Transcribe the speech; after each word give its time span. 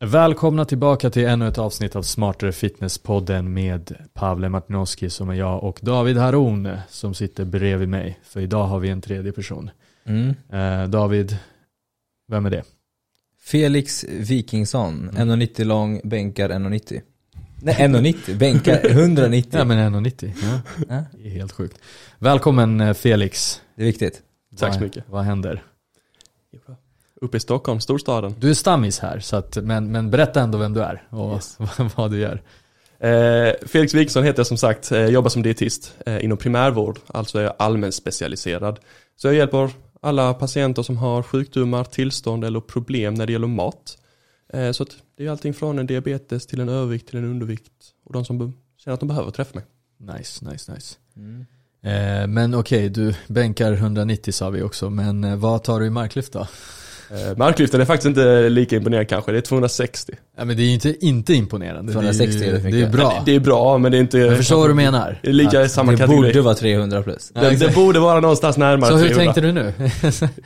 Välkomna 0.00 0.64
tillbaka 0.64 1.10
till 1.10 1.24
ännu 1.26 1.48
ett 1.48 1.58
avsnitt 1.58 1.96
av 1.96 2.02
Smartare 2.02 2.52
Fitness-podden 2.52 3.42
med 3.48 3.96
Pavle 4.14 4.48
Martinoski 4.48 5.10
som 5.10 5.28
är 5.30 5.34
jag 5.34 5.64
och 5.64 5.78
David 5.82 6.16
Haron 6.16 6.68
som 6.88 7.14
sitter 7.14 7.44
bredvid 7.44 7.88
mig. 7.88 8.18
För 8.24 8.40
idag 8.40 8.64
har 8.66 8.78
vi 8.78 8.88
en 8.88 9.00
tredje 9.00 9.32
person. 9.32 9.70
Mm. 10.04 10.34
Eh, 10.52 10.88
David, 10.88 11.36
vem 12.28 12.46
är 12.46 12.50
det? 12.50 12.62
Felix 13.40 14.04
Wikingsson, 14.04 15.08
Mm. 15.16 15.40
1,90 15.40 15.64
lång, 15.64 16.00
bänkar 16.04 16.48
1,90. 16.50 17.00
Nej 17.62 17.74
1,90, 17.74 18.38
bänkar 18.38 18.80
190. 18.90 19.50
Ja 19.58 19.64
men 19.64 19.94
1,90. 19.94 20.32
Ja. 20.88 21.04
Det 21.12 21.26
är 21.28 21.30
helt 21.30 21.52
sjukt. 21.52 21.78
Välkommen 22.18 22.80
eh, 22.80 22.94
Felix. 22.94 23.60
Det 23.76 23.82
är 23.82 23.86
viktigt. 23.86 24.22
Tack 24.58 24.72
så 24.74 24.78
Vad- 24.78 24.82
mycket. 24.86 25.04
Vad 25.08 25.24
händer? 25.24 25.62
Uppe 27.20 27.36
i 27.36 27.40
Stockholm, 27.40 27.80
storstaden. 27.80 28.34
Du 28.38 28.50
är 28.50 28.54
stammis 28.54 28.98
här, 28.98 29.20
så 29.20 29.36
att, 29.36 29.56
men, 29.56 29.92
men 29.92 30.10
berätta 30.10 30.40
ändå 30.40 30.58
vem 30.58 30.72
du 30.72 30.82
är 30.82 31.02
och 31.10 31.34
Yes. 31.34 31.58
vad 31.96 32.10
du 32.10 32.18
gör. 32.18 32.42
Eh, 32.98 33.54
Felix 33.66 33.94
Wikingsson 33.94 34.24
heter 34.24 34.38
jag 34.38 34.46
som 34.46 34.56
sagt, 34.56 34.92
eh, 34.92 35.06
jobbar 35.06 35.28
som 35.28 35.42
dietist 35.42 35.94
eh, 36.06 36.24
inom 36.24 36.38
primärvård, 36.38 36.98
alltså 37.06 37.38
är 37.38 37.42
jag 37.42 37.54
allmänspecialiserad. 37.58 38.78
Så 39.16 39.28
jag 39.28 39.34
hjälper 39.34 39.70
alla 40.00 40.34
patienter 40.34 40.82
som 40.82 40.96
har 40.96 41.22
sjukdomar, 41.22 41.84
tillstånd 41.84 42.44
eller 42.44 42.60
problem 42.60 43.14
när 43.14 43.26
det 43.26 43.32
gäller 43.32 43.46
mat. 43.46 43.98
Eh, 44.52 44.72
så 44.72 44.86
det 45.16 45.26
är 45.26 45.30
allting 45.30 45.54
från 45.54 45.78
en 45.78 45.86
diabetes 45.86 46.46
till 46.46 46.60
en 46.60 46.68
övervikt 46.68 47.08
till 47.08 47.18
en 47.18 47.24
undervikt 47.24 47.72
och 48.04 48.12
de 48.12 48.24
som 48.24 48.54
känner 48.76 48.94
att 48.94 49.00
de 49.00 49.08
behöver 49.08 49.30
träffa 49.30 49.54
mig. 49.54 49.64
Nice, 49.98 50.50
nice, 50.50 50.72
nice. 50.72 50.96
Mm. 51.16 51.46
Eh, 51.82 52.26
men 52.26 52.54
okej, 52.54 52.88
du 52.88 53.14
bänkar 53.26 53.72
190 53.72 54.32
sa 54.32 54.50
vi 54.50 54.62
också, 54.62 54.90
men 54.90 55.24
eh, 55.24 55.36
vad 55.36 55.64
tar 55.64 55.80
du 55.80 55.86
i 55.86 55.90
marklyft 55.90 56.32
då? 56.32 56.46
Eh, 57.10 57.36
marklyften 57.36 57.80
är 57.80 57.84
faktiskt 57.84 58.06
inte 58.06 58.48
lika 58.48 58.76
imponerande 58.76 59.04
kanske, 59.04 59.32
det 59.32 59.38
är 59.38 59.42
260. 59.42 60.12
Ja, 60.38 60.44
men 60.44 60.56
det 60.56 60.62
är 60.62 60.66
ju 60.66 60.72
inte, 60.72 61.06
inte 61.06 61.34
imponerande. 61.34 61.92
260 61.92 62.38
det 62.40 62.46
är, 62.46 62.52
det 62.52 62.70
det 62.70 62.82
är 62.82 62.90
bra. 62.90 63.22
Det 63.26 63.34
är 63.34 63.40
bra 63.40 63.78
men 63.78 63.92
det 63.92 63.98
är 63.98 64.00
inte... 64.00 64.18
jag 64.18 64.36
förstår 64.36 64.56
vad 64.56 64.70
du 64.70 64.74
menar. 64.74 65.18
Lika 65.22 65.62
i 65.62 65.68
samma 65.68 65.92
det 65.92 65.98
kategori. 65.98 66.26
borde 66.26 66.40
vara 66.40 66.54
300 66.54 67.02
plus. 67.02 67.32
Ja, 67.34 67.40
det, 67.40 67.56
det 67.56 67.74
borde 67.74 67.98
vara 67.98 68.20
någonstans 68.20 68.56
närmare 68.56 68.90
Så 68.90 68.96
hur 68.96 69.08
300. 69.08 69.24
tänkte 69.24 69.40
du 69.40 69.52
nu? 69.52 69.72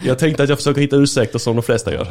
Jag 0.06 0.18
tänkte 0.18 0.42
att 0.42 0.48
jag 0.48 0.58
försöker 0.58 0.80
hitta 0.80 0.96
ursäkter 0.96 1.38
som 1.38 1.56
de 1.56 1.62
flesta 1.62 1.92
gör. 1.92 2.08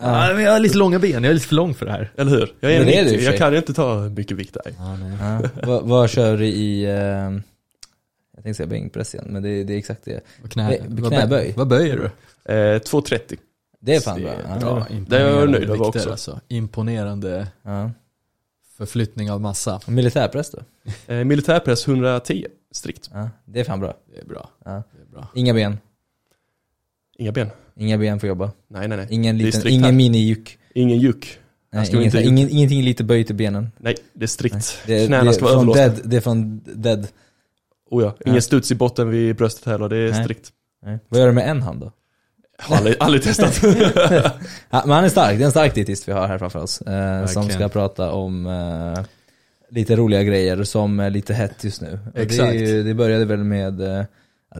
ja, 0.00 0.30
men 0.34 0.42
jag 0.44 0.52
har 0.52 0.58
lite 0.58 0.78
långa 0.78 0.98
ben, 0.98 1.24
jag 1.24 1.30
är 1.30 1.34
lite 1.34 1.46
för 1.46 1.54
lång 1.54 1.74
för 1.74 1.86
det 1.86 1.92
här. 1.92 2.12
Eller 2.16 2.30
hur? 2.30 2.52
Jag 2.60 2.72
är 2.72 2.78
Men 2.78 2.88
är 2.88 3.04
90, 3.04 3.04
du 3.04 3.10
i 3.10 3.16
och 3.16 3.20
för 3.20 3.30
jag 3.30 3.38
kan 3.38 3.52
ju 3.52 3.58
inte 3.58 3.74
ta 3.74 3.94
mycket 4.00 4.36
vikt 4.36 4.56
där. 4.64 4.72
Ja. 4.78 5.42
vad, 5.62 5.82
vad 5.88 6.10
kör 6.10 6.36
du 6.36 6.46
i, 6.46 6.84
eh, 6.84 6.90
jag 6.90 8.44
tänkte 8.44 8.54
säga 8.54 8.66
bänkpress 8.66 9.14
igen, 9.14 9.26
men 9.30 9.42
det, 9.42 9.64
det 9.64 9.74
är 9.74 9.78
exakt 9.78 10.04
det. 10.04 10.20
Knä, 10.50 10.78
knäböj. 11.08 11.52
Vad 11.56 11.68
böjer 11.68 11.96
du? 11.96 12.04
Eh, 12.54 12.78
2,30. 12.80 13.38
Det 13.80 13.94
är 13.94 14.00
fan 14.00 14.16
det 14.16 14.22
bra. 14.22 14.32
är 14.32 14.42
Ja, 14.48 14.58
bra. 14.74 14.86
Det 15.08 15.16
är 15.16 15.28
jag 15.40 15.50
nöjd 15.50 15.70
över 15.70 15.82
också. 15.88 16.10
Alltså. 16.10 16.40
Imponerande 16.48 17.48
Ja. 17.62 17.90
förflyttning 18.76 19.30
av 19.30 19.40
massa. 19.40 19.76
Och 19.86 19.92
Militärpress 19.92 20.50
då? 20.50 20.58
Eh, 21.14 21.24
militärpress 21.24 21.88
110, 21.88 22.46
strikt. 22.72 23.10
Ja, 23.12 23.28
det 23.44 23.60
är 23.60 23.64
fan 23.64 23.80
bra. 23.80 23.94
Det 24.14 24.20
är 24.20 24.24
bra. 24.24 24.50
Ja. 24.64 24.70
Det 24.70 25.02
är 25.02 25.06
bra. 25.12 25.28
Inga 25.34 25.54
ben. 25.54 25.78
Inga 27.18 27.32
ben. 27.32 27.48
Inga 27.76 27.98
ben 27.98 28.20
får 28.20 28.28
jobba. 28.28 28.52
Nej, 28.68 28.88
nej, 28.88 28.98
nej. 28.98 29.06
Ingen 29.10 29.38
liten, 29.38 29.68
ingen 29.68 29.96
minijuk. 29.96 30.58
Ingen 30.74 30.98
juck. 30.98 31.38
Nej, 31.72 31.88
ingen, 31.90 32.02
inte 32.04 32.22
ingen, 32.22 32.48
ingenting 32.50 32.82
lite 32.82 33.04
böjt 33.04 33.30
i 33.30 33.34
benen. 33.34 33.70
Nej, 33.78 33.96
det 34.12 34.24
är 34.24 34.26
strikt. 34.26 34.78
Det 34.86 34.94
är, 35.02 35.06
Knäna 35.06 35.24
det 35.24 35.30
är 35.30 35.32
ska 35.32 35.44
vara 35.44 35.54
från 35.54 35.68
överlåsta. 35.68 35.88
dead, 35.88 36.10
det 36.10 36.16
är 36.16 36.20
från 36.20 36.60
dead. 36.74 37.06
Oh 37.90 38.02
ja. 38.02 38.16
Ingen 38.24 38.34
Ja. 38.34 38.40
studs 38.40 38.70
i 38.70 38.74
botten 38.74 39.08
vid 39.10 39.36
bröstet 39.36 39.64
heller, 39.64 39.88
det 39.88 39.96
är 39.96 40.10
Nej. 40.10 40.24
strikt. 40.24 40.50
Nej. 40.82 40.98
Vad 41.08 41.20
gör 41.20 41.26
du 41.26 41.32
med 41.32 41.50
en 41.50 41.62
hand 41.62 41.80
då? 41.80 41.92
Har 42.60 42.76
aldrig, 42.76 42.96
aldrig 43.00 43.22
testat. 43.22 43.60
Ja, 44.70 44.82
men 44.86 44.90
han 44.90 45.04
är 45.04 45.08
stark, 45.08 45.38
det 45.38 45.42
är 45.42 45.46
en 45.46 45.50
stark 45.50 45.74
dietist 45.74 46.08
vi 46.08 46.12
har 46.12 46.26
här 46.28 46.38
framför 46.38 46.58
oss. 46.62 46.80
Eh, 46.80 47.26
som 47.26 47.48
ska 47.48 47.68
prata 47.68 48.12
om 48.12 48.46
eh, 48.46 49.04
lite 49.70 49.96
roliga 49.96 50.22
grejer 50.22 50.64
som 50.64 51.00
är 51.00 51.10
lite 51.10 51.34
hett 51.34 51.64
just 51.64 51.80
nu. 51.80 51.98
Det, 52.14 52.22
Exakt. 52.22 52.54
ju, 52.54 52.82
det 52.82 52.94
började 52.94 53.24
väl 53.24 53.44
med, 53.44 53.80
eh, 53.80 54.04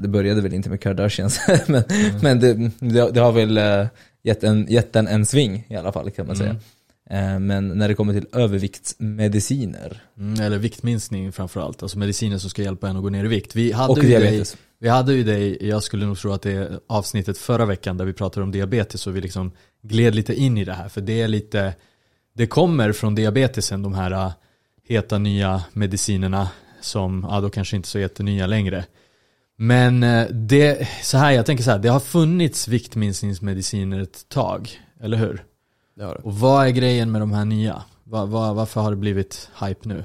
det 0.00 0.08
började 0.08 0.41
väl 0.41 0.54
inte 0.54 0.70
med 0.70 0.80
Kardashians, 0.80 1.41
men, 1.66 1.82
Mm. 1.91 2.16
men 2.22 2.41
det, 2.41 2.54
det, 2.78 3.10
det 3.10 3.20
har 3.20 3.32
väl 3.32 3.58
eh, 3.58 3.86
gett, 4.22 4.44
en, 4.44 4.66
gett 4.69 4.92
den 4.92 5.08
en 5.08 5.26
sving 5.26 5.66
i 5.69 5.76
alla 5.76 5.92
fall 5.92 6.10
kan 6.10 6.26
man 6.26 6.36
säga. 6.36 6.50
Mm. 6.50 6.62
Eh, 7.10 7.38
men 7.38 7.69
när 7.69 7.88
det 7.88 7.94
kommer 7.94 8.12
till 8.12 8.26
överviktsmediciner 8.32 10.03
Mm, 10.21 10.41
eller 10.41 10.59
viktminskning 10.59 11.32
framförallt, 11.32 11.82
alltså 11.82 11.98
mediciner 11.98 12.38
som 12.38 12.50
ska 12.50 12.62
hjälpa 12.62 12.88
en 12.88 12.97
att 12.97 13.03
gå 13.03 13.09
ner 13.09 13.25
i 13.25 13.28
vikt. 13.28 13.56
Vi 13.56 13.72
hade, 13.72 13.93
och 13.93 14.04
ju 14.04 14.10
dig, 14.10 14.21
diabetes. 14.21 14.56
vi 14.78 14.88
hade 14.88 15.15
ju 15.15 15.25
dig, 15.25 15.69
jag 15.69 15.82
skulle 15.82 16.06
nog 16.06 16.19
tro 16.19 16.32
att 16.32 16.43
det 16.43 16.53
är 16.53 16.81
avsnittet 16.87 17.38
förra 17.38 17.66
veckan 17.66 17.97
där 17.97 18.04
vi 18.04 18.12
pratade 18.12 18.44
om 18.44 18.50
diabetes 18.50 19.06
och 19.06 19.16
vi 19.16 19.21
liksom 19.21 19.53
gled 19.82 20.15
lite 20.15 20.34
in 20.34 20.59
i 20.59 20.65
det 20.65 20.72
här. 20.72 20.88
För 20.88 21.00
det 21.00 21.21
är 21.21 21.28
lite, 21.28 21.75
det 22.34 22.47
kommer 22.47 22.93
från 22.93 23.15
diabetesen 23.15 23.82
de 23.82 23.94
här 23.94 24.10
äh, 24.10 24.32
heta 24.88 25.19
nya 25.19 25.65
medicinerna 25.72 26.48
som, 26.81 27.27
ja 27.31 27.41
då 27.41 27.50
kanske 27.50 27.77
inte 27.77 27.88
så 27.88 27.98
jättenya 27.98 28.47
längre. 28.47 28.84
Men 29.56 30.03
äh, 30.03 30.27
det, 30.28 30.88
så 31.03 31.19
här, 31.19 31.32
jag 31.32 31.47
tänker 31.47 31.65
så 31.65 31.71
här, 31.71 31.78
det 31.78 31.88
har 31.88 32.00
funnits 32.00 32.69
viktminskningsmediciner 32.69 34.00
ett 34.00 34.28
tag, 34.28 34.81
eller 35.00 35.16
hur? 35.16 35.44
Det 36.00 36.06
har 36.06 36.14
det. 36.14 36.20
Och 36.22 36.34
vad 36.34 36.66
är 36.66 36.70
grejen 36.70 37.12
med 37.12 37.22
de 37.22 37.32
här 37.32 37.44
nya? 37.44 37.82
Va, 38.04 38.24
va, 38.24 38.52
varför 38.52 38.80
har 38.80 38.90
det 38.90 38.96
blivit 38.96 39.50
hype 39.64 39.88
nu? 39.88 40.04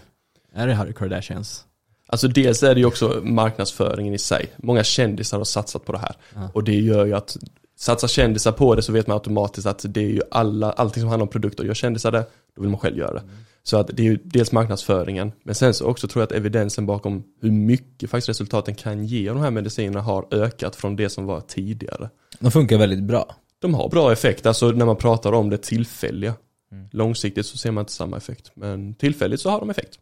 Är 0.54 0.68
det 0.68 0.74
Harry 0.74 0.94
Kardashians? 0.94 1.66
Alltså 2.08 2.28
dels 2.28 2.64
är 2.64 2.74
det 2.74 2.80
ju 2.80 2.86
också 2.86 3.22
marknadsföringen 3.24 4.14
i 4.14 4.18
sig. 4.18 4.46
Många 4.58 4.84
kändisar 4.84 5.38
har 5.38 5.46
satsat 5.46 5.86
på 5.86 5.92
det 5.92 5.98
här. 5.98 6.16
Ja. 6.34 6.50
Och 6.54 6.64
det 6.64 6.76
gör 6.76 7.06
ju 7.06 7.14
att 7.14 7.38
satsar 7.78 8.08
kändisar 8.08 8.52
på 8.52 8.76
det 8.76 8.82
så 8.82 8.92
vet 8.92 9.08
man 9.08 9.14
automatiskt 9.14 9.68
att 9.68 9.86
det 9.88 10.00
är 10.00 10.10
ju 10.10 10.22
alla, 10.32 10.72
allting 10.72 11.02
som 11.02 11.10
handlar 11.10 11.26
om 11.26 11.32
produkter. 11.32 11.64
Gör 11.64 11.74
kändisar 11.74 12.12
det, 12.12 12.26
då 12.56 12.62
vill 12.62 12.72
man 12.72 12.80
själv 12.80 12.98
göra 12.98 13.14
det. 13.14 13.24
Så 13.64 13.78
att 13.78 13.88
det 13.94 14.04
är 14.04 14.08
ju 14.08 14.20
dels 14.24 14.52
marknadsföringen, 14.52 15.32
men 15.44 15.56
sen 15.56 15.74
så 15.74 15.86
också 15.86 16.08
tror 16.08 16.22
jag 16.22 16.28
att 16.28 16.32
evidensen 16.32 16.86
bakom 16.86 17.24
hur 17.42 17.52
mycket 17.52 18.10
faktiskt 18.10 18.30
resultaten 18.30 18.76
kan 18.76 19.06
ge 19.06 19.30
av 19.30 19.36
de 19.36 19.42
här 19.42 19.52
medicinerna 19.52 20.02
har 20.02 20.26
ökat 20.32 20.76
från 20.76 20.96
det 20.96 21.10
som 21.10 21.26
var 21.26 21.42
tidigare. 21.42 22.10
De 22.40 22.52
funkar 22.52 22.78
väldigt 22.78 23.04
bra. 23.04 23.36
De 23.60 23.74
har 23.74 23.90
bra 23.90 24.12
effekt, 24.12 24.46
alltså 24.46 24.72
när 24.72 24.86
man 24.86 24.96
pratar 24.96 25.32
om 25.32 25.50
det 25.50 25.58
tillfälliga. 25.58 26.36
Mm. 26.72 26.88
Långsiktigt 26.92 27.46
så 27.46 27.58
ser 27.58 27.72
man 27.72 27.82
inte 27.82 27.92
samma 27.92 28.18
effekt, 28.18 28.52
men 28.54 28.94
tillfälligt 28.94 29.42
så 29.42 29.50
har 29.50 29.60
de 29.60 29.70
effekt. 29.70 30.00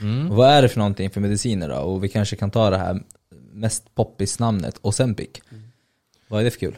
Mm. 0.00 0.30
Och 0.30 0.36
vad 0.36 0.50
är 0.50 0.62
det 0.62 0.68
för 0.68 0.78
någonting 0.78 1.10
för 1.10 1.20
mediciner 1.20 1.68
då? 1.68 1.76
Och 1.76 2.04
vi 2.04 2.08
kanske 2.08 2.36
kan 2.36 2.50
ta 2.50 2.70
det 2.70 2.78
här 2.78 3.02
mest 3.52 3.94
poppis 3.94 4.38
namnet, 4.38 4.78
Ozempic. 4.82 5.30
Vad 6.28 6.40
är 6.40 6.44
det 6.44 6.50
för 6.50 6.58
kul? 6.58 6.76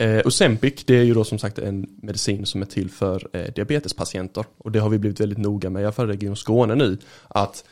Eh, 0.00 0.26
Ozempic, 0.26 0.84
det 0.84 0.94
är 0.94 1.02
ju 1.02 1.14
då 1.14 1.24
som 1.24 1.38
sagt 1.38 1.58
en 1.58 1.98
medicin 2.02 2.46
som 2.46 2.62
är 2.62 2.66
till 2.66 2.90
för 2.90 3.28
eh, 3.32 3.52
diabetespatienter. 3.54 4.44
Och 4.58 4.72
det 4.72 4.78
har 4.78 4.88
vi 4.88 4.98
blivit 4.98 5.20
väldigt 5.20 5.38
noga 5.38 5.70
med, 5.70 5.82
i 5.82 5.84
alla 5.84 5.92
fall 5.92 6.10
i 6.10 6.12
Region 6.12 6.36
Skåne 6.36 6.74
nu, 6.74 6.98
att 7.28 7.64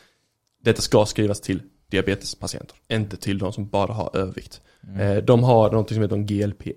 detta 0.63 0.81
ska 0.81 1.05
skrivas 1.05 1.41
till 1.41 1.61
diabetespatienter, 1.89 2.77
inte 2.87 3.17
till 3.17 3.37
de 3.37 3.53
som 3.53 3.67
bara 3.67 3.93
har 3.93 4.17
övervikt. 4.17 4.61
Eh, 4.99 5.17
de 5.17 5.43
har 5.43 5.71
något 5.71 5.89
som 5.89 6.01
heter 6.01 6.15
en 6.15 6.27
GLP-1 6.27 6.73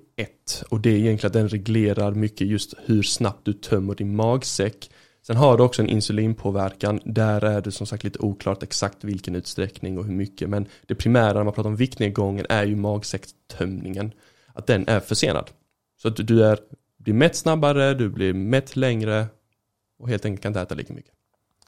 och 0.68 0.80
det 0.80 0.90
är 0.90 0.96
egentligen 0.96 1.28
att 1.28 1.32
den 1.32 1.48
reglerar 1.48 2.14
mycket 2.14 2.46
just 2.46 2.74
hur 2.84 3.02
snabbt 3.02 3.44
du 3.44 3.52
tömmer 3.52 3.94
din 3.94 4.16
magsäck. 4.16 4.90
Sen 5.22 5.36
har 5.36 5.56
du 5.56 5.62
också 5.62 5.82
en 5.82 5.88
insulinpåverkan, 5.88 7.00
där 7.04 7.44
är 7.44 7.60
det 7.60 7.72
som 7.72 7.86
sagt 7.86 8.04
lite 8.04 8.18
oklart 8.18 8.62
exakt 8.62 9.04
vilken 9.04 9.34
utsträckning 9.34 9.98
och 9.98 10.04
hur 10.04 10.12
mycket, 10.12 10.48
men 10.48 10.66
det 10.86 10.94
primära 10.94 11.32
när 11.32 11.44
man 11.44 11.52
pratar 11.52 11.70
om 11.70 11.76
viktnedgången 11.76 12.46
är 12.48 12.64
ju 12.64 12.76
magsäckstömningen, 12.76 14.12
att 14.54 14.66
den 14.66 14.88
är 14.88 15.00
försenad. 15.00 15.50
Så 16.02 16.08
att 16.08 16.16
du 16.16 16.44
är, 16.44 16.58
blir 16.98 17.14
mätt 17.14 17.36
snabbare, 17.36 17.94
du 17.94 18.08
blir 18.08 18.32
mätt 18.32 18.76
längre 18.76 19.26
och 19.98 20.08
helt 20.08 20.24
enkelt 20.24 20.42
kan 20.42 20.50
inte 20.50 20.60
äta 20.60 20.74
lika 20.74 20.94
mycket. 20.94 21.12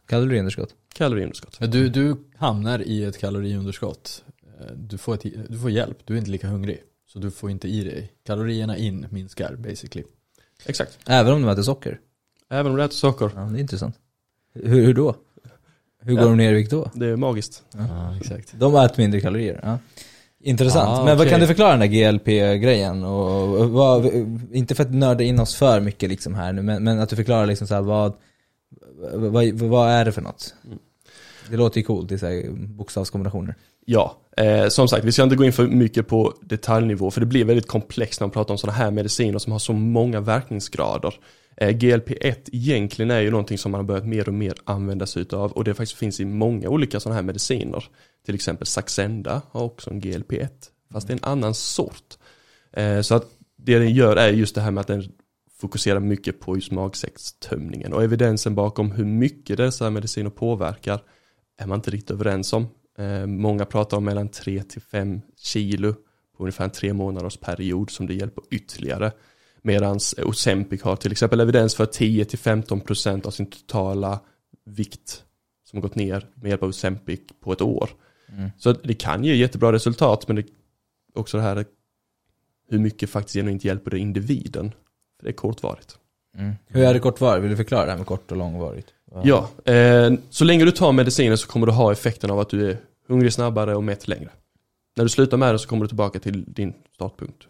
Kaloriunderskott. 0.06 0.74
Kaloriunderskott. 0.94 1.58
Du, 1.72 1.88
du 1.88 2.16
hamnar 2.36 2.82
i 2.82 3.04
ett 3.04 3.18
kaloriunderskott. 3.18 4.24
Eh, 4.60 4.66
Du 4.76 4.98
får, 4.98 5.14
ett, 5.14 5.22
du 5.48 5.58
får 5.58 5.70
hjälp, 5.70 5.98
du 6.04 6.14
är 6.14 6.18
inte 6.18 6.30
lika 6.30 6.46
hungrig. 6.48 6.82
Så 7.12 7.18
du 7.18 7.30
får 7.30 7.50
inte 7.50 7.68
i 7.68 7.84
dig. 7.84 8.12
Kalorierna 8.26 8.76
in 8.76 9.06
minskar 9.10 9.56
basically. 9.56 10.04
Exakt. 10.66 10.98
Även 11.06 11.32
om 11.32 11.42
de 11.42 11.48
äter 11.48 11.62
socker. 11.62 11.98
Även 12.50 12.72
om 12.72 12.78
du 12.78 12.84
äter 12.84 12.94
socker, 12.94 13.30
Ja, 13.34 13.40
det 13.40 13.58
är 13.58 13.60
intressant. 13.60 13.96
Hur, 14.54 14.84
hur 14.84 14.94
då? 14.94 15.14
Hur 16.02 16.12
går 16.12 16.22
Ja. 16.22 16.28
de 16.28 16.36
ner 16.36 16.50
i 16.52 16.54
vikt 16.54 16.70
då? 16.70 16.90
det 16.94 17.06
är 17.06 17.16
magiskt. 17.16 17.62
Ja, 17.76 18.16
exakt. 18.20 18.52
De 18.58 18.74
äter 18.76 19.02
mindre 19.02 19.20
kalorier. 19.20 19.60
Ja. 19.62 19.78
Intressant. 20.44 20.88
Ja, 20.88 20.96
Men 21.04 21.06
vad 21.06 21.16
okej. 21.26 21.30
kan 21.30 21.40
du 21.40 21.46
förklara 21.46 21.70
den 21.70 21.80
där 21.80 21.86
GLP-grejen? 21.86 23.04
Och, 23.04 23.60
och 23.60 23.70
vad, 23.70 24.06
inte 24.52 24.74
för 24.74 24.82
att 24.82 24.94
nörda 24.94 25.24
in 25.24 25.40
oss 25.40 25.54
för 25.54 25.80
mycket 25.80 26.08
liksom 26.08 26.34
här 26.34 26.52
nu, 26.52 26.62
men, 26.62 26.84
men 26.84 26.98
att 27.00 27.08
du 27.08 27.16
förklarar 27.16 27.46
liksom 27.46 27.66
så 27.66 27.74
här, 27.74 27.82
vad, 27.82 28.12
vad, 29.12 29.52
vad 29.52 29.90
är 29.90 30.04
det 30.04 30.12
för 30.12 30.22
något? 30.22 30.54
Mm. 30.64 30.78
Det 31.50 31.56
låter 31.56 31.78
ju 31.78 31.84
coolt 31.84 32.12
i 32.12 32.18
så 32.18 32.26
här 32.26 32.50
bokstavskombinationer. 32.50 33.54
Ja, 33.84 34.16
eh, 34.36 34.68
som 34.68 34.88
sagt, 34.88 35.04
vi 35.04 35.12
ska 35.12 35.22
inte 35.22 35.36
gå 35.36 35.44
in 35.44 35.52
för 35.52 35.66
mycket 35.66 36.08
på 36.08 36.34
detaljnivå, 36.40 37.10
för 37.10 37.20
det 37.20 37.26
blir 37.26 37.44
väldigt 37.44 37.68
komplext 37.68 38.20
när 38.20 38.26
man 38.26 38.32
pratar 38.32 38.54
om 38.54 38.58
sådana 38.58 38.78
här 38.78 38.90
mediciner 38.90 39.38
som 39.38 39.52
har 39.52 39.58
så 39.58 39.72
många 39.72 40.20
verkningsgrader. 40.20 41.14
Eh, 41.56 41.68
GLP-1 41.68 42.36
egentligen 42.52 43.10
är 43.10 43.20
ju 43.20 43.30
någonting 43.30 43.58
som 43.58 43.72
man 43.72 43.78
har 43.78 43.84
börjat 43.84 44.06
mer 44.06 44.28
och 44.28 44.34
mer 44.34 44.54
använda 44.64 45.06
sig 45.06 45.22
utav 45.22 45.52
och 45.52 45.64
det 45.64 45.74
faktiskt 45.74 45.98
finns 45.98 46.20
i 46.20 46.24
många 46.24 46.68
olika 46.68 47.00
sådana 47.00 47.14
här 47.14 47.22
mediciner. 47.22 47.84
Till 48.26 48.34
exempel 48.34 48.66
Saxenda 48.66 49.42
har 49.50 49.62
också 49.62 49.90
en 49.90 50.00
GLP-1, 50.00 50.48
fast 50.92 51.06
det 51.06 51.12
är 51.12 51.16
en 51.16 51.24
annan 51.24 51.54
sort. 51.54 52.18
Eh, 52.72 53.00
så 53.00 53.14
att 53.14 53.26
det 53.56 53.78
den 53.78 53.94
gör 53.94 54.16
är 54.16 54.32
just 54.32 54.54
det 54.54 54.60
här 54.60 54.70
med 54.70 54.80
att 54.80 54.86
den 54.86 55.12
fokuserar 55.62 56.00
mycket 56.00 56.40
på 56.40 56.56
just 56.56 56.70
magsäckstömningen 56.70 57.92
och 57.92 58.02
evidensen 58.02 58.54
bakom 58.54 58.90
hur 58.90 59.04
mycket 59.04 59.56
dessa 59.56 59.90
mediciner 59.90 60.30
påverkar 60.30 61.02
är 61.58 61.66
man 61.66 61.78
inte 61.78 61.90
riktigt 61.90 62.10
överens 62.10 62.52
om. 62.52 62.66
Eh, 62.98 63.26
många 63.26 63.64
pratar 63.64 63.96
om 63.96 64.04
mellan 64.04 64.28
3 64.28 64.62
till 64.62 64.82
5 64.82 65.20
kilo 65.36 65.94
på 66.36 66.42
ungefär 66.42 66.64
en 66.64 66.70
tre 66.70 66.92
månaders 66.92 67.36
period 67.36 67.90
som 67.90 68.06
det 68.06 68.14
hjälper 68.14 68.44
ytterligare. 68.50 69.12
Medan 69.62 69.98
Ozempic 70.24 70.82
har 70.82 70.96
till 70.96 71.12
exempel 71.12 71.40
evidens 71.40 71.74
för 71.74 71.86
10 71.86 72.24
till 72.24 72.38
15 72.38 72.80
procent 72.80 73.26
av 73.26 73.30
sin 73.30 73.46
totala 73.46 74.20
vikt 74.64 75.24
som 75.64 75.76
har 75.76 75.82
gått 75.82 75.94
ner 75.94 76.26
med 76.34 76.48
hjälp 76.48 76.62
av 76.62 76.68
Ozempic 76.68 77.20
på 77.40 77.52
ett 77.52 77.62
år. 77.62 77.90
Mm. 78.28 78.50
Så 78.58 78.72
det 78.72 78.94
kan 78.94 79.24
ge 79.24 79.34
jättebra 79.34 79.72
resultat 79.72 80.28
men 80.28 80.36
det 80.36 80.46
också 81.14 81.36
det 81.36 81.42
här 81.42 81.64
hur 82.68 82.78
mycket 82.78 83.10
faktiskt 83.10 83.34
genuint 83.36 83.64
hjälper 83.64 83.90
det 83.90 83.98
individen. 83.98 84.72
För 85.22 85.26
det 85.26 85.30
är 85.30 85.36
kortvarigt. 85.36 85.96
Mm. 86.38 86.52
Hur 86.66 86.84
är 86.84 86.94
det 86.94 87.00
kortvarigt? 87.00 87.42
Vill 87.44 87.50
du 87.50 87.56
förklara 87.56 87.84
det 87.84 87.90
här 87.90 87.98
med 87.98 88.06
kort 88.06 88.30
och 88.30 88.36
långvarigt? 88.36 88.86
Vad- 89.12 89.26
Ja, 89.26 89.48
eh, 89.72 90.12
så 90.30 90.44
länge 90.44 90.64
du 90.64 90.70
tar 90.70 90.92
medicinen 90.92 91.38
så 91.38 91.46
kommer 91.48 91.66
du 91.66 91.72
ha 91.72 91.92
effekten 91.92 92.30
av 92.30 92.40
att 92.40 92.48
du 92.48 92.70
är 92.70 92.76
hungrig 93.08 93.32
snabbare 93.32 93.76
och 93.76 93.84
mätt 93.84 94.08
längre. 94.08 94.28
När 94.96 95.04
du 95.04 95.08
slutar 95.10 95.36
med 95.36 95.54
det 95.54 95.58
så 95.58 95.68
kommer 95.68 95.82
du 95.84 95.88
tillbaka 95.88 96.18
till 96.18 96.44
din 96.52 96.74
startpunkt. 96.94 97.42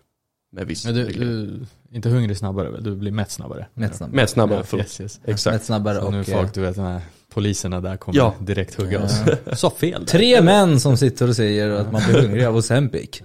Med 0.53 0.67
viss 0.67 0.85
Men 0.85 0.95
du, 0.95 1.05
du 1.07 1.61
inte 1.97 2.09
hungrig 2.09 2.37
snabbare 2.37 2.71
väl? 2.71 2.83
Du 2.85 2.97
blir 2.97 3.13
mätt 3.13 3.31
snabbare. 3.31 3.67
Mätt 3.75 3.95
snabbare. 3.95 4.17
Mätt 4.17 4.31
snabbare, 4.31 4.59
Ja, 4.59 4.65
förlåt. 4.65 4.87
yes, 4.87 5.01
yes. 5.01 5.21
Exakt. 5.25 5.55
Mätt 5.55 5.65
snabbare 5.65 5.99
Så 6.01 6.07
och... 6.07 6.13
nu 6.13 6.21
eh, 6.21 6.25
folk, 6.25 6.55
du 6.55 6.61
vet 6.61 6.77
här 6.77 7.01
poliserna 7.35 7.81
där 7.81 7.97
kommer 7.97 8.19
Ja. 8.19 8.35
direkt 8.41 8.75
hugga 8.75 8.99
Ja. 8.99 9.05
oss. 9.05 9.21
Sa 9.61 9.71
fel. 9.71 10.01
där. 10.01 10.07
Tre 10.07 10.43
män 10.43 10.81
som 10.81 10.97
sitter 10.97 11.29
och 11.29 11.37
säger 11.37 11.71
att 11.71 11.93
man 11.93 12.03
blir 12.09 12.23
hungrig 12.23 12.45
av 12.45 12.57
Ozempic. 12.57 13.23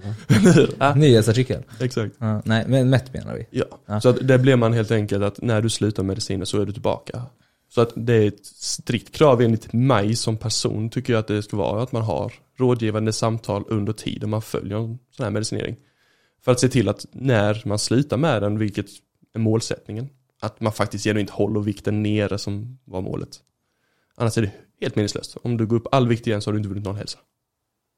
Ja, 0.78 0.94
Nyhetsartikel. 0.94 1.62
exakt. 1.80 2.14
Ja, 2.18 2.42
nej, 2.44 2.64
men 2.68 2.90
mätt 2.90 3.12
menar 3.14 3.34
vi. 3.34 3.46
Ja. 3.50 3.64
Ja. 3.86 4.00
Så 4.00 4.08
att 4.08 4.28
det 4.28 4.38
blir 4.38 4.56
man 4.56 4.72
helt 4.72 4.90
enkelt 4.90 5.24
att 5.24 5.42
när 5.42 5.62
du 5.62 5.70
slutar 5.70 6.02
medicinen 6.02 6.46
så 6.46 6.60
är 6.60 6.66
du 6.66 6.72
tillbaka. 6.72 7.22
Så 7.74 7.80
att 7.80 7.92
det 7.94 8.14
är 8.14 8.28
ett 8.28 8.46
strikt 8.46 9.14
krav 9.14 9.42
enligt 9.42 9.72
mig 9.72 10.16
som 10.16 10.36
person 10.36 10.90
tycker 10.90 11.12
jag 11.12 11.20
att 11.20 11.26
det 11.26 11.42
ska 11.42 11.56
vara 11.56 11.82
att 11.82 11.92
man 11.92 12.02
har 12.02 12.32
rådgivande 12.58 13.12
samtal 13.12 13.64
under 13.68 13.92
tiden 13.92 14.30
man 14.30 14.42
följer 14.42 14.76
en 14.76 14.98
sån 15.16 15.24
här 15.24 15.30
medicinering. 15.30 15.76
För 16.44 16.52
att 16.52 16.60
se 16.60 16.68
till 16.68 16.88
att 16.88 17.06
när 17.12 17.62
man 17.64 17.78
slutar 17.78 18.16
med 18.16 18.42
den, 18.42 18.58
vilket 18.58 18.86
är 19.34 19.38
målsättningen, 19.38 20.08
att 20.40 20.60
man 20.60 20.72
faktiskt 20.72 21.04
genuint 21.04 21.30
håller 21.30 21.60
vikten 21.60 22.02
nere 22.02 22.38
som 22.38 22.78
var 22.84 23.00
målet. 23.00 23.28
Annars 24.18 24.38
är 24.38 24.42
det 24.42 24.50
helt 24.80 24.96
meningslöst. 24.96 25.36
Om 25.42 25.56
du 25.56 25.66
går 25.66 25.76
upp 25.76 25.86
all 25.92 26.08
vikt 26.08 26.26
igen 26.26 26.42
så 26.42 26.50
har 26.50 26.52
du 26.52 26.58
inte 26.58 26.68
vunnit 26.68 26.84
någon 26.84 26.96
hälsa. 26.96 27.18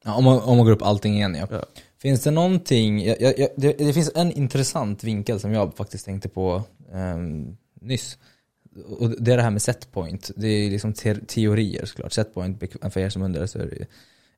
Ja, 0.04 0.14
om, 0.14 0.24
man, 0.24 0.40
om 0.40 0.56
man 0.56 0.66
går 0.66 0.72
upp 0.72 0.82
allting 0.82 1.14
igen 1.14 1.34
ja. 1.34 1.46
Ja. 1.50 1.64
Finns 1.98 2.22
det 2.22 2.30
någonting, 2.30 3.04
jag, 3.04 3.20
jag, 3.20 3.48
det, 3.56 3.72
det 3.72 3.92
finns 3.92 4.10
en 4.14 4.32
intressant 4.32 5.04
vinkel 5.04 5.40
som 5.40 5.52
jag 5.52 5.76
faktiskt 5.76 6.04
tänkte 6.04 6.28
på 6.28 6.62
ehm, 6.92 7.56
nyss. 7.80 8.18
Och 8.98 9.10
det 9.10 9.32
är 9.32 9.36
det 9.36 9.42
här 9.42 9.50
med 9.50 9.62
setpoint. 9.62 10.30
Det 10.36 10.48
är 10.48 10.70
liksom 10.70 10.92
te 10.92 11.14
teorier 11.14 11.84
såklart. 11.84 12.12
Setpoint, 12.12 12.62
för 12.92 13.00
er 13.00 13.08
som 13.08 13.22
undrar 13.22 13.46
så 13.46 13.58
är 13.58 13.66
det 13.66 13.86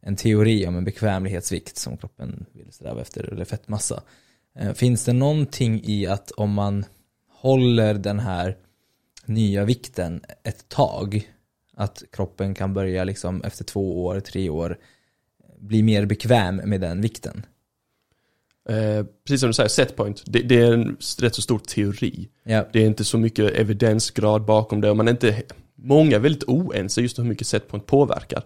en 0.01 0.17
teori 0.17 0.67
om 0.67 0.77
en 0.77 0.85
bekvämlighetsvikt 0.85 1.77
som 1.77 1.97
kroppen 1.97 2.47
vill 2.53 2.73
sträva 2.73 3.01
efter, 3.01 3.33
eller 3.33 3.45
fettmassa. 3.45 4.03
Eh, 4.59 4.73
finns 4.73 5.05
det 5.05 5.13
någonting 5.13 5.81
i 5.85 6.07
att 6.07 6.31
om 6.31 6.53
man 6.53 6.85
håller 7.31 7.95
den 7.95 8.19
här 8.19 8.57
nya 9.27 9.65
vikten 9.65 10.21
ett 10.43 10.69
tag, 10.69 11.29
att 11.77 12.03
kroppen 12.13 12.55
kan 12.55 12.75
börja 12.75 13.05
liksom 13.05 13.43
efter 13.43 13.65
två 13.65 14.05
år, 14.05 14.21
tre 14.21 14.51
år 14.51 14.79
bli 15.61 15.83
mer 15.83 16.07
bekväm 16.07 16.57
med 16.57 16.81
den 16.81 17.01
vikten. 17.01 17.47
Eh, 18.69 19.07
precis 19.27 19.41
som 19.41 19.49
du 19.49 19.55
säger, 19.55 19.69
setpoint, 19.69 20.23
det, 20.27 20.43
det 20.43 20.61
är 20.61 20.73
en 20.73 20.97
rätt 21.21 21.35
så 21.35 21.43
stor 21.43 21.59
teori. 21.59 22.29
Ja. 22.45 22.67
Det 22.73 22.83
är 22.83 22.87
inte 22.87 23.05
så 23.05 23.19
mycket 23.19 23.51
evidensgrad 23.51 24.45
bakom 24.45 24.81
det 24.81 24.91
och 24.91 24.97
man 24.97 25.09
är 25.09 25.13
inte, 25.13 25.43
många 25.75 26.17
är 26.17 26.21
väldigt 26.21 26.45
oense 26.45 27.01
just 27.01 27.19
hur 27.19 27.25
mycket 27.25 27.47
setpoint 27.47 27.87
påverkar. 27.87 28.43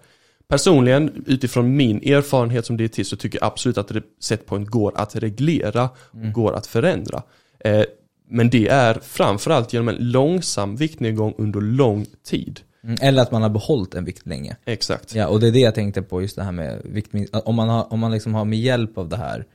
Personligen, 0.48 1.24
utifrån 1.26 1.76
min 1.76 1.96
erfarenhet 1.96 2.66
som 2.66 2.76
dietist 2.76 3.10
så 3.10 3.16
tycker 3.16 3.38
jag 3.38 3.46
absolut 3.46 3.78
att 3.78 3.92
setpoint 4.20 4.68
går 4.68 4.92
att 4.96 5.16
reglera 5.16 5.90
och 5.96 6.32
går 6.32 6.52
att 6.52 6.66
förändra. 6.66 7.22
Eh, 7.60 7.82
men 8.28 8.50
det 8.50 8.68
är 8.68 8.94
framförallt 8.94 9.72
genom 9.72 9.88
en 9.88 10.10
långsam 10.10 10.76
viktnedgång 10.76 11.34
under 11.38 11.60
lång 11.60 12.06
tid. 12.24 12.60
Mm, 12.86 12.96
Eller 13.00 13.22
att 13.22 13.30
man 13.30 13.42
har 13.42 13.48
behållit 13.48 13.94
en 13.94 14.04
vikt 14.04 14.26
länge. 14.26 14.56
Exakt. 14.64 15.14
Ja, 15.14 15.28
och 15.28 15.40
det 15.40 15.48
är 15.48 15.52
det 15.52 15.60
jag 15.60 15.74
tänkte 15.74 16.02
på 16.02 16.22
just 16.22 16.36
det 16.36 16.42
här 16.42 16.52
med 16.52 16.82
viktmin- 16.84 17.28
att 17.32 17.46
Om 17.46 17.54
man, 17.54 17.68
har, 17.68 17.92
om 17.92 18.00
man 18.00 18.12
liksom 18.12 18.34
har 18.34 18.44
med 18.44 18.58
hjälp 18.58 18.98
av 18.98 19.08
det 19.08 19.16
här 19.16 19.46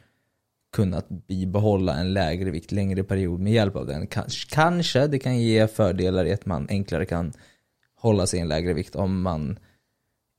kunnat 0.76 1.10
bibehålla 1.10 1.96
en 1.96 2.14
lägre 2.14 2.52
vikt 2.52 2.72
längre 2.72 3.04
period 3.04 3.40
med 3.40 3.54
hjälp 3.54 3.76
av 3.76 3.88
den. 3.88 4.08
Kanske, 4.08 4.56
kanske 4.56 5.08
det 5.08 5.20
kan 5.20 5.40
ge 5.40 5.68
fördelar 5.68 6.26
i 6.26 6.34
att 6.34 6.46
man 6.46 6.68
enklare 6.70 7.06
kan 7.06 7.34
hålla 7.96 8.28
sig 8.28 8.40
i 8.40 8.42
en 8.42 8.48
lägre 8.48 8.74
vikt 8.74 8.96
om 8.96 9.22
man 9.22 9.60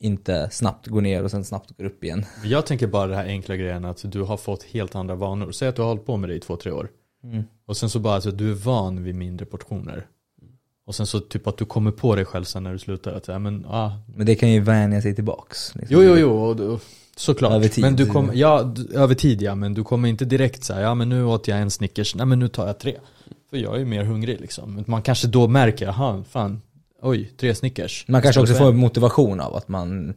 inte 0.00 0.48
snabbt 0.50 0.86
går 0.86 1.00
ner 1.00 1.24
och 1.24 1.30
sen 1.30 1.44
snabbt 1.44 1.76
går 1.76 1.84
upp 1.84 2.04
igen. 2.04 2.24
Jag 2.44 2.66
tänker 2.66 2.86
bara 2.86 3.06
det 3.06 3.16
här 3.16 3.26
enkla 3.26 3.56
grejen 3.56 3.84
att 3.84 4.12
du 4.12 4.22
har 4.22 4.36
fått 4.36 4.62
helt 4.62 4.94
andra 4.94 5.14
vanor. 5.14 5.52
Säg 5.52 5.68
att 5.68 5.76
du 5.76 5.82
har 5.82 5.88
hållit 5.88 6.06
på 6.06 6.16
med 6.16 6.30
det 6.30 6.34
i 6.34 6.40
två, 6.40 6.56
tre 6.56 6.72
år. 6.72 6.88
Mm. 7.24 7.44
Och 7.66 7.76
sen 7.76 7.90
så 7.90 7.98
bara 7.98 8.16
att 8.16 8.38
du 8.38 8.50
är 8.50 8.54
van 8.54 9.04
vid 9.04 9.14
mindre 9.14 9.46
portioner. 9.46 10.06
Och 10.92 10.96
sen 10.96 11.06
så 11.06 11.20
typ 11.20 11.46
att 11.46 11.58
du 11.58 11.64
kommer 11.64 11.90
på 11.90 12.16
dig 12.16 12.24
själv 12.24 12.44
sen 12.44 12.62
när 12.62 12.72
du 12.72 12.78
slutar 12.78 13.12
att, 13.12 13.28
ja 13.28 13.38
men, 13.38 13.66
ah, 13.68 13.90
Men 14.16 14.26
det 14.26 14.34
kan 14.34 14.50
ju 14.50 14.60
vänja 14.60 15.02
sig 15.02 15.14
tillbaks. 15.14 15.74
liksom. 15.74 15.96
Jo, 15.96 16.02
jo, 16.02 16.16
jo, 16.16 16.30
och, 16.30 16.60
och, 16.60 16.80
såklart. 17.16 17.52
Över 17.52 17.68
tid. 17.68 17.84
Men 17.84 17.96
du 17.96 18.06
kommer, 18.06 18.34
ja, 18.34 18.74
över 18.94 19.14
tid 19.14 19.42
ja, 19.42 19.54
men 19.54 19.74
du 19.74 19.84
kommer 19.84 20.08
inte 20.08 20.24
direkt 20.24 20.64
säga 20.64 20.80
ja 20.80 20.94
men 20.94 21.08
nu 21.08 21.24
åt 21.24 21.48
jag 21.48 21.60
en 21.60 21.70
Snickers, 21.70 22.14
nej 22.14 22.26
men 22.26 22.38
nu 22.38 22.48
tar 22.48 22.66
jag 22.66 22.78
tre. 22.78 22.96
För 23.50 23.56
jag 23.56 23.80
är 23.80 23.84
mer 23.84 24.04
hungrig 24.04 24.40
liksom. 24.40 24.74
Men 24.74 24.84
Man 24.86 25.02
kanske 25.02 25.28
då 25.28 25.48
märker, 25.48 25.86
jaha, 25.86 26.24
fan, 26.30 26.62
oj, 27.02 27.32
tre 27.36 27.54
Snickers. 27.54 28.04
Man 28.08 28.22
kanske 28.22 28.40
också 28.40 28.54
får 28.54 28.68
en. 28.68 28.76
motivation 28.76 29.40
av 29.40 29.56
att 29.56 29.68
man 29.68 30.14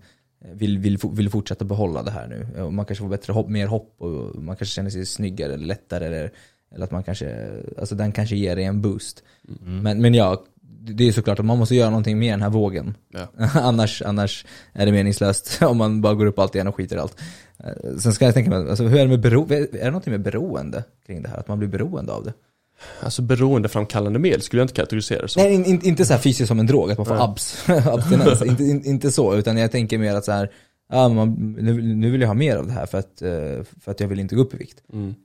vill, 0.54 0.78
vill, 0.78 0.98
vill 1.12 1.30
fortsätta 1.30 1.66
behålla 1.66 2.04
det 2.04 2.12
här 2.12 2.28
nu. 2.28 2.62
Och 2.62 2.74
Man 2.74 2.86
kanske 2.86 3.01
får 3.01 3.10
bättre 3.10 3.33
hopp, 3.33 3.50
mer 3.50 3.68
hopp 3.68 3.95
och 3.98 4.44
man 4.44 4.56
kanske 4.56 4.75
känner 4.75 4.89
sig 4.89 5.06
snyggare 5.06 5.54
eller 5.54 5.66
lättare. 5.66 6.06
Eller, 6.06 6.31
eller 6.71 6.86
att 6.86 6.92
man 6.92 7.04
kanske, 7.04 7.50
alltså 7.80 7.95
den 7.95 8.12
kanske 8.12 8.36
ger 8.36 8.56
dig 8.56 8.66
en 8.66 8.81
boost. 8.81 9.24
Mm. 9.62 9.80
Men, 9.80 10.01
men 10.01 10.13
ja, 10.13 10.44
det 10.68 11.08
är 11.08 11.12
såklart 11.12 11.40
att 11.40 11.46
man 11.46 11.58
måste 11.58 11.76
göra 11.76 11.90
någonting 11.90 12.20
med 12.20 12.34
den 12.34 12.42
här 12.42 12.50
vågen. 12.50 12.98
Ja. 13.14 13.28
annars, 13.54 14.02
annars 14.02 14.46
är 14.74 14.86
det 14.86 14.92
meningslöst 14.92 15.62
om 15.62 15.78
man 15.78 16.02
bara 16.02 16.14
går 16.14 16.26
upp 16.26 16.40
allt 16.40 16.56
igen 16.56 16.68
och 16.68 16.76
skiter 16.76 16.96
i 16.96 17.00
allt. 17.00 17.20
Eh, 17.60 17.98
Sen 17.98 18.14
ska 18.14 18.26
jag 18.26 18.34
tänka 18.34 18.50
mig, 18.50 18.70
alltså, 18.70 18.84
hur 18.84 18.98
är 18.98 19.02
det 19.02 19.10
med 19.10 19.20
bero, 19.20 19.44
är 19.52 19.68
det 19.72 19.86
någonting 19.86 20.12
med 20.12 20.22
beroende 20.22 20.84
kring 21.06 21.22
det 21.22 21.30
här? 21.30 21.38
Att 21.38 21.48
man 21.48 21.60
blir 21.60 21.70
beroende 21.70 22.14
av 22.14 22.24
det? 22.24 22.34
Alltså 23.02 23.22
beroendeframkallande 23.22 24.20
medel 24.20 24.42
skulle 24.42 24.60
jag 24.60 24.64
inte 24.64 24.74
kategorisera 24.74 25.22
det 25.22 25.28
som. 25.28 25.44
Nej, 25.44 25.54
in, 25.54 25.66
in, 25.66 25.82
inte 25.84 26.06
så 26.06 26.14
här 26.14 26.20
fysiskt 26.20 26.48
som 26.48 26.60
en 26.60 26.66
drog, 26.68 26.92
att 26.92 26.98
man 26.98 27.06
får 27.06 27.16
Nej. 27.16 27.24
abs, 27.24 27.69
abstinens. 27.88 28.42
inte, 28.42 28.64
in, 28.64 28.86
inte 28.86 29.12
så, 29.12 29.36
utan 29.36 29.57
jag 29.57 29.72
tänker 29.72 29.98
mer 29.98 30.16
att 30.16 30.26
så 30.26 30.31
här, 30.31 30.52
ja, 30.90 31.10
man, 31.10 31.56
nu, 31.60 31.81
nu 31.81 32.12
vill 32.12 32.22
jag 32.22 32.28
ha 32.28 32.34
mer 32.34 32.57
av 32.57 32.68
det 32.68 32.74
här 32.74 32.86
för 32.86 32.98
att, 32.98 33.22
eh, 33.22 33.64
för 33.81 33.92
att 33.92 34.00
jag 34.00 34.07
vill 34.07 34.19
inte 34.19 34.36
gå 34.36 34.42
upp 34.42 34.54
i 34.54 34.57
vikt. 34.57 34.84
Mm. 34.94 35.16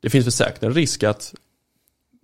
Det 0.00 0.10
finns 0.10 0.26
väl 0.26 0.32
säkert 0.32 0.62
en 0.62 0.74
risk 0.74 1.02
att 1.02 1.34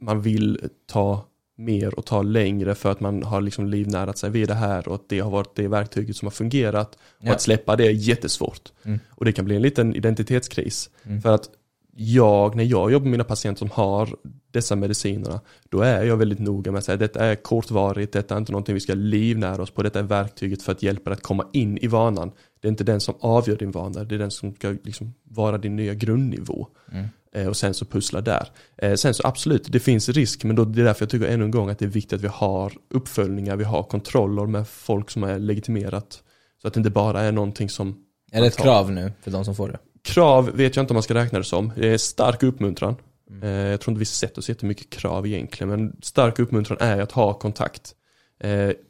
man 0.01 0.23
vill 0.23 0.69
ta 0.87 1.25
mer 1.61 1.99
och 1.99 2.07
ta 2.07 2.23
längre 2.23 2.75
för 2.75 2.91
att 2.91 3.01
man 3.01 3.23
har 3.23 3.41
liksom 3.41 3.67
livnärat 3.67 4.19
sig 4.19 4.31
vid 4.31 4.49
det 4.49 4.55
här 4.55 4.89
och 4.89 4.95
att 4.95 5.09
det 5.09 5.21
har 5.21 5.31
varit 5.31 5.55
det 5.55 5.69
verktyget 5.69 6.17
som 6.17 6.27
har 6.27 6.31
fungerat. 6.31 6.95
Och 6.95 7.27
Ja. 7.27 7.33
att 7.33 7.41
släppa 7.43 7.77
det 7.77 7.87
är 7.87 7.91
jättesvårt. 7.91 8.73
Mm. 8.83 9.01
Och 9.11 9.25
det 9.25 9.33
kan 9.33 9.45
bli 9.45 9.57
en 9.57 9.63
liten 9.63 9.97
identitetskris. 9.97 10.91
Mm. 11.05 11.23
För 11.23 11.35
att 11.35 11.51
jag, 11.97 12.55
när 12.57 12.65
jag 12.65 12.93
jobbar 12.93 13.05
med 13.05 13.11
mina 13.11 13.25
patienter 13.25 13.59
som 13.59 13.71
har 13.71 14.17
dessa 14.51 14.77
medicinerna, 14.77 15.41
då 15.69 15.81
är 15.81 16.05
jag 16.05 16.17
väldigt 16.17 16.39
noga 16.39 16.73
med 16.73 16.79
att 16.79 16.85
säga 16.85 16.95
att 16.95 17.01
detta 17.01 17.25
är 17.25 17.35
kortvarigt, 17.35 18.13
detta 18.13 18.35
är 18.35 18.39
inte 18.39 18.53
någonting 18.53 18.75
vi 18.75 18.81
ska 18.81 18.95
livnära 18.95 19.63
oss 19.63 19.71
på, 19.71 19.83
detta 19.83 19.99
är 19.99 20.03
verktyget 20.03 20.63
för 20.63 20.73
att 20.73 20.83
hjälpa 20.83 21.11
dig 21.11 21.15
att 21.17 21.23
komma 21.23 21.47
in 21.53 21.79
i 21.79 21.87
vanan. 21.87 22.33
Det 22.61 22.69
är 22.69 22.71
inte 22.71 22.85
den 22.85 23.01
som 23.01 23.15
avgör 23.21 23.57
din 23.57 23.71
vana, 23.71 24.05
det 24.05 24.15
är 24.15 24.19
den 24.19 24.31
som 24.31 24.55
ska 24.55 24.77
liksom 24.85 25.15
vara 25.25 25.59
din 25.59 25.77
nya 25.77 25.95
grundnivå. 25.95 26.67
Mm. 26.93 27.07
Eh, 27.35 27.47
och 27.47 27.57
sen 27.57 27.75
så 27.75 27.85
pussla 27.85 28.21
där. 28.21 28.49
Eh, 28.77 28.95
sen 28.95 29.15
så 29.15 29.27
absolut, 29.27 29.73
det 29.73 29.81
finns 29.81 30.09
risk, 30.09 30.45
men 30.45 30.57
då, 30.57 30.65
det 30.65 30.81
är 30.81 30.85
därför 30.85 31.03
jag 31.03 31.11
tycker 31.11 31.27
ännu 31.27 31.45
en 31.45 31.51
gång 31.51 31.71
att 31.71 31.79
det 31.79 31.85
är 31.85 31.89
viktigt 31.89 32.13
att 32.13 32.21
vi 32.21 32.29
har 32.29 32.73
uppföljningar, 32.91 33.57
vi 33.57 33.65
har 33.65 33.83
kontroller 33.83 34.47
med 34.47 34.69
folk 34.69 35.11
som 35.11 35.23
är 35.23 35.39
legitimerat. 35.39 36.23
Så 36.63 36.69
att 36.69 36.75
det 36.75 36.79
inte 36.81 36.91
bara 36.91 37.21
är 37.21 37.33
någonting 37.33 37.71
som 37.71 37.97
Är 38.33 38.41
det 38.41 38.47
ett 38.47 38.57
krav 38.57 38.93
nu 38.93 39.13
för 39.23 39.31
de 39.31 39.45
som 39.45 39.55
får 39.55 39.69
det? 39.69 39.79
Krav 40.03 40.51
vet 40.55 40.77
jag 40.77 40.83
inte 40.83 40.93
om 40.93 40.97
man 40.97 41.03
ska 41.03 41.15
räkna 41.15 41.39
det 41.39 41.45
som. 41.45 41.73
Det 41.77 41.89
är 41.89 41.99
stark 41.99 42.43
uppmuntran. 42.43 42.97
Mm. 43.31 43.43
Eh, 43.43 43.71
Jag 43.71 43.81
tror 43.81 43.93
inte 43.93 43.99
vi 43.99 44.05
sätter 44.05 44.39
oss 44.39 44.49
jättemycket 44.49 44.91
krav 44.91 45.27
egentligen, 45.27 45.69
men 45.69 45.97
stark 46.03 46.39
uppmuntran 46.39 46.79
är 46.81 47.01
att 47.01 47.13
ha 47.13 47.35
kontakt. 47.35 47.95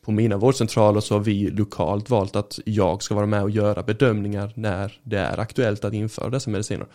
På 0.04 0.12
mina 0.12 0.36
vårdcentraler 0.36 1.00
så 1.00 1.14
har 1.14 1.20
vi 1.20 1.50
lokalt 1.50 2.10
valt 2.10 2.36
att 2.36 2.58
jag 2.64 3.02
ska 3.02 3.14
vara 3.14 3.26
med 3.26 3.42
och 3.42 3.50
göra 3.50 3.82
bedömningar 3.82 4.52
när 4.56 5.00
det 5.02 5.18
är 5.18 5.38
aktuellt 5.40 5.84
att 5.84 5.92
införa 5.92 6.30
dessa 6.30 6.50
mediciner. 6.50 6.86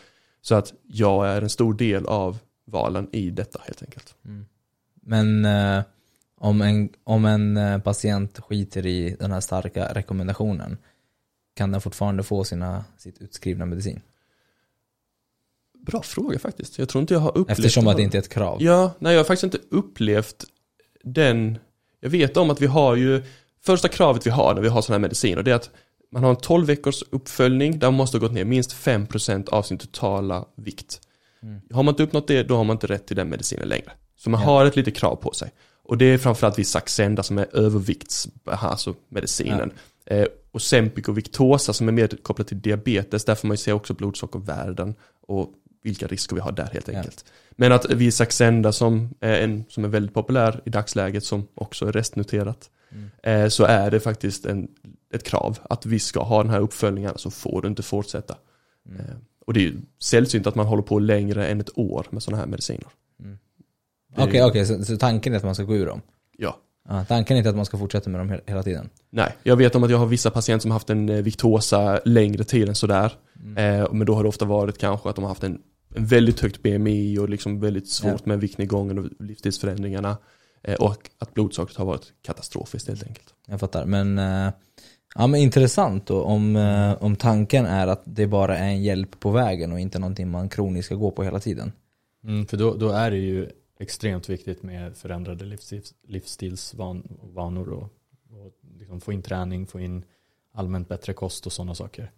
Så 0.45 0.55
att 0.55 0.73
jag 0.87 1.27
är 1.27 1.41
en 1.41 1.49
stor 1.49 1.73
del 1.73 2.05
av 2.05 2.37
valen 2.65 3.09
i 3.11 3.29
detta 3.29 3.61
helt 3.63 3.83
enkelt. 3.83 4.15
Men 5.01 5.45
eh, 5.45 5.83
om 6.37 6.61
en, 6.61 6.89
om 7.03 7.25
en 7.25 7.57
eh, 7.57 7.79
patient 7.79 8.39
skiter 8.39 8.85
i 8.85 9.15
den 9.19 9.31
här 9.31 9.41
starka 9.41 9.93
rekommendationen, 9.93 10.77
kan 11.55 11.71
den 11.71 11.81
fortfarande 11.81 12.23
få 12.23 12.43
sina, 12.43 12.85
sitt 12.97 13.21
utskrivna 13.21 13.65
medicin? 13.65 14.01
Bra 15.85 16.01
fråga 16.01 16.39
faktiskt. 16.39 16.79
Jag 16.79 16.89
tror 16.89 17.01
inte 17.01 17.13
jag 17.13 17.21
har 17.21 17.37
upplevt 17.37 17.59
Eftersom 17.59 17.87
att 17.87 17.97
det 17.97 18.03
inte 18.03 18.17
är 18.17 18.19
ett 18.19 18.29
krav. 18.29 18.57
Ja, 18.61 18.93
nej 18.99 19.13
jag 19.13 19.19
har 19.19 19.25
faktiskt 19.25 19.43
inte 19.43 19.67
upplevt 19.69 20.45
den. 21.03 21.57
Jag 21.99 22.09
vet 22.09 22.37
om 22.37 22.49
att 22.49 22.61
vi 22.61 22.67
har 22.67 22.95
ju, 22.95 23.23
första 23.61 23.87
kravet 23.87 24.25
vi 24.25 24.31
har 24.31 24.53
när 24.53 24.61
vi 24.61 24.67
har 24.67 24.81
sådana 24.81 24.97
här 24.97 25.01
mediciner, 25.01 25.43
det 25.43 25.51
är 25.51 25.55
att 25.55 25.71
man 26.15 26.23
har 26.23 26.29
en 26.29 26.35
12 26.35 26.67
veckors 26.67 27.03
uppföljning 27.09 27.79
där 27.79 27.87
man 27.87 27.93
måste 27.93 28.17
ha 28.17 28.19
gått 28.19 28.31
ner 28.33 28.45
minst 28.45 28.73
5% 28.75 29.49
av 29.49 29.63
sin 29.63 29.77
totala 29.77 30.45
vikt. 30.55 31.01
Mm. 31.43 31.61
Har 31.73 31.83
man 31.83 31.91
inte 31.91 32.03
uppnått 32.03 32.27
det, 32.27 32.43
då 32.43 32.55
har 32.57 32.63
man 32.63 32.73
inte 32.75 32.87
rätt 32.87 33.07
till 33.07 33.15
den 33.15 33.29
medicinen 33.29 33.67
längre. 33.67 33.91
Så 34.17 34.29
man 34.29 34.41
Ja. 34.41 34.47
har 34.47 34.65
ett 34.65 34.75
litet 34.75 34.95
krav 34.95 35.15
på 35.15 35.31
sig. 35.33 35.51
Och 35.83 35.97
det 35.97 36.05
är 36.05 36.17
framförallt 36.17 36.59
vid 36.59 36.67
Saxenda 36.67 37.23
som 37.23 37.37
är 37.37 37.55
övervikts, 37.55 38.27
alltså 38.45 38.95
medicinen. 39.09 39.71
Eh, 40.05 40.25
och 40.51 40.61
Sempic 40.61 41.07
och 41.07 41.17
Victosa 41.17 41.73
som 41.73 41.87
är 41.87 41.91
mer 41.91 42.07
kopplat 42.07 42.47
till 42.47 42.61
diabetes, 42.61 43.25
där 43.25 43.35
får 43.35 43.47
man 43.47 43.53
ju 43.53 43.57
se 43.57 43.71
också 43.71 43.93
blodsockervärden 43.93 44.95
och 45.27 45.51
vilka 45.83 46.07
risker 46.07 46.35
vi 46.35 46.41
har 46.41 46.51
där 46.51 46.69
helt 46.73 46.87
Ja. 46.87 46.97
enkelt. 46.97 47.25
Men 47.51 47.71
att 47.71 47.91
vid 47.91 48.13
Saxenda 48.13 48.71
som 48.71 49.09
är, 49.19 49.41
en, 49.41 49.63
som 49.69 49.83
är 49.85 49.87
väldigt 49.87 50.13
populär 50.13 50.61
i 50.65 50.69
dagsläget, 50.69 51.23
som 51.23 51.47
också 51.55 51.87
är 51.87 51.91
restnoterat, 51.91 52.69
Mm. 53.23 53.49
så 53.49 53.63
är 53.65 53.91
det 53.91 53.99
faktiskt 53.99 54.45
en, 54.45 54.67
ett 55.13 55.23
krav 55.23 55.59
att 55.69 55.85
vi 55.85 55.99
ska 55.99 56.23
ha 56.23 56.43
den 56.43 56.51
här 56.51 56.59
uppföljningen, 56.59 57.13
så 57.15 57.31
får 57.31 57.61
du 57.61 57.67
inte 57.67 57.83
fortsätta. 57.83 58.35
Mm. 58.89 58.99
Eh, 58.99 59.05
och 59.45 59.53
det 59.53 59.59
är 59.59 59.61
ju 59.63 59.75
sällsynt 60.01 60.47
att 60.47 60.55
man 60.55 60.65
håller 60.65 60.83
på 60.83 60.99
längre 60.99 61.47
än 61.47 61.61
ett 61.61 61.77
år 61.77 62.05
med 62.09 62.23
sådana 62.23 62.39
här 62.39 62.47
mediciner. 62.47 62.87
Mm. 63.19 63.37
Det 64.15 64.21
är- 64.21 64.27
Okej, 64.27 64.43
okej, 64.43 64.65
så, 64.65 64.85
så 64.85 64.97
tanken 64.97 65.33
är 65.33 65.37
att 65.37 65.43
man 65.43 65.55
ska 65.55 65.63
gå 65.63 65.75
ur 65.75 65.85
dem? 65.85 66.01
Ja. 66.37 66.57
Ja, 66.89 67.05
tanken 67.05 67.35
är 67.35 67.37
inte 67.37 67.49
att 67.49 67.55
man 67.55 67.65
ska 67.65 67.77
fortsätta 67.77 68.09
med 68.09 68.19
dem 68.19 68.29
he- 68.31 68.41
hela 68.45 68.63
tiden? 68.63 68.89
Nej, 69.09 69.35
jag 69.43 69.55
vet 69.55 69.75
om 69.75 69.83
att 69.83 69.89
jag 69.91 69.97
har 69.97 70.05
vissa 70.05 70.31
patienter 70.31 70.61
som 70.61 70.71
har 70.71 70.75
haft 70.75 70.89
en 70.89 71.09
eh, 71.09 71.21
Victosa 71.21 71.99
längre 72.05 72.43
tid 72.43 72.69
än 72.69 72.75
sådär. 72.75 73.13
Mm. 73.43 73.81
Eh, 73.81 73.93
men 73.93 74.05
då 74.07 74.15
har 74.15 74.23
det 74.23 74.29
ofta 74.29 74.45
varit 74.45 74.77
kanske 74.77 75.09
att 75.09 75.15
de 75.15 75.23
har 75.23 75.29
haft 75.29 75.43
en, 75.43 75.61
en 75.95 76.05
väldigt 76.05 76.39
högt 76.39 76.63
BMI 76.63 77.17
och 77.19 77.29
liksom 77.29 77.59
väldigt 77.59 77.89
svårt 77.89 78.11
Ja. 78.11 78.17
med 78.23 78.39
viktnedgången 78.39 78.99
och 78.99 79.05
livsstilsförändringarna. 79.19 80.17
Eh, 80.67 80.75
och 80.75 81.09
att 81.19 81.33
blodsockret 81.33 81.77
har 81.77 81.85
varit 81.85 82.13
katastrofiskt 82.21 82.87
helt 82.87 83.03
enkelt. 83.03 83.33
Jag 83.47 83.59
fattar, 83.59 83.85
men, 83.85 84.17
eh, 84.17 84.53
ja, 85.15 85.27
men 85.27 85.35
intressant 85.35 86.07
då 86.07 86.21
om, 86.21 86.55
eh, 86.55 87.03
om 87.03 87.15
tanken 87.15 87.65
är 87.65 87.87
att 87.87 88.01
det 88.05 88.27
bara 88.27 88.57
är 88.57 88.67
en 88.67 88.83
hjälp 88.83 89.19
på 89.19 89.31
vägen 89.31 89.71
och 89.71 89.79
inte 89.79 89.99
någonting 89.99 90.31
man 90.31 90.49
kroniskt 90.49 90.85
ska 90.85 90.95
gå 90.95 91.11
på 91.11 91.23
hela 91.23 91.39
tiden. 91.39 91.71
Mm, 92.23 92.45
för 92.45 92.57
då, 92.57 92.75
då 92.75 92.89
är 92.89 93.11
det 93.11 93.17
ju 93.17 93.49
extremt 93.79 94.29
viktigt 94.29 94.63
med 94.63 94.97
förändrade 94.97 95.45
livsstils, 95.45 95.93
livsstilsvanor 96.07 97.69
och, 97.69 97.83
och 98.29 98.53
liksom 98.79 99.01
få 99.01 99.13
in 99.13 99.21
träning, 99.21 99.67
få 99.67 99.79
in 99.79 100.03
allmänt 100.53 100.87
bättre 100.87 101.13
kost 101.13 101.45
och 101.45 101.53
sådana 101.53 101.75
saker. 101.75 102.11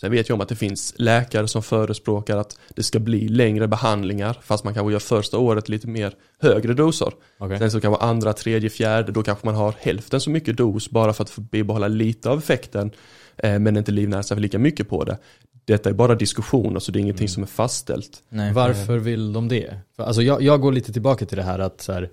Sen 0.00 0.10
vet 0.10 0.28
jag 0.28 0.34
om 0.36 0.40
att 0.40 0.48
det 0.48 0.56
finns 0.56 0.94
läkare 0.96 1.48
som 1.48 1.62
förespråkar 1.62 2.36
att 2.36 2.58
det 2.68 2.82
ska 2.82 2.98
bli 2.98 3.28
längre 3.28 3.68
behandlingar 3.68 4.38
fast 4.42 4.64
man 4.64 4.74
kanske 4.74 4.92
gör 4.92 4.98
första 4.98 5.38
året 5.38 5.68
lite 5.68 5.88
mer 5.88 6.14
högre 6.38 6.74
doser. 6.74 7.12
Okay. 7.38 7.58
Sen 7.58 7.70
så 7.70 7.80
kan 7.80 7.92
vara 7.92 8.02
andra, 8.02 8.32
tredje, 8.32 8.70
fjärde, 8.70 9.12
då 9.12 9.22
kanske 9.22 9.46
man 9.46 9.54
har 9.54 9.74
hälften 9.78 10.20
så 10.20 10.30
mycket 10.30 10.56
dos 10.56 10.90
bara 10.90 11.12
för 11.12 11.24
att 11.24 11.36
bibehålla 11.36 11.88
lite 11.88 12.30
av 12.30 12.38
effekten 12.38 12.90
eh, 13.36 13.58
men 13.58 13.76
inte 13.76 13.92
livnära 13.92 14.22
sig 14.22 14.40
lika 14.40 14.58
mycket 14.58 14.88
på 14.88 15.04
det. 15.04 15.18
Detta 15.64 15.88
är 15.88 15.92
bara 15.94 16.14
diskussioner 16.14 16.80
så 16.80 16.92
det 16.92 16.98
är 16.98 17.00
ingenting 17.00 17.24
Mm. 17.24 17.28
som 17.28 17.42
är 17.42 17.46
fastställt. 17.46 18.22
Nej. 18.28 18.52
Varför 18.52 18.98
vill 18.98 19.32
de 19.32 19.48
det? 19.48 19.74
För, 19.96 20.02
alltså 20.02 20.22
jag, 20.22 20.42
jag 20.42 20.60
går 20.60 20.72
lite 20.72 20.92
tillbaka 20.92 21.26
till 21.26 21.36
det 21.36 21.42
här 21.42 21.58
att 21.58 21.80
så 21.80 21.92
här, 21.92 22.10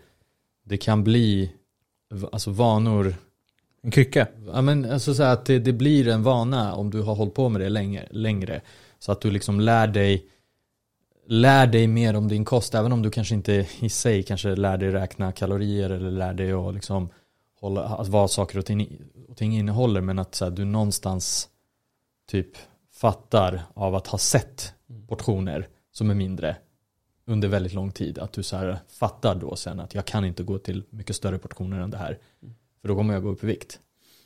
det 0.65 0.77
kan 0.77 1.03
bli 1.03 1.51
alltså 2.31 2.51
vanor, 2.51 3.15
En 3.81 3.91
krycka? 3.91 4.27
ja, 4.53 4.61
men 4.61 4.91
alltså 4.91 5.13
så 5.13 5.23
här, 5.23 5.33
att 5.33 5.45
det, 5.45 5.59
det 5.59 5.73
blir 5.73 6.07
en 6.07 6.23
vana 6.23 6.73
om 6.73 6.89
du 6.89 7.01
har 7.01 7.15
hållit 7.15 7.33
på 7.33 7.49
med 7.49 7.61
det 7.61 7.69
länge, 7.69 8.07
längre. 8.11 8.61
Så 8.99 9.11
att 9.11 9.21
du 9.21 9.31
liksom 9.31 9.59
lär 9.59 9.87
dig, 9.87 10.25
lär 11.27 11.67
dig 11.67 11.87
mer 11.87 12.15
om 12.15 12.27
din 12.27 12.45
kost, 12.45 12.75
även 12.75 12.91
om 12.91 13.01
du 13.01 13.11
kanske 13.11 13.35
inte 13.35 13.67
i 13.79 13.89
sig 13.89 14.23
kanske 14.23 14.55
lär 14.55 14.77
dig 14.77 14.91
räkna 14.91 15.31
kalorier 15.31 15.89
eller 15.89 16.11
lär 16.11 16.33
dig 16.33 16.51
att 16.51 16.73
liksom 16.73 17.09
hålla, 17.59 17.83
att 17.83 18.07
vad 18.07 18.31
saker 18.31 18.57
och 18.57 18.65
ting, 18.65 19.01
och 19.29 19.37
ting 19.37 19.57
innehåller, 19.57 20.01
men 20.01 20.19
att 20.19 20.35
så 20.35 20.45
här, 20.45 20.51
du 20.51 20.65
någonstans 20.65 21.49
typ 22.27 22.57
fattar 22.93 23.61
av 23.73 23.95
att 23.95 24.07
ha 24.07 24.17
sett 24.17 24.73
portioner 25.07 25.67
som 25.91 26.09
är 26.09 26.15
mindre 26.15 26.55
under 27.25 27.47
väldigt 27.47 27.73
lång 27.73 27.91
tid. 27.91 28.19
Att 28.19 28.33
du 28.33 28.43
så 28.43 28.57
här 28.57 28.79
fattar 28.87 29.35
då 29.35 29.55
sen 29.55 29.79
att 29.79 29.95
jag 29.95 30.05
kan 30.05 30.25
inte 30.25 30.43
gå 30.43 30.57
till 30.57 30.83
mycket 30.89 31.15
större 31.15 31.37
portioner 31.37 31.79
än 31.79 31.91
det 31.91 31.97
här. 31.97 32.19
För 32.81 32.87
då 32.87 32.95
kommer 32.95 33.13
jag 33.13 33.23
gå 33.23 33.29
upp 33.29 33.43
i 33.43 33.47
vikt. 33.47 33.79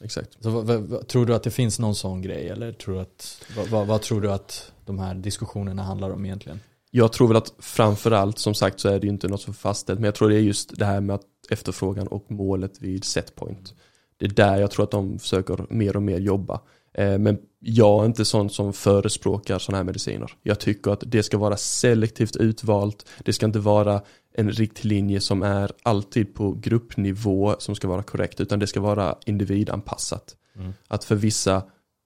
Exakt. 0.03 0.43
Så 0.43 0.49
vad, 0.49 0.81
vad, 0.81 1.07
tror 1.07 1.25
du 1.25 1.35
att 1.35 1.43
det 1.43 1.51
finns 1.51 1.79
någon 1.79 1.95
sån 1.95 2.21
grej? 2.21 2.49
Eller 2.49 2.71
tror 2.71 2.95
du 2.95 3.01
att, 3.01 3.45
vad, 3.69 3.87
vad, 3.87 4.01
tror 4.01 4.21
du 4.21 4.31
att 4.31 4.71
de 4.85 4.99
här 4.99 5.15
diskussionerna 5.15 5.83
handlar 5.83 6.09
om 6.09 6.25
egentligen? 6.25 6.59
Jag 6.91 7.13
tror 7.13 7.27
väl 7.27 7.37
att 7.37 7.53
framförallt 7.59 8.39
som 8.39 8.53
sagt 8.53 8.79
så 8.79 8.89
är 8.89 8.99
det 8.99 9.05
ju 9.05 9.13
inte 9.13 9.27
något 9.27 9.41
som 9.41 9.51
är 9.51 9.55
fastställt 9.55 9.99
men 9.99 10.05
jag 10.05 10.15
tror 10.15 10.29
det 10.29 10.35
är 10.35 10.39
just 10.39 10.77
det 10.77 10.85
här 10.85 11.01
med 11.01 11.15
att 11.15 11.25
efterfrågan 11.49 12.07
och 12.07 12.31
målet 12.31 12.81
vid 12.81 13.03
setpoint. 13.03 13.73
Det 14.17 14.25
är 14.25 14.29
där 14.29 14.57
jag 14.57 14.71
tror 14.71 14.83
att 14.83 14.91
de 14.91 15.19
försöker 15.19 15.65
mer 15.69 15.95
och 15.95 16.01
mer 16.01 16.19
jobba. 16.19 16.61
Eh, 16.93 17.17
Men 17.17 17.39
jag 17.63 18.01
är 18.01 18.05
inte 18.05 18.25
sån 18.25 18.49
som 18.49 18.73
förespråkar 18.73 19.59
sådana 19.59 19.77
här 19.77 19.83
mediciner. 19.83 20.33
Jag 20.43 20.59
tycker 20.59 20.91
att 20.91 21.03
det 21.05 21.23
ska 21.23 21.37
vara 21.37 21.57
selektivt 21.57 22.35
utvalt. 22.35 23.05
Det 23.25 23.33
ska 23.33 23.45
inte 23.45 23.59
vara 23.59 24.01
en 24.33 24.51
riktlinje 24.51 25.21
som 25.21 25.43
är 25.43 25.71
alltid 25.83 26.33
på 26.33 26.51
gruppnivå 26.51 27.55
som 27.59 27.75
ska 27.75 27.87
vara 27.87 28.03
korrekt 28.03 28.39
utan 28.39 28.59
det 28.59 28.67
ska 28.67 28.79
vara 28.79 29.15
individanpassat. 29.25 30.35
Mm. 30.55 30.73
Att 30.87 31.03
för 31.03 31.15
vissa 31.15 31.63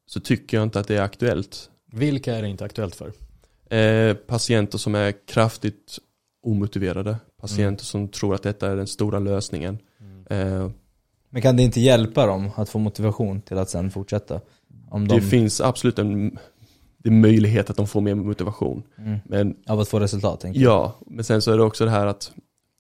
så 0.07 0.19
tycker 0.19 0.57
jag 0.57 0.63
inte 0.63 0.79
att 0.79 0.88
det 0.88 0.97
är 0.97 1.01
aktuellt. 1.01 1.69
Vilka 1.91 2.35
är 2.35 2.41
det 2.41 2.47
inte 2.47 2.65
aktuellt 2.65 2.95
för? 2.95 3.12
Eh, 3.77 4.13
patienter 4.13 4.77
som 4.77 4.95
är 4.95 5.27
kraftigt 5.27 6.00
omotiverade. 6.43 7.17
Patienter 7.41 7.85
som 7.85 8.07
tror 8.07 8.35
att 8.35 8.43
detta 8.43 8.71
är 8.71 8.75
den 8.75 8.88
stora 8.88 9.19
lösningen. 9.19 9.77
Eh, 10.29 10.69
Men 11.29 11.41
kan 11.41 11.57
det 11.57 11.63
inte 11.63 11.81
hjälpa 11.81 12.25
dem 12.25 12.51
att 12.55 12.69
få 12.69 12.79
motivation 12.79 13.41
till 13.41 13.57
att 13.57 13.69
sen 13.69 13.91
fortsätta? 13.91 14.41
Om 14.95 15.07
de, 15.07 15.15
Det 15.15 15.21
finns 15.21 15.61
absolut 15.61 15.99
en 15.99 16.37
det 16.97 17.09
är 17.09 17.13
möjlighet 17.13 17.69
att 17.69 17.77
de 17.77 17.87
får 17.87 18.01
mer 18.01 18.15
motivation. 18.15 18.83
mm, 18.97 19.19
Men 19.25 19.55
av 19.67 19.79
att 19.79 19.87
få 19.87 19.99
resultat 19.99 20.45
ja, 20.53 20.95
men 21.07 21.23
sen 21.23 21.41
så 21.41 21.51
är 21.51 21.57
det 21.57 21.63
också 21.63 21.85
det 21.85 21.91
här 21.91 22.05
att 22.05 22.31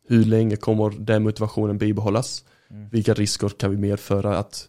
hur 0.07 0.25
länge 0.25 0.55
kommer 0.55 0.89
den 0.99 1.23
motivationen 1.23 1.77
bibehållas? 1.77 2.45
Mm. 2.69 2.89
Vilka 2.89 3.13
risker 3.13 3.49
kan 3.49 3.71
vi 3.71 3.77
medföra 3.77 4.37
att 4.37 4.67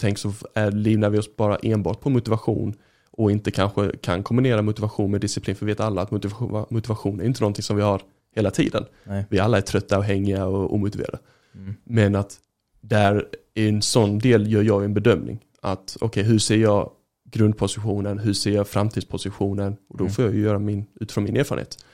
tänk 0.00 0.18
så 0.18 0.32
är, 0.54 0.70
livnar 0.70 1.10
vi 1.10 1.18
oss 1.18 1.36
bara 1.36 1.56
enbart 1.56 2.00
på 2.00 2.10
motivation 2.10 2.74
och 3.10 3.30
inte 3.30 3.50
kanske 3.50 3.96
kan 3.96 4.22
kombinera 4.22 4.62
motivation 4.62 5.10
med 5.10 5.20
disciplin 5.20 5.56
för 5.56 5.66
vi 5.66 5.72
vet 5.72 5.80
alla 5.80 6.02
att 6.02 6.10
motivation, 6.10 6.66
motivation 6.70 7.20
är 7.20 7.24
inte 7.24 7.40
någonting 7.40 7.62
som 7.62 7.76
vi 7.76 7.82
har 7.82 8.02
hela 8.36 8.50
tiden. 8.50 8.84
Nej. 9.04 9.24
Vi 9.30 9.38
alla 9.38 9.56
är 9.56 9.62
trötta 9.62 9.98
och 9.98 10.04
hängiga 10.04 10.46
och 10.46 10.74
omotiverade. 10.74 11.18
Mm. 11.54 11.74
Men 11.84 12.14
att 12.14 12.38
där 12.80 13.26
i 13.54 13.68
en 13.68 13.82
sån 13.82 14.18
del 14.18 14.52
gör 14.52 14.62
jag 14.62 14.84
en 14.84 14.94
bedömning. 14.94 15.38
Att 15.62 15.96
okej, 16.00 16.22
hur 16.22 16.38
ser 16.38 16.56
jag 16.56 16.90
grundpositionen? 17.30 18.18
Hur 18.18 18.32
ser 18.32 18.50
jag 18.50 18.68
framtidspositionen? 18.68 19.76
Och 19.88 19.96
då 19.98 20.04
Mm. 20.04 20.12
får 20.14 20.24
jag 20.24 20.34
ju 20.34 20.40
göra 20.42 20.58
min, 20.58 20.86
utifrån 21.00 21.24
min 21.24 21.36
erfarenhet. 21.36 21.84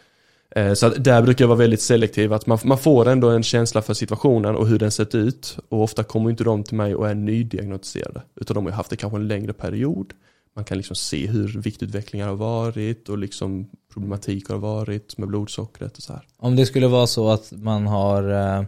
Eh, 0.50 0.72
Så 0.72 0.88
där 0.88 1.22
brukar 1.22 1.42
jag 1.42 1.48
vara 1.48 1.58
väldigt 1.58 1.80
selektiv. 1.80 2.32
Att 2.32 2.46
man, 2.46 2.58
man 2.64 2.78
får 2.78 3.08
ändå 3.08 3.28
en 3.30 3.42
känsla 3.42 3.82
för 3.82 3.94
situationen 3.94 4.56
och 4.56 4.66
hur 4.68 4.78
den 4.78 4.90
sett 4.90 5.14
ut. 5.14 5.58
Och 5.68 5.82
ofta 5.82 6.02
kommer 6.04 6.30
inte 6.30 6.44
de 6.44 6.62
till 6.64 6.76
mig 6.76 6.94
och 6.94 7.08
är 7.08 7.14
nydiagnostiserade. 7.14 8.22
Utan 8.40 8.54
de 8.54 8.64
har 8.66 8.72
haft 8.72 8.90
det 8.90 8.96
kanske 8.96 9.16
en 9.18 9.28
längre 9.28 9.52
period. 9.52 10.12
Man 10.56 10.64
kan 10.64 10.76
liksom 10.76 10.96
se 10.96 11.26
hur 11.26 11.48
viktutvecklingar 11.60 12.28
har 12.28 12.36
varit 12.36 13.08
och 13.08 13.18
liksom 13.18 13.68
problematik 13.92 14.48
har 14.48 14.56
varit 14.58 15.18
med 15.18 15.28
blodsockret 15.28 15.96
och 15.96 16.02
så 16.02 16.12
här. 16.12 16.22
Om 16.38 16.56
det 16.56 16.66
skulle 16.66 16.86
vara 16.86 17.06
så 17.06 17.28
att 17.30 17.52
man 17.52 17.86
har 17.86 18.30
eh, 18.58 18.64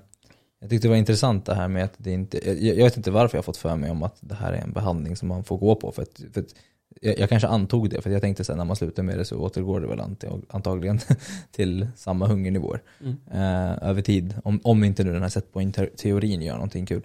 Jag 0.60 0.70
tyckte 0.70 0.86
det 0.88 0.90
var 0.90 0.96
intressant 0.96 1.46
det 1.46 1.54
här 1.54 1.68
med 1.68 1.84
att 1.84 1.92
det 1.96 2.10
inte 2.12 2.48
jag, 2.48 2.76
jag 2.76 2.84
vet 2.84 2.96
inte 2.96 3.10
varför 3.10 3.38
jag 3.38 3.44
fått 3.44 3.56
för 3.56 3.76
mig 3.76 3.90
om 3.90 4.02
att 4.02 4.16
det 4.20 4.34
här 4.34 4.52
är 4.52 4.56
en 4.62 4.72
behandling 4.72 5.16
som 5.16 5.28
man 5.28 5.44
får 5.44 5.58
gå 5.58 5.74
på 5.74 5.92
för 5.92 6.02
att, 6.02 6.20
för 6.32 6.40
att 6.40 6.54
jag, 7.00 7.18
jag 7.18 7.28
kanske 7.28 7.48
antog 7.48 7.90
det 7.90 8.00
för 8.02 8.10
jag 8.10 8.20
tänkte 8.20 8.44
sen 8.44 8.58
när 8.58 8.64
man 8.64 8.76
slutar 8.76 9.02
med 9.02 9.18
det 9.18 9.24
så 9.24 9.36
återgår 9.38 9.80
det 9.80 9.86
väl 9.86 10.00
ant- 10.00 10.44
antagligen 10.48 11.00
till 11.52 11.88
samma 11.96 12.26
hungernivåer 12.26 12.82
Mm. 13.00 13.16
eh, 13.30 13.88
över 13.88 14.02
tid. 14.02 14.34
Om, 14.44 14.60
om 14.64 14.84
inte 14.84 15.04
nu 15.04 15.12
den 15.12 15.22
här 15.22 15.28
setpoint-teorin 15.28 16.42
gör 16.42 16.54
någonting 16.54 16.86
kul. 16.86 17.02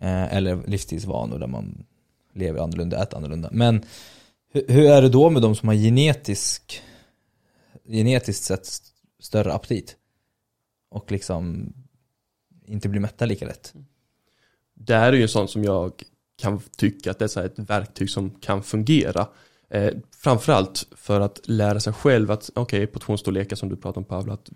Eh, 0.00 0.34
eller 0.36 0.62
livsstilsvanor 0.66 1.38
där 1.38 1.46
man 1.46 1.84
lever 2.34 2.60
annorlunda, 2.60 3.02
äter 3.02 3.16
annorlunda. 3.16 3.48
Men 3.52 3.82
hur, 4.52 4.64
hur 4.68 4.90
är 4.90 5.02
det 5.02 5.08
då 5.08 5.30
med 5.30 5.42
de 5.42 5.56
som 5.56 5.68
har 5.68 5.74
genetisk 5.76 6.82
genetiskt 7.88 8.44
sett 8.44 8.62
st- 8.66 8.86
större 9.20 9.52
aptit? 9.52 9.96
Och 10.90 11.12
liksom 11.12 11.72
inte 12.66 12.88
blir 12.88 13.00
mätta 13.00 13.26
lika 13.26 13.46
lätt. 13.46 13.74
Där 14.74 15.12
är 15.12 15.12
ju 15.12 15.22
en 15.22 15.28
sån 15.28 15.48
som 15.48 15.64
jag 15.64 15.92
kan 16.38 16.60
tycka 16.76 17.10
att 17.10 17.18
det 17.18 17.36
är 17.36 17.46
ett 17.46 17.58
verktyg 17.58 18.10
som 18.10 18.30
kan 18.30 18.62
fungera. 18.62 19.28
Eh, 19.70 19.92
framförallt 20.16 20.86
för 20.96 21.20
att 21.20 21.40
lära 21.44 21.80
sig 21.80 21.92
själv 21.92 22.30
att, 22.30 22.50
okej, 22.54 22.86
portionsstorlekar 22.86 23.56
som 23.56 23.68
du 23.68 23.76
pratar 23.76 24.00
om 24.00 24.04
Pavel, 24.04 24.32
att 24.32 24.50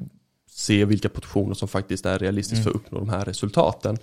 se 0.51 0.85
vilka 0.85 1.09
portioner 1.09 1.55
som 1.55 1.69
faktiskt 1.69 2.07
är 2.07 2.19
realistiskt 2.19 2.61
Mm. 2.61 2.65
för 2.65 2.71
att 2.71 2.77
uppnå 2.77 2.99
de 2.99 3.09
här 3.09 3.25
resultaten. 3.25 3.99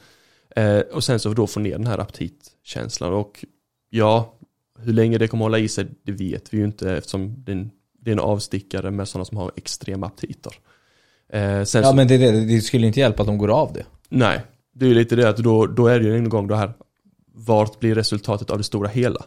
Eh, 0.56 0.80
och 0.80 1.04
sen 1.04 1.20
så 1.20 1.34
då 1.34 1.48
få 1.48 1.60
ner 1.60 1.72
den 1.72 1.88
här 1.88 1.98
aptitkänslan 1.98 3.14
och 3.14 3.46
ja, 3.90 4.34
hur 4.80 4.94
länge 4.94 5.18
det 5.18 5.28
kommer 5.28 5.46
hålla 5.46 5.60
i 5.60 5.68
sig, 5.68 5.88
det 6.04 6.12
vet 6.12 6.54
vi 6.54 6.58
ju 6.58 6.64
inte 6.64 6.92
eftersom 6.92 7.44
det 7.44 7.52
är 7.52 7.56
en 7.56 7.72
det 8.08 8.12
är 8.12 8.14
en 8.14 8.20
avstickare 8.20 8.92
med 8.92 9.08
sådana 9.08 9.26
som 9.26 9.38
har 9.38 9.52
extrema 9.56 10.08
aptiter. 10.08 10.54
Eh, 11.30 11.42
Ja 11.42 11.66
så, 11.66 11.94
men 11.94 12.08
det, 12.08 12.18
det, 12.18 12.46
det 12.46 12.62
skulle 12.62 12.88
inte 12.88 13.00
hjälpa 13.00 13.22
att 13.22 13.28
de 13.28 13.38
går 13.38 13.48
av 13.48 13.74
det. 13.74 13.86
Nej, 14.10 14.42
det 14.74 14.86
är 14.86 14.90
ju 14.90 14.96
lite 14.96 15.16
det 15.16 15.30
att 15.30 15.38
då, 15.38 15.66
då 15.68 15.88
är 15.88 16.00
det 16.00 16.06
ju 16.06 16.16
en 16.16 16.30
gång 16.30 16.48
det 16.48 16.56
här, 16.56 16.74
vart 17.34 17.80
blir 17.80 17.96
resultatet 17.96 18.50
av 18.50 18.58
det 18.58 18.64
stora 18.64 18.88
hela? 18.88 19.26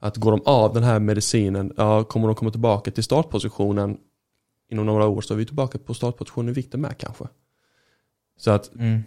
Att 0.00 0.16
går 0.16 0.30
de 0.30 0.40
av 0.44 0.74
den 0.74 0.82
här 0.82 0.98
medicinen, 1.00 1.72
ja, 1.76 2.04
kommer 2.04 2.26
de 2.26 2.34
komma 2.36 2.50
tillbaka 2.50 2.90
till 2.90 3.04
startpositionen 3.04 3.96
inom 4.70 4.86
några 4.86 5.06
år 5.06 5.20
så 5.20 5.34
är 5.34 5.38
vi 5.38 5.44
tillbaka 5.46 5.78
på 5.78 5.94
startpositionen 5.94 6.48
i 6.48 6.52
vikten 6.52 6.80
med 6.80 6.98
kanske. 6.98 7.24
Så 8.38 8.50
att 8.50 8.74
Mm. 8.74 9.00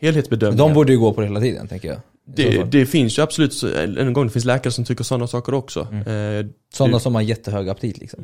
helhetsbedömningen. 0.00 0.68
De 0.68 0.74
borde 0.74 0.92
ju 0.92 0.98
gå 0.98 1.12
på 1.12 1.20
det 1.20 1.26
hela 1.26 1.40
tiden 1.40 1.68
tänker 1.68 1.88
jag. 1.88 2.00
Det, 2.26 2.62
det 2.72 2.86
finns 2.86 3.18
ju 3.18 3.22
absolut, 3.22 3.62
en 3.98 4.12
gång 4.12 4.26
det 4.26 4.32
finns 4.32 4.44
läkare 4.44 4.72
som 4.72 4.84
tycker 4.84 5.04
sådana 5.04 5.26
saker 5.26 5.54
också. 5.54 5.88
Mm. 5.92 6.06
Eh, 6.46 6.46
Sådana 6.74 6.98
som 7.00 7.14
har 7.14 7.22
jättehög 7.22 7.68
aptit 7.68 7.98
liksom. 7.98 8.20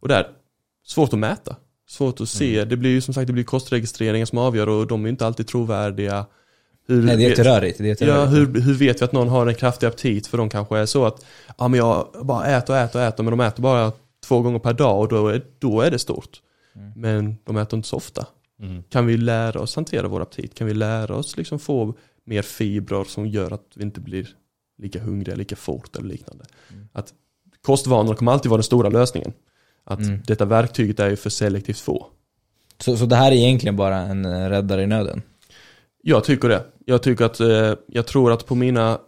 Och 0.00 0.08
där, 0.08 0.28
svårt 0.86 1.12
att 1.12 1.18
mäta. 1.18 1.56
Svårt 1.90 2.20
att 2.20 2.28
se. 2.28 2.56
Mm. 2.56 2.68
Det 2.68 2.76
blir 2.76 2.90
ju 2.90 3.00
som 3.00 3.14
sagt 3.14 3.26
det 3.26 3.32
blir 3.32 3.44
kostregistreringar 3.44 4.26
som 4.26 4.38
avgör 4.38 4.68
och 4.68 4.86
de 4.86 5.04
är 5.04 5.08
inte 5.08 5.26
alltid 5.26 5.46
trovärdiga. 5.46 6.26
Hur, 6.86 7.02
Nej 7.02 7.16
det 7.16 7.24
är 7.24 7.28
jätterörigt. 7.28 7.78
Det 7.78 8.02
är 8.02 8.08
Ja, 8.08 8.24
hur, 8.24 8.60
hur 8.60 8.74
vet 8.74 9.00
vi 9.00 9.04
att 9.04 9.12
någon 9.12 9.28
har 9.28 9.46
en 9.46 9.54
kraftig 9.54 9.86
aptit? 9.86 10.26
För 10.26 10.38
de 10.38 10.48
kanske 10.48 10.78
är 10.78 10.86
så 10.86 11.04
att, 11.04 11.24
ja 11.58 11.68
men 11.68 11.78
jag 11.78 12.08
bara 12.22 12.46
äter 12.46 12.74
och 12.74 12.80
äter 12.80 13.00
och 13.00 13.06
äter, 13.06 13.24
men 13.24 13.30
de 13.30 13.40
äter 13.40 13.62
bara 13.62 13.92
två 14.24 14.40
gånger 14.40 14.58
per 14.58 14.72
dag 14.72 15.00
och 15.00 15.08
då 15.08 15.28
är, 15.28 15.42
då 15.58 15.80
är 15.80 15.90
det 15.90 15.98
stort. 15.98 16.40
Mm. 16.76 16.92
Men 16.96 17.36
de 17.44 17.56
äter 17.56 17.76
inte 17.76 17.88
så 17.88 17.96
ofta. 17.96 18.26
Mm. 18.62 18.82
Kan 18.82 19.06
vi 19.06 19.16
lära 19.16 19.60
oss 19.60 19.76
hantera 19.76 20.08
vår 20.08 20.22
aptit? 20.22 20.54
Kan 20.54 20.66
vi 20.66 20.74
lära 20.74 21.14
oss 21.14 21.36
liksom 21.36 21.58
få 21.58 21.94
mer 22.24 22.42
fibrer 22.42 23.04
som 23.04 23.26
gör 23.26 23.50
att 23.50 23.66
vi 23.74 23.82
inte 23.82 24.00
blir 24.00 24.28
lika 24.78 25.00
hungriga 25.00 25.36
lika 25.36 25.56
fort 25.56 25.96
eller 25.96 26.08
liknande? 26.08 26.44
Mm. 26.72 26.88
Att 26.92 27.12
kostvanor 27.62 28.14
kommer 28.14 28.32
alltid 28.32 28.50
vara 28.50 28.58
den 28.58 28.64
stora 28.64 28.88
lösningen. 28.88 29.32
Att 29.84 30.00
Mm. 30.00 30.22
detta 30.26 30.44
verktyget 30.44 31.00
är 31.00 31.10
ju 31.10 31.16
för 31.16 31.30
selektivt 31.30 31.78
få. 31.78 32.06
Så, 32.78 32.96
så 32.96 33.06
det 33.06 33.16
här 33.16 33.32
är 33.32 33.36
egentligen 33.36 33.76
bara 33.76 33.96
en 33.96 34.24
eh, 34.24 34.48
räddare 34.48 34.82
i 34.82 34.86
nöden? 34.86 35.22
Jag 36.02 36.24
tycker 36.24 36.48
det. 36.48 36.64
Jag 36.84 37.02
tycker 37.02 37.24
att, 37.24 37.40
eh, 37.40 37.74
jag 37.86 38.06
tror 38.06 38.32
att 38.32 38.46
på 38.46 38.54
mina 38.54 38.98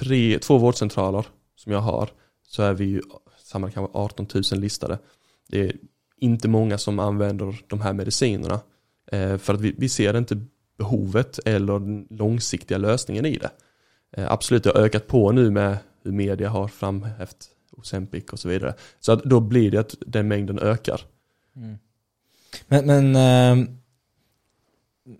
tre, 0.00 0.38
två 0.38 0.58
vårdcentraler 0.58 1.26
som 1.56 1.72
jag 1.72 1.80
har 1.80 2.08
så 2.48 2.62
är 2.62 2.72
vi 2.72 2.84
ju 2.84 3.02
samma 3.44 3.70
kanske 3.70 3.98
18 3.98 4.26
000 4.34 4.60
listade. 4.60 4.98
Det 5.48 5.60
är 5.60 5.72
inte 6.20 6.48
många 6.48 6.78
som 6.78 6.98
använder 6.98 7.56
de 7.66 7.80
här 7.80 7.92
medicinerna 7.92 8.60
eh, 9.12 9.36
för 9.36 9.54
att 9.54 9.60
vi, 9.60 9.74
vi 9.78 9.88
ser 9.88 10.16
inte 10.16 10.40
behovet 10.78 11.38
eller 11.44 11.78
den 11.78 12.06
långsiktiga 12.10 12.78
lösningen 12.78 13.26
i 13.26 13.38
det. 13.38 13.50
Eh, 14.16 14.32
absolut, 14.32 14.64
det 14.64 14.70
har 14.70 14.80
ökat 14.80 15.06
på 15.06 15.32
nu 15.32 15.50
med 15.50 15.78
hur 16.04 16.12
media 16.12 16.48
har 16.48 16.68
framhävt 16.68 17.48
Ozempic 17.72 18.24
och 18.32 18.38
så 18.38 18.48
vidare. 18.48 18.74
Så 19.00 19.12
att 19.12 19.24
då 19.24 19.40
blir 19.40 19.70
det 19.70 19.80
att 19.80 19.94
den 20.06 20.28
mängden 20.28 20.58
ökar. 20.58 21.00
Men, 22.68 22.86
men, 22.86 23.16
ehm, 23.16 23.68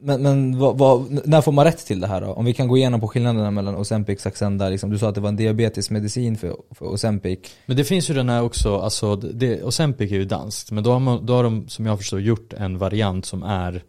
men, 0.01 0.23
men 0.23 0.59
vad, 0.59 0.79
vad, 0.79 1.27
när 1.29 1.41
får 1.41 1.53
man 1.53 1.65
rätt 1.65 1.87
till 1.87 2.01
det 2.01 2.07
här 2.07 2.21
då? 2.21 2.27
Om 2.27 2.45
vi 2.45 2.55
kan 2.55 2.69
gå 2.69 2.77
igenom 2.77 3.01
på 3.01 3.09
skillnaderna 3.09 3.51
mellan 3.51 3.77
Ozempic 3.77 4.17
och 4.17 4.23
Saxenda. 4.23 4.69
Liksom, 4.69 4.91
du 4.91 4.99
sa 4.99 5.09
att 5.09 5.15
det 5.15 5.21
var 5.21 5.29
en 5.29 5.37
diabetesmedicin 5.37 6.37
för, 6.37 6.57
för 6.71 6.87
Ozempic. 6.87 7.39
Men 7.67 7.77
det 7.77 7.85
finns 7.85 8.11
ju 8.11 8.15
den 8.15 8.29
här 8.29 8.43
också, 8.43 8.77
alltså, 8.77 9.17
det, 9.17 9.63
Ozempic 9.63 10.13
är 10.13 10.17
ju 10.17 10.25
danskt, 10.25 10.71
men 10.71 10.85
då 10.85 10.93
har, 10.93 11.01
man, 11.01 11.27
då 11.27 11.35
har 11.35 11.43
de 11.45 11.69
som 11.69 11.87
jag 11.87 11.99
förstår 11.99 12.21
gjort 12.21 12.53
en 12.53 12.79
variant 12.79 13.27
som 13.27 13.43
är, 13.43 13.83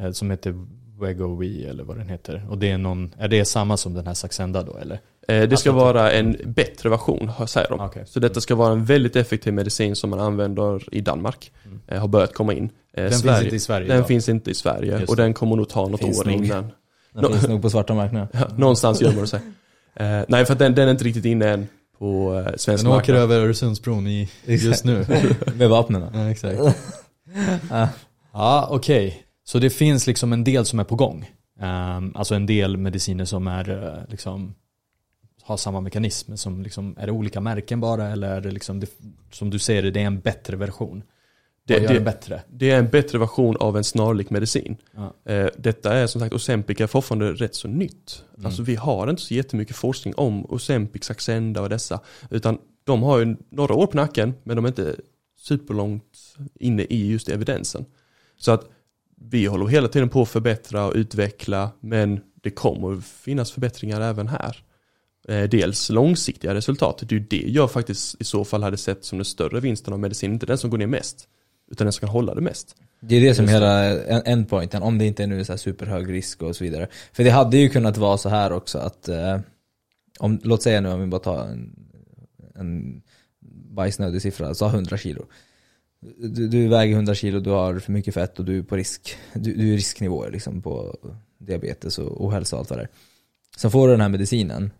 eh, 0.00 0.10
som 0.10 0.30
heter 0.30 0.66
Wegovy 1.00 1.64
eller 1.64 1.84
vad 1.84 1.96
den 1.96 2.08
heter. 2.08 2.46
Och 2.50 2.58
det 2.58 2.70
är 2.70 2.78
någon, 2.78 3.14
är 3.18 3.28
det 3.28 3.44
samma 3.44 3.76
som 3.76 3.94
den 3.94 4.06
här 4.06 4.14
Saxenda 4.14 4.62
då 4.62 4.76
eller? 4.76 5.00
Eh, 5.28 5.48
det 5.48 5.56
ska 5.56 5.72
vara 5.72 6.12
en 6.12 6.36
bättre 6.44 6.88
version, 6.88 7.30
säger 7.46 7.68
de. 7.68 7.80
Okej. 7.80 8.02
Så 8.06 8.20
detta 8.20 8.40
ska 8.40 8.54
vara 8.54 8.72
en 8.72 8.84
väldigt 8.84 9.16
effektiv 9.16 9.52
medicin 9.54 9.96
som 9.96 10.10
man 10.10 10.20
använder 10.20 10.94
i 10.94 11.00
Danmark. 11.00 11.52
Mm. 11.64 11.80
Eh, 11.88 12.00
har 12.00 12.08
börjat 12.08 12.34
komma 12.34 12.52
in. 12.52 12.64
Eh, 12.96 13.02
Den 13.04 13.12
Sverige, 13.12 13.38
finns 13.40 13.44
inte 13.44 13.56
i 13.56 13.60
Sverige 13.60 13.86
Den 13.88 13.96
idag. 13.96 14.08
finns 14.08 14.28
inte 14.28 14.50
i 14.50 14.54
Sverige 14.54 14.98
Just 14.98 15.10
och 15.10 15.16
den 15.16 15.34
kommer 15.34 15.56
nog 15.56 15.68
ta 15.68 15.88
något 15.88 16.00
Finns 16.00 16.20
år 16.20 16.24
nog. 16.24 16.44
innan. 16.44 16.62
Den 17.14 17.22
Nå- 17.22 17.28
finns 17.28 17.48
nog 17.48 17.62
på 17.62 17.70
svarta 17.70 17.94
marknaden. 17.94 18.28
Ja, 18.32 18.48
någonstans 18.56 19.00
gömmer 19.02 19.20
det 19.20 19.26
sig. 19.26 19.40
Eh, 19.96 20.20
nej, 20.28 20.44
för 20.46 20.52
att 20.52 20.58
den, 20.58 20.74
den 20.74 20.86
är 20.88 20.92
inte 20.92 21.04
riktigt 21.04 21.24
inne 21.24 21.48
än 21.48 21.66
på 21.98 22.34
eh, 22.46 22.56
svensk 22.56 22.84
Den 22.84 22.92
åker 22.92 22.96
marknad. 22.96 23.16
över 23.16 23.40
Öresundsbron 23.40 24.06
i, 24.06 24.28
just 24.46 24.84
nu. 24.84 25.06
Med 25.56 25.68
vapnen. 25.68 26.04
ja, 26.14 26.30
exakt. 26.30 26.58
Ja, 28.32 28.68
okej. 28.70 29.22
Så 29.44 29.58
det 29.58 29.70
finns 29.70 30.06
liksom 30.06 30.32
en 30.32 30.44
del 30.44 30.64
som 30.64 30.78
är 30.80 30.84
på 30.84 30.94
gång. 30.96 31.30
Ehm, 31.60 32.12
alltså 32.16 32.34
en 32.34 32.46
del 32.46 32.76
mediciner 32.76 33.24
som 33.24 33.46
är 33.46 34.04
liksom 34.08 34.54
har 35.42 35.56
samma 35.56 35.80
mekanism 35.80 36.36
som 36.36 36.62
liksom, 36.62 36.94
är 36.98 37.06
det 37.06 37.12
olika 37.12 37.40
märken 37.40 37.80
bara 37.80 38.08
eller 38.08 38.28
är 38.36 38.40
det 38.40 38.50
liksom, 38.50 38.80
det, 38.80 38.90
som 39.30 39.50
du 39.50 39.58
säger, 39.58 39.82
det 39.82 40.00
är 40.00 40.06
en 40.06 40.20
bättre 40.20 40.56
version? 40.56 41.02
Det- 41.64 41.78
det- 41.88 42.00
bättre? 42.00 42.42
Det 42.50 42.70
är 42.70 42.78
en 42.78 42.88
bättre 42.88 43.18
version 43.18 43.56
av 43.56 43.76
en 43.76 43.84
snarlik 43.84 44.30
medicin. 44.30 44.76
Ja. 44.94 45.32
Eh, 45.32 45.48
detta 45.58 45.92
är 45.94 46.06
som 46.06 46.20
sagt, 46.20 46.34
Ozempic 46.34 46.80
är 46.80 46.86
fortfarande 46.86 47.32
rätt 47.32 47.54
så 47.54 47.68
nytt. 47.68 48.24
Mm. 48.34 48.46
Alltså 48.46 48.62
vi 48.62 48.74
har 48.74 49.10
inte 49.10 49.22
så 49.22 49.34
jättemycket 49.34 49.76
forskning 49.76 50.14
om 50.16 50.46
Ozempic, 50.52 51.04
Saxenda 51.04 51.62
och 51.62 51.68
dessa. 51.68 52.00
Utan 52.30 52.58
de 52.84 53.02
har 53.02 53.18
ju 53.18 53.36
några 53.50 53.74
år 53.74 53.86
på 53.86 53.96
nacken, 53.96 54.34
men 54.42 54.56
de 54.56 54.64
är 54.64 54.68
inte 54.68 54.96
superlångt 55.38 56.18
inne 56.54 56.82
i 56.82 57.10
just 57.10 57.28
evidensen. 57.28 57.84
Så 58.38 58.52
att 58.52 58.68
vi 59.16 59.46
håller 59.46 59.66
hela 59.66 59.88
tiden 59.88 60.08
på 60.08 60.22
att 60.22 60.28
förbättra 60.28 60.84
och 60.86 60.94
utveckla, 60.94 61.70
men 61.80 62.20
det 62.34 62.50
kommer 62.50 63.00
finnas 63.00 63.52
förbättringar 63.52 64.00
även 64.00 64.28
här. 64.28 64.64
Eh, 65.28 65.42
dels 65.48 65.90
långsiktiga 65.90 66.54
resultat, 66.54 66.98
det 66.98 67.14
är 67.14 67.18
ju 67.18 67.26
det 67.30 67.44
jag 67.46 67.70
faktiskt 67.70 68.20
i 68.20 68.24
så 68.24 68.44
fall 68.44 68.62
hade 68.62 68.76
sett 68.76 69.04
som 69.04 69.18
den 69.18 69.24
större 69.24 69.60
vinsten 69.60 69.92
av 69.92 70.00
medicin, 70.00 70.32
inte 70.32 70.46
den 70.46 70.58
som 70.58 70.70
går 70.70 70.78
ner 70.78 70.86
mest, 70.86 71.28
utan 71.70 71.84
den 71.84 71.92
som 71.92 72.00
kan 72.00 72.08
hålla 72.08 72.34
det 72.34 72.40
mest. 72.40 72.76
Det 73.00 73.16
är 73.16 73.20
det 73.20 73.34
som 73.34 73.46
det. 73.46 73.52
hela 73.52 73.84
en- 73.84 74.22
endpointen, 74.26 74.82
om 74.82 74.98
det 74.98 75.06
inte 75.06 75.22
är 75.22 75.26
nu 75.26 75.44
så 75.44 75.58
superhög 75.58 76.12
risk 76.12 76.42
och 76.42 76.56
så 76.56 76.64
vidare. 76.64 76.88
För 77.12 77.24
det 77.24 77.30
hade 77.30 77.56
ju 77.56 77.68
kunnat 77.68 77.96
vara 77.96 78.18
så 78.18 78.28
här 78.28 78.52
också 78.52 78.78
att, 78.78 79.08
eh, 79.08 79.40
om, 80.18 80.40
låt 80.42 80.62
säga 80.62 80.80
nu 80.80 80.88
om 80.88 81.00
vi 81.00 81.06
bara 81.06 81.20
tar 81.20 81.44
en, 81.44 81.76
en 82.54 83.02
bajsnödig 83.70 84.22
siffra, 84.22 84.54
så 84.54 84.66
100 84.66 84.96
kilo. 84.98 85.26
Du, 86.18 86.48
du 86.48 86.68
väger 86.68 86.94
100 86.94 87.14
kilo, 87.14 87.40
du 87.40 87.50
har 87.50 87.78
för 87.78 87.92
mycket 87.92 88.14
fett 88.14 88.38
och 88.38 88.44
du 88.44 88.58
är 88.58 88.62
på 88.62 88.76
risk, 88.76 89.16
du, 89.34 89.54
du 89.54 89.72
är 89.72 89.76
risknivåer 89.76 90.30
liksom 90.30 90.62
på 90.62 90.96
diabetes 91.38 91.98
och 91.98 92.24
ohälsa 92.24 92.56
och 92.56 92.60
allt 92.60 92.70
vad 92.70 92.78
det 92.78 92.82
är. 92.82 92.88
Sen 93.56 93.70
får 93.70 93.88
du 93.88 93.94
den 93.94 94.00
här 94.00 94.08
medicinen, 94.08 94.70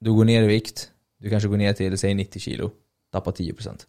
du 0.00 0.12
går 0.12 0.24
ner 0.24 0.42
i 0.42 0.46
vikt, 0.46 0.90
du 1.18 1.30
kanske 1.30 1.48
går 1.48 1.56
ner 1.56 1.72
till, 1.72 1.98
säg 1.98 2.14
90 2.14 2.40
kilo, 2.40 2.70
tappar 3.12 3.32
10%. 3.32 3.86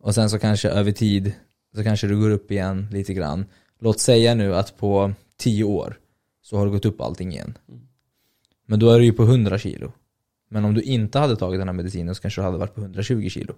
Och 0.00 0.14
sen 0.14 0.30
så 0.30 0.38
kanske 0.38 0.68
över 0.68 0.92
tid 0.92 1.32
så 1.74 1.84
kanske 1.84 2.06
du 2.06 2.20
går 2.20 2.30
upp 2.30 2.50
igen 2.50 2.88
lite 2.90 3.14
grann. 3.14 3.44
Låt 3.78 4.00
säga 4.00 4.34
nu 4.34 4.54
att 4.54 4.76
på 4.76 5.12
10 5.36 5.64
år 5.64 5.98
så 6.42 6.56
har 6.56 6.66
du 6.66 6.72
gått 6.72 6.84
upp 6.84 7.00
allting 7.00 7.32
igen. 7.32 7.58
Men 8.66 8.78
då 8.78 8.90
är 8.90 8.98
du 8.98 9.04
ju 9.04 9.12
på 9.12 9.22
100 9.22 9.58
kilo. 9.58 9.92
Men 10.48 10.64
om 10.64 10.74
du 10.74 10.82
inte 10.82 11.18
hade 11.18 11.36
tagit 11.36 11.60
den 11.60 11.68
här 11.68 11.72
medicinen 11.72 12.14
så 12.14 12.22
kanske 12.22 12.40
du 12.40 12.44
hade 12.44 12.58
varit 12.58 12.74
på 12.74 12.80
120 12.80 13.28
kilo. 13.28 13.54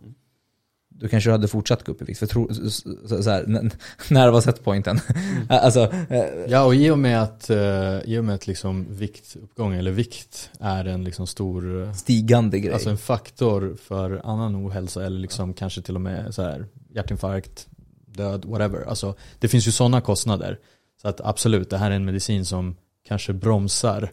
Då 0.97 1.09
kanske 1.09 1.31
du 1.31 1.33
hade 1.33 1.49
fortsatt 1.49 1.85
gå 1.85 1.93
upp 1.93 2.03
i 2.03 2.05
vikt. 2.05 2.19
För 2.19 2.27
tro, 2.27 2.55
så, 2.55 3.23
så, 3.23 3.31
här, 3.31 3.71
när 4.11 4.31
var 4.31 4.41
setpointen? 4.41 5.01
alltså, 5.49 5.93
eh, 6.11 6.25
Ja, 6.49 6.65
och 6.65 6.75
i 6.75 6.91
och 6.91 6.99
med 6.99 7.23
att, 7.23 7.51
eh, 7.51 7.99
i 8.05 8.19
och 8.19 8.25
med 8.25 8.35
att 8.35 8.47
liksom 8.47 8.87
viktuppgång 8.91 9.75
eller 9.75 9.91
vikt 9.91 10.51
är 10.61 10.85
en 10.85 11.05
liksom 11.05 11.27
stor 11.27 11.83
eh, 11.83 11.93
stigande 11.93 12.61
grej. 12.61 12.75
Alltså 12.75 12.91
en 12.91 12.99
faktor 12.99 13.77
för 13.83 14.21
annan 14.25 14.67
ohälsa 14.67 15.07
eller 15.07 15.19
liksom 15.19 15.55
kanske 15.55 15.83
till 15.83 15.95
och 15.95 16.01
med 16.01 16.35
så 16.35 16.43
här 16.43 16.67
hjärtinfarkt, 16.95 17.69
död, 18.07 18.45
whatever. 18.45 18.85
Alltså 18.89 19.15
det 19.39 19.49
finns 19.49 19.69
ju 19.69 19.73
sådana 19.73 20.01
kostnader. 20.01 20.59
Så 21.03 21.09
att 21.09 21.21
absolut, 21.21 21.71
det 21.71 21.79
här 21.79 21.91
är 21.91 21.95
en 21.95 22.05
medicin 22.05 22.45
som 22.45 22.77
kanske 23.09 23.33
bromsar 23.33 24.11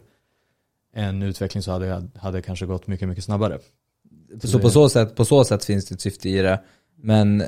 en 0.94 1.22
utveckling 1.22 1.62
så 1.62 1.72
hade, 1.72 2.08
hade 2.16 2.42
kanske 2.42 2.66
gått 2.66 2.86
mycket, 2.86 3.08
mycket 3.08 3.24
snabbare. 3.24 3.58
Så 4.48 4.58
på 4.58 4.70
så, 4.70 4.88
sätt, 4.88 5.16
på 5.16 5.24
så 5.24 5.44
sätt 5.44 5.64
finns 5.64 5.86
det 5.86 5.94
ett 5.94 6.00
syfte 6.00 6.28
i 6.28 6.42
det. 6.42 6.60
Men 7.02 7.40
eh, 7.40 7.46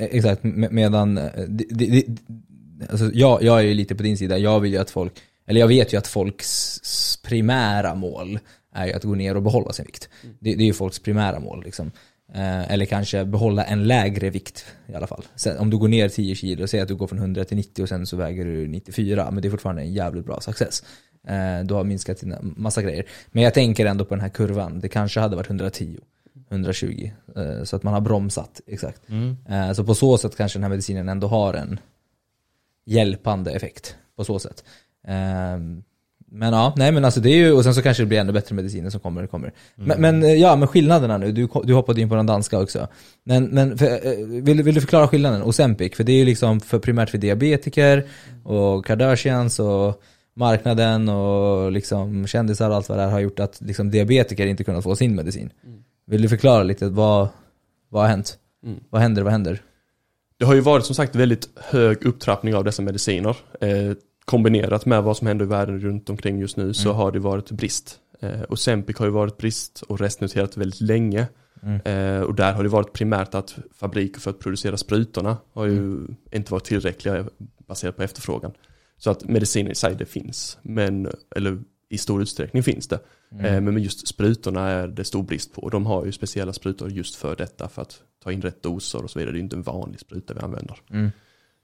exakt, 0.00 0.44
med- 0.44 0.72
medan, 0.72 1.18
eh, 1.18 1.24
alltså 2.90 3.10
jag, 3.14 3.42
jag 3.42 3.58
är 3.58 3.62
ju 3.64 3.74
lite 3.74 3.94
på 3.94 4.02
din 4.02 4.18
sida, 4.18 4.38
jag 4.38 4.60
vill 4.60 4.72
ju 4.72 4.78
att 4.78 4.90
folk, 4.90 5.12
eller 5.46 5.60
jag 5.60 5.68
vet 5.68 5.92
ju 5.92 5.96
att 5.98 6.06
folks 6.06 7.16
primära 7.22 7.94
mål 7.94 8.38
är 8.74 8.86
ju 8.86 8.92
att 8.92 9.04
gå 9.04 9.14
ner 9.14 9.34
och 9.36 9.42
behålla 9.42 9.72
sin 9.72 9.84
vikt. 9.84 10.08
Det, 10.40 10.54
det 10.54 10.62
är 10.62 10.66
ju 10.66 10.72
folks 10.72 10.98
primära 10.98 11.40
mål 11.40 11.62
liksom. 11.64 11.90
Eh, 12.34 12.72
eller 12.72 12.84
kanske 12.84 13.24
behålla 13.24 13.64
en 13.64 13.84
lägre 13.86 14.30
vikt 14.30 14.64
i 14.88 14.94
alla 14.94 15.06
fall. 15.06 15.24
Sen, 15.36 15.58
om 15.58 15.70
du 15.70 15.78
går 15.78 15.88
ner 15.88 16.08
10 16.08 16.34
kilo, 16.34 16.66
säg 16.66 16.80
att 16.80 16.88
du 16.88 16.94
går 16.96 17.06
från 17.06 17.18
100 17.18 17.44
till 17.44 17.56
90 17.56 17.82
och 17.82 17.88
sen 17.88 18.06
så 18.06 18.16
väger 18.16 18.44
du 18.44 18.68
94, 18.68 19.30
men 19.30 19.42
det 19.42 19.48
är 19.48 19.50
fortfarande 19.50 19.82
en 19.82 19.92
jävligt 19.92 20.26
bra 20.26 20.40
success. 20.40 20.82
Eh, 21.28 21.64
du 21.64 21.74
har 21.74 21.84
minskat 21.84 22.20
dina 22.20 22.38
massa 22.42 22.82
grejer. 22.82 23.04
Men 23.26 23.42
jag 23.42 23.54
tänker 23.54 23.86
ändå 23.86 24.04
på 24.04 24.14
den 24.14 24.22
här 24.22 24.28
kurvan, 24.28 24.80
det 24.80 24.88
kanske 24.88 25.20
hade 25.20 25.36
varit 25.36 25.46
110. 25.50 25.98
120. 26.50 27.10
eh, 27.36 27.64
Så 27.64 27.76
att 27.76 27.82
man 27.82 27.94
har 27.94 28.00
bromsat, 28.00 28.60
exakt. 28.66 29.00
Eh, 29.48 29.72
Så 29.72 29.84
på 29.84 29.94
så 29.94 30.18
sätt 30.18 30.36
kanske 30.36 30.58
den 30.58 30.62
här 30.62 30.70
medicinen 30.70 31.08
ändå 31.08 31.26
har 31.26 31.54
en 31.54 31.80
hjälpande 32.86 33.50
effekt. 33.50 33.96
På 34.16 34.24
så 34.24 34.38
sätt. 34.38 34.64
Eh, 35.08 35.58
men 36.30 36.52
ja, 36.52 36.74
nej 36.76 36.92
men 36.92 37.04
alltså 37.04 37.20
det 37.20 37.30
är 37.30 37.36
ju, 37.36 37.52
och 37.52 37.64
sen 37.64 37.74
så 37.74 37.82
kanske 37.82 38.02
det 38.02 38.06
blir 38.06 38.18
ännu 38.18 38.32
bättre 38.32 38.54
mediciner 38.54 38.90
som 38.90 39.00
kommer. 39.00 39.26
kommer. 39.26 39.52
Mm. 39.76 39.88
Men, 39.88 40.00
men 40.00 40.22
eh, 40.30 40.34
ja, 40.34 40.56
men 40.56 40.68
skillnaderna 40.68 41.18
nu, 41.18 41.32
du, 41.32 41.48
du 41.64 41.74
hoppade 41.74 42.00
in 42.00 42.08
på 42.08 42.14
den 42.14 42.26
danska 42.26 42.58
också. 42.60 42.88
Men, 43.24 43.44
men 43.44 43.78
för, 43.78 44.16
vill, 44.40 44.62
vill 44.62 44.74
du 44.74 44.80
förklara 44.80 45.08
skillnaden? 45.08 45.42
Ozempic, 45.42 45.96
för 45.96 46.04
det 46.04 46.12
är 46.12 46.16
ju 46.16 46.24
liksom 46.24 46.60
för, 46.60 46.78
primärt 46.78 47.10
för 47.10 47.18
diabetiker 47.18 48.06
och 48.44 48.86
Kardashians 48.86 49.58
och 49.58 50.02
marknaden 50.34 51.08
och 51.08 51.72
liksom 51.72 52.26
kändisar 52.26 52.70
och 52.70 52.76
allt 52.76 52.88
vad 52.88 52.98
det 52.98 53.04
här 53.04 53.10
har 53.10 53.20
gjort 53.20 53.40
att 53.40 53.60
liksom 53.60 53.90
diabetiker 53.90 54.46
inte 54.46 54.64
kunnat 54.64 54.84
få 54.84 54.96
sin 54.96 55.14
medicin. 55.14 55.50
Vill 56.08 56.22
du 56.22 56.28
förklara 56.28 56.62
lite 56.62 56.88
vad, 56.88 57.28
vad 57.88 58.02
har 58.02 58.08
hänt? 58.08 58.38
Mm. 58.64 58.80
Vad 58.90 59.00
händer, 59.02 59.22
vad 59.22 59.32
händer? 59.32 59.62
Det 60.38 60.44
har 60.44 60.54
ju 60.54 60.60
varit 60.60 60.84
som 60.84 60.94
sagt 60.94 61.16
väldigt 61.16 61.48
hög 61.56 62.04
upptrappning 62.06 62.54
av 62.54 62.64
dessa 62.64 62.82
mediciner. 62.82 63.36
Eh, 63.60 63.92
kombinerat 64.24 64.86
med 64.86 65.02
vad 65.02 65.16
som 65.16 65.26
händer 65.26 65.44
i 65.44 65.48
världen 65.48 65.80
runt 65.80 66.10
omkring 66.10 66.38
just 66.38 66.56
nu 66.56 66.74
så 66.74 66.88
Mm. 66.88 66.96
har 66.96 67.12
det 67.12 67.18
varit 67.18 67.50
brist. 67.50 67.98
Eh, 68.20 68.40
och 68.42 68.58
Sempic 68.58 68.98
har 68.98 69.06
ju 69.06 69.12
varit 69.12 69.36
brist 69.36 69.82
och 69.88 70.00
restnoterat 70.00 70.56
väldigt 70.56 70.80
länge. 70.80 71.26
Mm. 71.62 71.80
Eh, 71.84 72.22
och 72.22 72.34
där 72.34 72.52
har 72.52 72.62
det 72.62 72.68
varit 72.68 72.92
primärt 72.92 73.34
att 73.34 73.58
fabriker 73.74 74.20
för 74.20 74.30
att 74.30 74.38
producera 74.38 74.76
sprutorna 74.76 75.36
har 75.52 75.66
ju 75.66 76.06
inte 76.32 76.52
varit 76.52 76.64
tillräckliga 76.64 77.24
baserat 77.66 77.96
på 77.96 78.02
efterfrågan. 78.02 78.52
Så 78.96 79.10
att 79.10 79.24
mediciner 79.24 79.70
i 79.70 79.74
sig 79.74 79.94
det 79.94 80.06
finns, 80.06 80.58
men, 80.62 81.08
eller 81.36 81.58
i 81.88 81.98
stor 81.98 82.22
utsträckning 82.22 82.62
finns 82.62 82.88
det. 82.88 83.00
Mm. 83.32 83.44
Eh, 83.44 83.60
men 83.60 83.82
just 83.82 84.08
sprutorna 84.08 84.68
är 84.68 84.88
det 84.88 85.04
stor 85.04 85.22
brist 85.22 85.52
på. 85.52 85.68
De 85.68 85.86
har 85.86 86.04
ju 86.04 86.12
speciella 86.12 86.52
sprutor 86.52 86.90
just 86.90 87.14
för 87.14 87.36
detta, 87.36 87.68
för 87.68 87.82
att 87.82 88.02
ta 88.24 88.32
in 88.32 88.42
rätt 88.42 88.62
doser 88.62 89.04
och 89.04 89.10
så 89.10 89.18
vidare. 89.18 89.32
Det 89.32 89.36
är 89.36 89.38
ju 89.38 89.44
inte 89.44 89.56
en 89.56 89.62
vanlig 89.62 90.00
spruta 90.00 90.34
vi 90.34 90.40
använder. 90.40 90.76
Mm. 90.90 91.10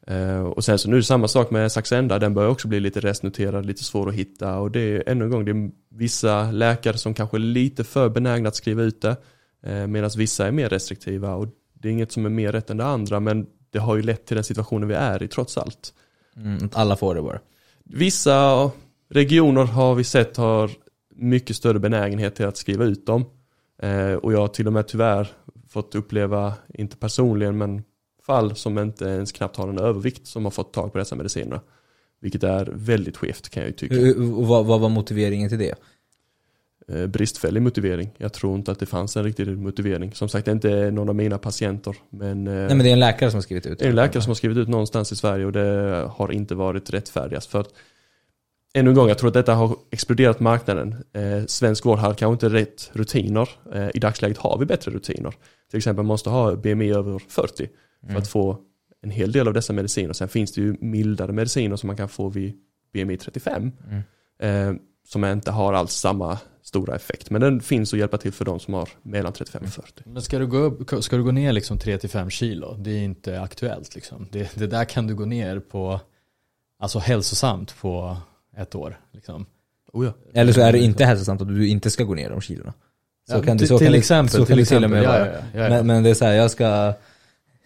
Eh, 0.06 0.42
och 0.42 0.64
sen 0.64 0.78
så 0.78 0.88
nu 0.88 0.96
är 0.96 1.00
det 1.00 1.04
samma 1.04 1.28
sak 1.28 1.50
med 1.50 1.72
Saxenda, 1.72 2.18
den 2.18 2.34
börjar 2.34 2.50
också 2.50 2.68
bli 2.68 2.80
lite 2.80 3.00
restnoterad, 3.00 3.66
lite 3.66 3.84
svår 3.84 4.08
att 4.08 4.14
hitta 4.14 4.58
och 4.58 4.70
det 4.70 4.80
är 4.80 5.02
ännu 5.06 5.24
en 5.24 5.30
gång, 5.30 5.44
det 5.44 5.50
är 5.50 5.70
vissa 5.88 6.50
läkare 6.50 6.98
som 6.98 7.14
kanske 7.14 7.36
är 7.36 7.38
lite 7.38 7.84
för 7.84 8.08
benägna 8.08 8.48
att 8.48 8.56
skriva 8.56 8.82
ut 8.82 9.02
det, 9.02 9.16
eh, 9.62 9.86
medan 9.86 10.10
vissa 10.16 10.46
är 10.46 10.52
mer 10.52 10.68
restriktiva 10.68 11.34
och 11.34 11.48
det 11.72 11.88
är 11.88 11.92
inget 11.92 12.12
som 12.12 12.26
är 12.26 12.30
mer 12.30 12.52
rätt 12.52 12.70
än 12.70 12.76
det 12.76 12.84
andra, 12.84 13.20
men 13.20 13.46
det 13.70 13.78
har 13.78 13.96
ju 13.96 14.02
lett 14.02 14.26
till 14.26 14.34
den 14.34 14.44
situationen 14.44 14.88
vi 14.88 14.94
är 14.94 15.22
i 15.22 15.28
trots 15.28 15.58
allt. 15.58 15.94
Mm, 16.36 16.64
att 16.64 16.76
alla 16.76 16.96
får 16.96 17.14
det 17.14 17.22
bara. 17.22 17.40
Vissa 17.84 18.70
regioner 19.14 19.64
har 19.64 19.94
vi 19.94 20.04
sett 20.04 20.36
har 20.36 20.70
mycket 21.14 21.56
större 21.56 21.78
benägenhet 21.78 22.34
till 22.34 22.46
att 22.46 22.56
skriva 22.56 22.84
ut 22.84 23.06
dem. 23.06 23.24
Eh, 23.82 24.12
och 24.12 24.32
jag 24.32 24.38
har 24.38 24.48
till 24.48 24.66
och 24.66 24.72
med 24.72 24.88
tyvärr 24.88 25.28
fått 25.68 25.94
uppleva, 25.94 26.54
inte 26.68 26.96
personligen, 26.96 27.58
men 27.58 27.82
fall 28.26 28.56
som 28.56 28.78
inte 28.78 29.04
ens 29.04 29.32
knappt 29.32 29.56
har 29.56 29.68
en 29.68 29.78
övervikt 29.78 30.26
som 30.26 30.44
har 30.44 30.50
fått 30.50 30.72
tag 30.72 30.92
på 30.92 30.98
dessa 30.98 31.16
mediciner. 31.16 31.60
Vilket 32.20 32.42
är 32.42 32.68
väldigt 32.72 33.16
skevt 33.16 33.48
kan 33.48 33.62
jag 33.62 33.70
ju 33.70 33.76
tycka. 33.76 34.20
Och 34.20 34.46
vad, 34.46 34.66
vad 34.66 34.80
var 34.80 34.88
motiveringen 34.88 35.48
till 35.48 35.58
det? 35.58 35.74
Eh, 36.88 37.06
bristfällig 37.06 37.62
motivering. 37.62 38.10
Jag 38.18 38.32
tror 38.32 38.56
inte 38.56 38.72
att 38.72 38.78
det 38.78 38.86
fanns 38.86 39.16
en 39.16 39.24
riktig 39.24 39.58
motivering. 39.58 40.14
Som 40.14 40.28
sagt, 40.28 40.44
det 40.44 40.50
är 40.50 40.54
inte 40.54 40.90
någon 40.90 41.08
av 41.08 41.14
mina 41.14 41.38
patienter. 41.38 41.96
Men, 42.10 42.46
eh, 42.46 42.54
Nej 42.54 42.68
men 42.68 42.78
det 42.78 42.88
är 42.88 42.92
en 42.92 43.00
läkare 43.00 43.30
som 43.30 43.36
har 43.36 43.42
skrivit 43.42 43.66
ut 43.66 43.78
det 43.78 43.84
är 43.84 43.88
en 43.88 43.96
läkare 43.96 44.22
som 44.22 44.30
har 44.30 44.34
skrivit 44.34 44.58
ut 44.58 44.68
någonstans 44.68 45.12
i 45.12 45.16
Sverige 45.16 45.46
och 45.46 45.52
det 45.52 46.08
har 46.12 46.32
inte 46.32 46.54
varit 46.54 46.90
rättfärdigast. 46.90 47.50
För 47.50 47.60
att, 47.60 47.68
ännu 48.74 48.90
en 48.90 48.94
gång, 48.96 49.08
jag 49.08 49.18
tror 49.18 49.28
att 49.28 49.34
detta 49.34 49.54
har 49.54 49.76
exploderat 49.90 50.40
marknaden. 50.40 51.04
Eh, 51.12 51.46
svensk 51.46 51.84
vård 51.86 51.98
har 51.98 52.14
kanske 52.14 52.32
inte 52.46 52.56
rätt 52.58 52.90
rutiner. 52.92 53.48
Eh, 53.74 53.88
I 53.94 53.98
dagsläget 53.98 54.38
har 54.38 54.58
vi 54.58 54.66
bättre 54.66 54.90
rutiner. 54.92 55.34
Till 55.70 55.76
exempel 55.78 56.04
måste 56.04 56.30
ha 56.30 56.56
BMI 56.56 56.90
över 56.92 57.18
40 57.18 57.56
för 58.00 58.08
Mm. 58.08 58.16
att 58.16 58.28
få 58.28 58.58
en 59.02 59.10
hel 59.10 59.32
del 59.32 59.48
av 59.48 59.54
dessa 59.54 59.72
mediciner. 59.72 60.12
Sen 60.12 60.28
finns 60.28 60.52
det 60.52 60.60
ju 60.60 60.76
mildare 60.80 61.32
mediciner 61.32 61.76
som 61.76 61.86
man 61.86 61.96
kan 61.96 62.08
få 62.08 62.28
vid 62.28 62.54
BMI 62.92 63.16
35. 63.16 63.72
Mm. 63.90 64.02
Eh, 64.70 64.80
som 65.08 65.24
inte 65.24 65.50
har 65.50 65.72
alls 65.72 65.92
samma 65.92 66.38
stora 66.62 66.94
effekt. 66.94 67.30
Men 67.30 67.40
den 67.40 67.60
finns 67.60 67.92
att 67.92 67.98
hjälpa 67.98 68.16
till 68.18 68.32
för 68.32 68.44
de 68.44 68.60
som 68.60 68.74
har 68.74 68.88
mellan 69.02 69.32
35 69.32 69.62
och 69.64 69.68
40. 69.68 70.02
Men 70.06 70.22
ska 70.22 70.38
du 70.38 70.46
gå, 70.46 70.56
upp, 70.58 71.04
ska 71.04 71.16
du 71.16 71.22
gå 71.24 71.30
ner 71.30 71.52
liksom 71.52 71.78
3-5 71.78 72.30
kilo? 72.30 72.76
Det 72.78 72.90
är 72.90 73.02
inte 73.04 73.40
aktuellt 73.40 73.94
liksom. 73.94 74.28
Det, 74.32 74.54
det 74.54 74.66
där 74.66 74.84
kan 74.84 75.06
du 75.06 75.14
gå 75.14 75.24
ner 75.24 75.60
på, 75.60 76.00
alltså 76.78 76.98
hälsosamt 76.98 77.74
på 77.80 78.16
ett 78.56 78.74
år. 78.74 79.00
Liksom. 79.12 79.46
Oh 79.92 80.06
ja. 80.06 80.12
Eller 80.40 80.52
så 80.52 80.60
är 80.60 80.72
det 80.72 80.78
inte 80.78 81.04
hälsosamt 81.04 81.40
att 81.42 81.48
du 81.48 81.68
inte 81.68 81.90
ska 81.90 82.04
gå 82.04 82.14
ner 82.14 82.30
de 82.30 82.40
kilorna. 82.40 82.72
Så 83.30 83.36
Ja, 83.36 83.42
kan 83.42 83.56
det, 83.56 83.58
till- 83.58 83.68
så 83.68 83.78
till 83.78 83.86
kan 83.86 83.94
exempel, 83.94 84.30
så 84.30 84.38
kan 84.38 84.46
till 84.46 84.56
det 84.56 84.64
till 84.64 84.84
och 84.84 84.90
med 84.90 85.02
exempel. 85.02 85.20
vara. 85.20 85.36
Ja, 85.36 85.42
ja, 85.52 85.58
ja, 85.60 85.64
ja. 85.64 85.68
Men, 85.70 85.86
men 85.86 86.02
det 86.02 86.10
är 86.10 86.14
så 86.14 86.24
här, 86.24 86.32
jag 86.32 86.50
ska... 86.50 86.92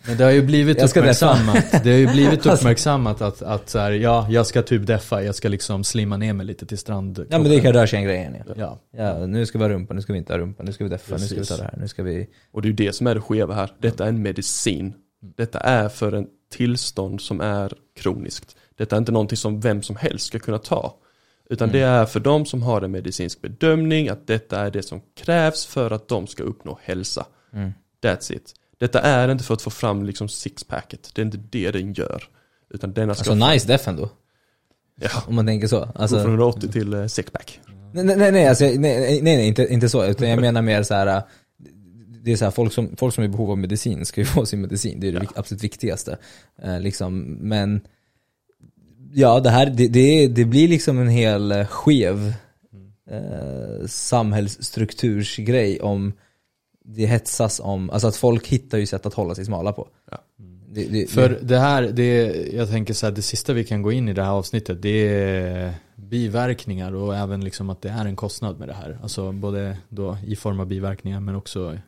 Men 0.07 0.17
det 0.17 0.25
har 0.25 0.31
ju 0.31 0.43
blivit 0.43 0.83
uppmärksammat, 0.83 1.65
det 1.85 1.91
har 1.91 1.99
ju 1.99 2.07
blivit 2.07 2.47
uppmärksammat 2.47 3.21
att, 3.23 3.43
att 3.43 3.69
så 3.69 3.79
här, 3.79 3.91
ja, 3.93 4.27
jag 4.31 4.47
ska 4.47 4.63
typ 4.63 4.87
deffa, 4.87 5.23
jag 5.23 5.35
ska 5.35 5.49
liksom 5.49 5.85
slimma 5.85 6.17
ner 6.17 6.33
mig 6.33 6.47
lite 6.47 6.67
till 6.67 6.79
strand. 6.79 7.27
Ja 7.31 7.39
men 7.39 7.51
det 7.51 7.57
är 7.57 7.61
Kardashian-grejen 7.61 8.37
ja. 8.47 8.55
Ja, 8.57 8.79
ja. 9.19 9.27
Nu 9.27 9.47
ska 9.47 9.59
vi 9.59 9.65
ha 9.65 9.69
rumpa, 9.71 9.95
nu 9.95 10.03
ska 10.03 10.13
vi 10.13 10.19
inte 10.19 10.33
ha 10.33 10.39
rumpa, 10.39 10.63
nu 10.63 10.73
ska 10.73 10.85
vi 10.85 10.91
deffa, 10.91 11.13
nu 11.15 11.19
ska 11.19 11.35
vi 11.35 11.41
Precis. 11.41 11.57
ta 11.57 11.63
det 11.63 11.71
här, 11.73 11.79
nu 11.81 11.89
ska 11.89 12.03
vi... 12.03 12.29
Och 12.53 12.63
det 12.63 12.67
är 12.67 12.71
ju 12.71 12.77
det 12.77 12.93
som 12.93 13.07
är 13.07 13.15
det 13.15 13.21
skeva 13.21 13.55
här. 13.55 13.71
Detta 13.79 14.05
är 14.05 14.09
en 14.09 14.23
medicin. 14.23 14.95
Detta 15.37 15.59
är 15.61 15.89
för 15.89 16.13
en 16.13 16.27
tillstånd 16.51 17.21
som 17.21 17.41
är 17.41 17.73
kroniskt. 17.97 18.57
Detta 18.77 18.97
är 18.97 18.99
inte 18.99 19.13
någonting 19.13 19.37
som 19.37 19.61
vem 19.61 19.83
som 19.83 19.97
helst 19.97 20.27
ska 20.27 20.39
kunna 20.39 20.59
ta. 20.59 20.95
Utan 21.51 21.73
det 21.73 21.81
är 21.81 22.07
för 22.07 22.21
de 22.21 22.47
som 22.47 22.63
har 22.63 22.83
en 22.83 22.91
medicinsk 22.91 23.41
bedömning 23.41 24.09
att 24.09 24.27
detta 24.27 24.61
är 24.61 24.71
det 24.71 24.83
som 24.83 25.01
krävs 25.17 25.67
för 25.67 25.91
att 25.91 26.09
de 26.09 26.27
ska 26.27 26.43
uppnå 26.43 26.79
hälsa. 26.83 27.27
Mm. 27.53 27.73
That's 28.03 28.33
it. 28.33 28.55
Detta 28.79 29.01
är 29.01 29.29
inte 29.29 29.45
för 29.45 29.55
att 29.55 29.63
få 29.63 29.71
fram 29.71 30.05
liksom 30.05 30.29
sixpacket. 30.29 31.11
Det 31.15 31.23
är 31.23 31.27
inte 31.27 31.39
det 31.51 31.71
den 31.71 31.93
gör. 31.93 32.25
Utan 32.71 32.93
denna 32.93 33.15
ska... 33.15 33.31
Alltså 33.31 33.47
nice 33.47 33.67
def 33.69 33.89
ändå. 33.89 34.11
ja, 35.01 35.11
Om 35.27 35.35
man 35.35 35.47
tänker 35.47 35.67
så. 35.67 35.89
Alltså, 35.95 36.17
från 36.17 36.31
180 36.31 36.73
till 36.73 36.95
eh, 36.95 37.07
sixpack. 37.07 37.61
nej, 37.93 38.05
nej, 38.05 38.33
nej, 38.33 38.49
alltså, 38.49 38.65
nej, 38.65 38.79
nej, 38.79 39.23
nej 39.23 39.49
inte, 39.49 39.67
inte 39.67 39.89
så. 39.89 40.05
Utan 40.05 40.29
jag 40.29 40.41
menar 40.41 40.63
mer 40.63 40.83
så 40.83 40.95
här. 40.95 41.23
Det 42.25 42.33
är 42.33 42.37
så 42.37 42.45
här, 42.45 42.53
folk 42.53 42.73
som, 42.73 42.97
folk 42.97 43.15
som 43.15 43.25
är 43.25 43.29
i 43.29 43.31
behov 43.31 43.51
av 43.51 43.59
medicin 43.59 44.05
ska 44.07 44.21
ju 44.21 44.25
få 44.37 44.47
sin 44.47 44.61
medicin. 44.61 45.01
Det 45.01 45.09
är 45.09 45.13
det 45.13 45.21
vik- 45.21 45.37
absolut 45.37 45.65
viktigaste. 45.65 46.19
Eh, 46.63 46.81
liksom, 46.81 47.21
men 47.41 47.81
Ja, 49.13 49.41
det 49.41 49.51
här, 49.51 49.67
det, 49.67 49.89
det, 49.89 50.27
det 50.27 50.45
blir 50.45 50.69
liksom 50.69 50.99
en 50.99 51.09
hel 51.09 51.53
eh, 51.53 51.67
skev 51.67 52.33
eh, 53.11 53.87
samhällsstruktursgrej 53.87 55.81
om 55.81 56.13
det 56.85 57.07
hetsas 57.07 57.61
om, 57.61 57.91
alltså 57.91 58.09
att 58.09 58.17
folk 58.17 58.47
hittar 58.47 58.79
ju 58.79 58.87
sätt 58.87 59.07
att 59.07 59.15
hålla 59.15 59.35
sig 59.35 59.45
smala 59.45 59.73
på. 59.73 59.89
Ja. 60.11 60.19
Det, 60.71 60.85
det, 60.85 61.11
För 61.11 61.39
det 61.43 61.59
här, 61.59 61.83
det, 61.83 62.35
jag 62.53 62.71
tänker 62.71 62.95
så 62.95 63.07
här, 63.07 63.13
det 63.13 63.23
sista 63.23 63.53
vi 63.53 63.65
kan 63.65 63.83
gå 63.83 63.93
in 63.93 64.09
i 64.09 64.13
det 64.13 64.23
här 64.23 64.31
avsnittet 64.31 64.83
det 64.83 65.09
är 65.09 65.75
biverkningar 65.97 66.95
och 66.95 67.17
även 67.17 67.45
liksom 67.45 67.71
att 67.71 67.83
det 67.83 67.89
är 67.89 68.05
en 68.05 68.17
kostnad 68.17 68.59
med 68.59 68.69
det 68.69 68.75
här. 68.75 68.99
Alltså 69.03 69.33
både 69.33 69.77
då 69.89 70.17
i 70.27 70.37
form 70.37 70.61
av 70.61 70.67
biverkningar 70.67 71.21
men 71.21 71.35
också, 71.35 71.79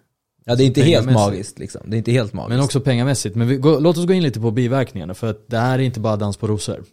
ja, 0.51 0.57
det 0.57 0.65
är 0.65 0.67
inte 0.67 0.83
helt 0.83 1.11
magiskt 1.11 1.59
liksom. 1.59 1.81
Det 1.85 1.97
är 1.97 1.99
inte 1.99 2.13
helt 2.13 2.33
magiskt. 2.33 2.51
men 2.51 2.61
också 2.65 2.81
pengamässigt. 2.81 3.37
Men 3.37 3.49
vi, 3.49 3.57
gå, 3.57 3.79
låt 3.81 3.99
oss 3.99 4.07
gå 4.07 4.13
in 4.13 4.23
lite 4.23 4.41
på 4.41 4.51
biverkningarna 4.51 5.15
för 5.15 5.31
att 5.31 5.49
det 5.49 5.59
här 5.59 5.79
är 5.79 5.83
inte 5.83 6.01
bara 6.01 6.17
dans 6.17 6.37
på 6.37 6.47
rosor. 6.47 6.85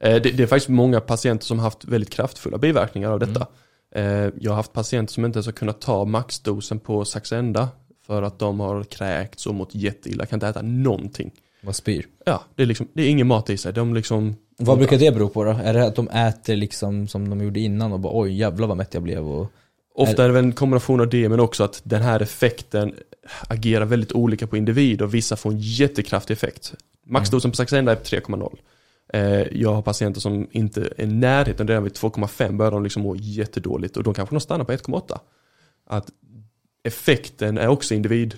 Eh, 0.00 0.14
Det, 0.14 0.20
det 0.20 0.42
är 0.42 0.46
faktiskt 0.46 0.68
många 0.68 1.00
patienter 1.00 1.44
som 1.46 1.58
har 1.58 1.64
haft 1.64 1.84
väldigt 1.84 2.10
kraftfulla 2.10 2.58
biverkningar 2.58 3.10
av 3.10 3.18
detta. 3.18 3.46
Eh, 3.94 4.04
Jag 4.40 4.50
har 4.50 4.56
haft 4.56 4.72
patienter 4.72 5.12
som 5.12 5.24
inte 5.24 5.36
ens 5.36 5.46
har 5.46 5.52
kunnat 5.52 5.80
ta 5.80 6.04
maxdosen 6.04 6.78
på 6.78 7.04
Saxenda 7.04 7.68
för 8.06 8.22
att 8.22 8.38
de 8.38 8.60
har 8.60 8.84
kräkts 8.84 9.46
och 9.46 9.54
mått 9.54 9.74
jätteilla, 9.74 10.26
kan 10.26 10.36
inte 10.36 10.48
äta 10.48 10.62
någonting. 10.62 11.30
Vad 11.64 11.76
spyr. 11.76 12.06
Ja, 12.26 12.42
det 12.54 12.62
är, 12.62 12.66
liksom, 12.66 12.88
det 12.94 13.02
är 13.02 13.08
ingen 13.08 13.26
mat 13.26 13.50
i 13.50 13.56
sig. 13.56 13.72
De 13.72 13.94
liksom, 13.94 14.36
Vad 14.58 14.78
brukar 14.78 14.98
det 14.98 15.12
bero 15.14 15.28
på 15.28 15.44
då? 15.44 15.50
Är 15.50 15.74
det 15.74 15.86
att 15.86 15.94
de 15.96 16.08
äter 16.08 16.56
liksom 16.56 17.08
som 17.08 17.30
de 17.30 17.40
gjorde 17.44 17.60
innan 17.60 17.92
och 17.92 18.00
bara 18.00 18.12
oj 18.20 18.32
jävlar 18.38 18.66
vad 18.68 18.76
mätt 18.76 18.94
jag 18.94 19.02
blev 19.02 19.28
och... 19.28 19.52
ofta 19.94 20.24
är 20.24 20.28
det 20.28 20.34
väl 20.34 20.44
en 20.44 20.52
kombination 20.52 21.00
av 21.00 21.08
det, 21.08 21.28
men 21.28 21.40
också 21.40 21.64
att 21.64 21.80
den 21.84 22.02
här 22.02 22.22
effekten 22.22 22.94
agerar 23.48 23.84
väldigt 23.84 24.12
olika 24.12 24.46
på 24.46 24.56
individ 24.56 25.02
och 25.02 25.14
vissa 25.14 25.36
får 25.36 25.50
en 25.50 25.58
jättekraftig 25.60 26.34
effekt. 26.34 26.74
Maxdosen 27.06 27.50
på 27.50 27.56
Saxenda 27.56 27.92
är 27.92 27.96
på 27.96 28.02
3,0. 28.04 28.56
Eh, 29.12 29.22
Jag 29.60 29.74
har 29.74 29.82
patienter 29.82 30.20
som 30.20 30.48
inte 30.50 30.80
är 30.80 31.00
i 31.00 31.06
närheten, 31.06 31.68
redan 31.68 31.84
vid 31.84 31.92
2,5 31.92 32.56
börjar 32.56 32.72
de 32.72 32.82
liksom 32.82 33.02
må 33.02 33.16
jättedåligt 33.16 33.96
och 33.96 34.02
de 34.02 34.14
kanske 34.14 34.34
de 34.34 34.40
stannar 34.40 34.64
på 34.64 34.72
1,8. 34.72 35.18
Att 35.86 36.06
effekten 36.84 37.58
är 37.58 37.68
också 37.68 37.94
individ, 37.94 38.34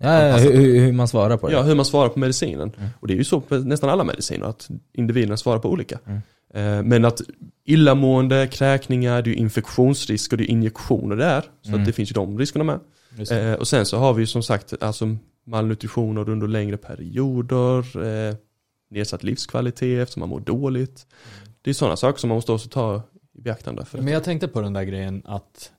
Ja, 0.00 0.22
ja, 0.28 0.36
hur, 0.36 0.52
hur 0.52 0.80
hur 0.80 0.92
man 0.92 1.08
svarar 1.08 1.36
på 1.36 1.46
det. 1.48 1.52
ja 1.52 1.62
hur 1.62 1.74
man 1.74 1.84
svarar 1.84 2.08
på 2.08 2.18
medicinen. 2.18 2.72
Mm. 2.78 2.88
Och 3.00 3.06
det 3.06 3.14
är 3.14 3.16
ju 3.16 3.24
så 3.24 3.40
på 3.40 3.56
nästan 3.56 3.90
alla 3.90 4.04
mediciner, 4.04 4.46
att 4.46 4.68
individerna 4.92 5.36
svarar 5.36 5.58
på 5.58 5.70
olika. 5.70 5.98
Mm. 6.06 6.20
Eh, 6.54 6.82
Men 6.82 7.04
att 7.04 7.20
illamående, 7.64 8.46
kräkningar, 8.52 9.22
det 9.22 9.30
är 9.30 9.34
infektionsrisk 9.34 10.32
och 10.32 10.38
det 10.38 10.44
är 10.44 10.50
injektioner 10.50 11.16
där. 11.16 11.44
Så 11.62 11.68
Mm. 11.68 11.80
att 11.80 11.86
det 11.86 11.92
finns 11.92 12.10
ju 12.10 12.14
de 12.14 12.38
riskerna 12.38 12.64
med. 12.64 12.80
Eh, 13.30 13.52
och 13.54 13.68
sen 13.68 13.86
så 13.86 13.96
har 13.98 14.14
vi 14.14 14.26
som 14.26 14.42
sagt 14.42 14.74
alltså 14.82 15.16
malnutrition 15.46 16.18
under 16.18 16.46
längre 16.48 16.76
perioder, 16.76 17.78
eh, 18.28 18.34
nedsatt 18.90 19.22
livskvalitet 19.22 20.02
eftersom 20.02 20.20
man 20.20 20.28
mår 20.28 20.40
dåligt. 20.40 21.06
Det 21.62 21.70
är 21.70 21.74
sådana 21.74 21.96
saker 21.96 22.18
som 22.20 22.28
man 22.28 22.34
måste 22.36 22.52
också 22.52 22.68
ta 22.68 23.02
i 23.34 23.40
beaktande. 23.40 23.84
För 23.84 23.98
Men 23.98 24.12
jag 24.12 24.24
tänkte 24.24 24.48
på 24.48 24.60
den 24.60 24.72
där 24.72 24.82
grejen 24.84 25.22
att 25.24 25.72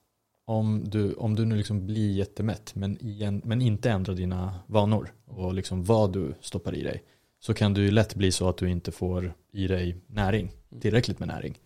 om 0.45 0.83
du, 0.89 1.13
om 1.13 1.35
du 1.35 1.45
nu 1.45 1.55
liksom 1.55 1.85
blir 1.85 2.11
jättemätt 2.11 2.75
men, 2.75 3.05
igen, 3.05 3.41
men 3.45 3.61
inte 3.61 3.89
ändrar 3.89 4.15
dina 4.15 4.55
vanor 4.67 5.11
och 5.27 5.53
liksom 5.53 5.83
vad 5.83 6.13
du 6.13 6.33
stoppar 6.41 6.75
i 6.75 6.83
dig 6.83 7.03
så 7.39 7.53
kan 7.53 7.73
det 7.73 7.81
ju 7.81 7.91
lätt 7.91 8.15
bli 8.15 8.31
så 8.31 8.49
att 8.49 8.57
du 8.57 8.69
inte 8.69 8.91
får 8.91 9.33
i 9.53 9.67
dig 9.67 9.97
näring, 10.07 10.51
tillräckligt 10.81 11.19
med 11.19 11.27
näring. 11.27 11.57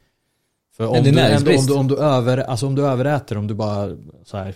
För 0.77 0.87
om 0.87 1.03
du, 1.03 1.19
ändå, 1.19 1.51
om, 1.57 1.65
du, 1.65 1.73
om, 1.73 1.87
du 1.87 1.97
över, 1.97 2.37
alltså 2.37 2.67
om 2.67 2.75
du 2.75 2.85
överäter, 2.85 3.37
om 3.37 3.47
du 3.47 3.53
bara 3.53 3.97
så 4.23 4.37
här, 4.37 4.53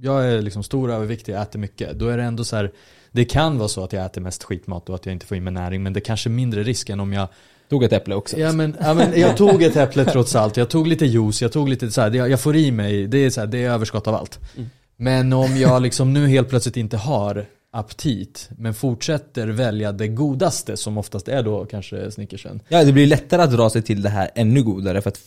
jag 0.00 0.24
är 0.30 0.42
liksom 0.42 0.62
stor 0.62 0.88
och 0.88 0.94
överviktig, 0.94 1.32
jag 1.32 1.42
äter 1.42 1.58
mycket, 1.58 1.98
då 1.98 2.08
är 2.08 2.16
det 2.16 2.22
ändå 2.22 2.44
så 2.44 2.56
här, 2.56 2.72
det 3.12 3.24
kan 3.24 3.58
vara 3.58 3.68
så 3.68 3.84
att 3.84 3.92
jag 3.92 4.04
äter 4.04 4.20
mest 4.20 4.42
skitmat 4.42 4.88
och 4.88 4.94
att 4.94 5.06
jag 5.06 5.12
inte 5.12 5.26
får 5.26 5.36
i 5.36 5.40
mig 5.40 5.52
näring, 5.52 5.82
men 5.82 5.92
det 5.92 5.98
är 5.98 6.04
kanske 6.04 6.28
är 6.28 6.32
mindre 6.32 6.62
risk 6.62 6.90
än 6.90 7.00
om 7.00 7.12
jag 7.12 7.28
Tog 7.72 7.84
ett 7.84 7.92
äpple 7.92 8.14
också. 8.14 8.38
Ja 8.38 8.52
men, 8.52 8.76
ja 8.80 8.94
men 8.94 9.20
jag 9.20 9.36
tog 9.36 9.62
ett 9.62 9.76
äpple 9.76 10.04
trots 10.04 10.36
allt, 10.36 10.56
jag 10.56 10.68
tog 10.70 10.86
lite 10.86 11.06
juice, 11.06 11.42
jag 11.42 11.52
tog 11.52 11.68
lite 11.68 11.90
så 11.90 12.00
här, 12.00 12.10
det- 12.10 12.16
jag 12.16 12.40
får 12.40 12.56
i 12.56 12.70
mig, 12.70 13.06
det 13.06 13.18
är, 13.18 13.30
så 13.30 13.40
här, 13.40 13.46
det 13.46 13.64
är 13.64 13.70
överskott 13.70 14.06
av 14.06 14.14
allt. 14.14 14.40
Mm. 14.56 14.70
Men 14.96 15.32
om 15.32 15.56
jag 15.56 15.82
liksom 15.82 16.12
nu 16.12 16.26
helt 16.26 16.48
plötsligt 16.48 16.76
inte 16.76 16.96
har 16.96 17.46
aptit, 17.74 18.50
men 18.58 18.74
fortsätter 18.74 19.48
välja 19.48 19.92
det 19.92 20.08
godaste 20.08 20.76
som 20.76 20.98
oftast 20.98 21.28
är 21.28 21.42
då 21.42 21.64
kanske 21.64 22.10
snickersen. 22.10 22.60
Ja, 22.68 22.84
det 22.84 22.92
blir 22.92 23.06
lättare 23.06 23.42
att 23.42 23.52
dra 23.52 23.70
sig 23.70 23.82
till 23.82 24.02
det 24.02 24.08
här 24.08 24.30
ännu 24.34 24.62
godare 24.62 25.00
för 25.00 25.10
att 25.10 25.20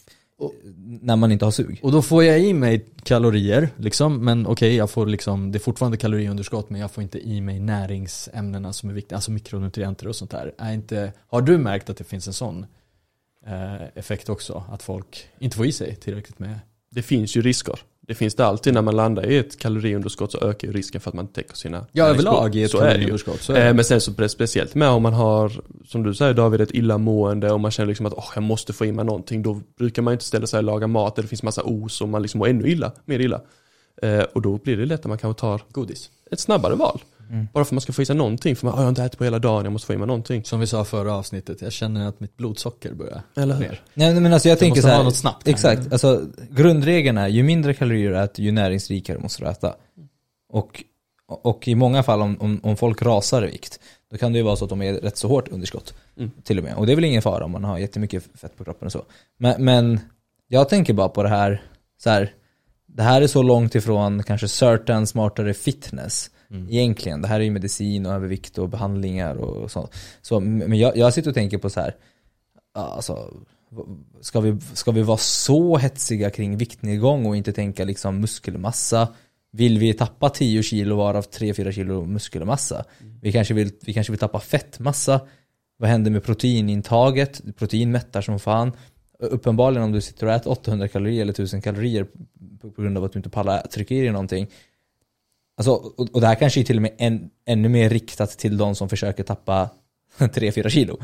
när 1.01 1.15
man 1.15 1.31
inte 1.31 1.45
har 1.45 1.51
sug. 1.51 1.79
Och 1.83 1.91
då 1.91 2.01
får 2.01 2.23
jag 2.23 2.39
i 2.39 2.53
mig 2.53 2.85
kalorier, 3.03 3.69
liksom, 3.77 4.25
men 4.25 4.47
okej, 4.47 4.75
jag 4.75 4.89
får 4.89 5.05
liksom, 5.05 5.51
det 5.51 5.57
är 5.57 5.59
fortfarande 5.59 5.97
kaloriunderskott, 5.97 6.69
men 6.69 6.81
jag 6.81 6.91
får 6.91 7.03
inte 7.03 7.27
i 7.27 7.41
mig 7.41 7.59
näringsämnena 7.59 8.73
som 8.73 8.89
är 8.89 8.93
viktiga, 8.93 9.15
alltså 9.15 9.31
mikronutrienter 9.31 10.07
och 10.07 10.15
sånt 10.15 10.31
där. 10.31 10.53
Är 10.57 10.73
inte, 10.73 11.13
har 11.27 11.41
du 11.41 11.57
märkt 11.57 11.89
att 11.89 11.97
det 11.97 12.03
finns 12.03 12.27
en 12.27 12.33
sån 12.33 12.65
eh, 13.45 13.83
effekt 13.95 14.29
också? 14.29 14.63
Att 14.69 14.83
folk 14.83 15.27
inte 15.39 15.57
får 15.57 15.65
i 15.65 15.71
sig 15.71 15.95
tillräckligt 15.95 16.39
med 16.39 16.59
Det 16.89 17.01
finns 17.01 17.37
ju 17.37 17.41
risker. 17.41 17.79
Det 18.07 18.15
finns 18.15 18.35
det 18.35 18.45
alltid 18.45 18.73
när 18.73 18.81
man 18.81 18.95
landar 18.95 19.25
i 19.25 19.37
ett 19.37 19.59
kaloriunderskott 19.59 20.31
så 20.31 20.37
ökar 20.37 20.67
ju 20.67 20.73
risken 20.73 21.01
för 21.01 21.09
att 21.09 21.13
man 21.15 21.27
täcker 21.27 21.55
sina 21.55 21.85
Ja 21.91 22.05
överlag 22.05 22.55
i 22.55 22.63
ett 22.63 22.71
Så 22.71 22.77
kaloriunderskott. 22.77 23.41
Så 23.41 23.53
är 23.53 23.59
det. 23.59 23.67
Eh, 23.67 23.73
Men 23.73 23.85
sen 23.85 24.01
så 24.01 24.27
speciellt 24.29 24.75
med 24.75 24.89
om 24.89 25.03
man 25.03 25.13
har, 25.13 25.51
som 25.87 26.03
du 26.03 26.13
säger 26.13 26.33
David, 26.33 26.61
ett 26.61 26.71
illamående 26.71 27.51
och 27.51 27.59
man 27.59 27.71
känner 27.71 27.87
liksom 27.87 28.05
att 28.05 28.13
åh, 28.13 28.31
jag 28.35 28.43
måste 28.43 28.73
få 28.73 28.85
i 28.85 28.91
mig 28.91 29.05
någonting. 29.05 29.43
Då 29.43 29.61
brukar 29.77 30.01
man 30.01 30.13
inte 30.13 30.25
ställa 30.25 30.47
sig 30.47 30.57
och 30.57 30.63
laga 30.63 30.87
mat 30.87 31.15
där 31.15 31.23
det 31.23 31.29
finns 31.29 31.43
massa 31.43 31.61
os 31.65 32.01
och 32.01 32.09
man 32.09 32.21
liksom 32.21 32.39
mår 32.39 32.47
ännu 32.47 32.67
illa, 32.69 32.91
mer 33.05 33.19
illa. 33.19 33.41
Eh, 34.01 34.19
Och 34.33 34.41
då 34.41 34.57
blir 34.57 34.77
det 34.77 34.85
lätt 34.85 34.99
att 34.99 35.05
man 35.05 35.17
kanske 35.17 35.39
tar 35.41 35.61
Godis. 35.71 36.09
ett 36.31 36.39
snabbare 36.39 36.75
val. 36.75 37.01
Mm. 37.29 37.47
Bara 37.53 37.65
för 37.65 37.69
att 37.69 37.71
man 37.71 37.81
ska 37.81 37.93
få 37.93 38.01
i 38.01 38.05
sig 38.05 38.15
någonting. 38.15 38.55
För 38.55 38.65
man, 38.65 38.73
"Åh, 38.73 38.79
jag 38.79 38.85
har 38.85 38.89
inte 38.89 39.03
ätit 39.03 39.17
på 39.17 39.23
hela 39.23 39.39
dagen, 39.39 39.63
jag 39.65 39.71
måste 39.73 39.87
få 39.87 39.93
i 39.93 39.97
mig 39.97 40.07
någonting. 40.07 40.45
Som 40.45 40.59
vi 40.59 40.67
sa 40.67 40.85
förra 40.85 41.13
avsnittet, 41.13 41.61
jag 41.61 41.71
känner 41.71 42.07
att 42.07 42.19
mitt 42.19 42.37
blodsocker 42.37 42.93
börjar 42.93 43.21
Eller 43.35 43.59
ner. 43.59 43.81
Nej 43.93 44.19
men 44.19 44.33
alltså 44.33 44.47
jag, 44.47 44.51
Jag 44.51 44.59
tänker 44.59 44.71
måste 44.75 44.81
så 44.81 44.87
ha 44.87 44.97
här, 44.97 45.03
något 45.03 45.15
snabbt. 45.15 45.47
Exakt, 45.47 45.91
alltså 45.91 46.21
grundregeln 46.49 47.17
är 47.17 47.27
ju 47.27 47.43
mindre 47.43 47.73
kalorier 47.73 48.09
du 48.11 48.19
äter, 48.19 48.45
ju 48.45 48.51
näringsrikare 48.51 49.19
måste 49.19 49.43
du 49.43 49.49
äta. 49.49 49.75
Och, 50.49 50.83
och 51.27 51.67
i 51.67 51.75
många 51.75 52.03
fall 52.03 52.21
om, 52.21 52.37
om, 52.41 52.59
om 52.63 52.77
folk 52.77 53.01
rasar 53.01 53.47
i 53.47 53.51
vikt, 53.51 53.79
då 54.11 54.17
kan 54.17 54.31
det 54.33 54.37
ju 54.37 54.43
vara 54.43 54.55
så 54.55 54.65
att 54.65 54.69
de 54.69 54.81
är 54.81 54.93
rätt 54.93 55.17
så 55.17 55.27
hårt 55.27 55.47
underskott. 55.47 55.93
Mm. 56.17 56.31
Till 56.43 56.57
och 56.57 56.63
med. 56.63 56.75
Och 56.75 56.85
det 56.85 56.91
är 56.91 56.95
väl 56.95 57.05
ingen 57.05 57.21
fara 57.21 57.45
om 57.45 57.51
man 57.51 57.63
har 57.63 57.77
jättemycket 57.77 58.23
fett 58.35 58.57
på 58.57 58.63
kroppen 58.63 58.85
och 58.85 58.91
så. 58.91 59.03
Men, 59.37 59.63
men 59.65 59.99
jag 60.47 60.69
tänker 60.69 60.93
bara 60.93 61.09
på 61.09 61.23
det 61.23 61.29
här, 61.29 61.63
så 62.03 62.09
här, 62.09 62.33
det 62.87 63.03
här 63.03 63.21
är 63.21 63.27
så 63.27 63.43
långt 63.43 63.75
ifrån 63.75 64.23
kanske 64.23 64.47
certain 64.47 65.07
smartare 65.07 65.53
fitness. 65.53 66.29
Mm. 66.49 66.69
Egentligen, 66.69 67.21
det 67.21 67.27
här 67.27 67.39
är 67.39 67.43
ju 67.43 67.51
medicin 67.51 68.05
och 68.05 68.13
övervikt 68.13 68.57
och 68.57 68.69
behandlingar 68.69 69.35
och 69.35 69.71
så. 69.71 69.89
så 70.21 70.39
men 70.39 70.79
jag, 70.79 70.97
jag 70.97 71.13
sitter 71.13 71.29
och 71.29 71.35
tänker 71.35 71.57
på 71.57 71.69
så 71.69 71.79
här, 71.79 71.95
alltså, 72.73 73.33
ska 74.21 74.39
vi, 74.39 74.57
ska 74.73 74.91
vi 74.91 75.01
vara 75.01 75.17
så 75.17 75.77
hetsiga 75.77 76.29
kring 76.29 76.57
viktnedgång 76.57 77.25
och 77.25 77.37
inte 77.37 77.53
tänka 77.53 77.85
liksom 77.85 78.21
muskelmassa? 78.21 79.07
Vill 79.51 79.79
vi 79.79 79.93
tappa 79.93 80.29
10 80.29 80.63
kilo 80.63 80.95
varav 80.95 81.23
3-4 81.23 81.71
kilo 81.71 82.05
muskelmassa? 82.05 82.85
Vi 83.21 83.31
kanske, 83.31 83.53
vill, 83.53 83.71
vi 83.81 83.93
kanske 83.93 84.11
vill 84.11 84.19
tappa 84.19 84.39
fettmassa? 84.39 85.21
Vad 85.77 85.89
händer 85.89 86.11
med 86.11 86.23
proteinintaget? 86.23 87.41
Protein 87.57 87.91
mättar 87.91 88.21
som 88.21 88.39
fan. 88.39 88.71
Uppenbarligen 89.19 89.83
om 89.83 89.91
du 89.91 90.01
sitter 90.01 90.27
och 90.27 90.33
äter 90.33 90.51
800 90.51 90.87
kalorier 90.87 91.21
eller 91.21 91.33
1000 91.33 91.61
kalorier 91.61 92.03
på, 92.61 92.71
på 92.71 92.81
grund 92.81 92.97
av 92.97 93.03
att 93.03 93.13
du 93.13 93.19
inte 93.19 93.29
pallar 93.29 93.61
trycka 93.61 93.95
i 93.95 94.01
dig 94.01 94.11
någonting. 94.11 94.47
Alltså, 95.57 95.71
och, 95.71 96.09
och 96.13 96.21
det 96.21 96.27
här 96.27 96.35
kanske 96.35 96.59
är 96.59 96.63
till 96.63 96.75
och 96.75 96.81
med 96.81 96.95
en, 96.97 97.29
ännu 97.45 97.69
mer 97.69 97.89
riktat 97.89 98.29
till 98.29 98.57
de 98.57 98.75
som 98.75 98.89
försöker 98.89 99.23
tappa 99.23 99.69
3-4 100.17 100.69
kilo. 100.69 100.97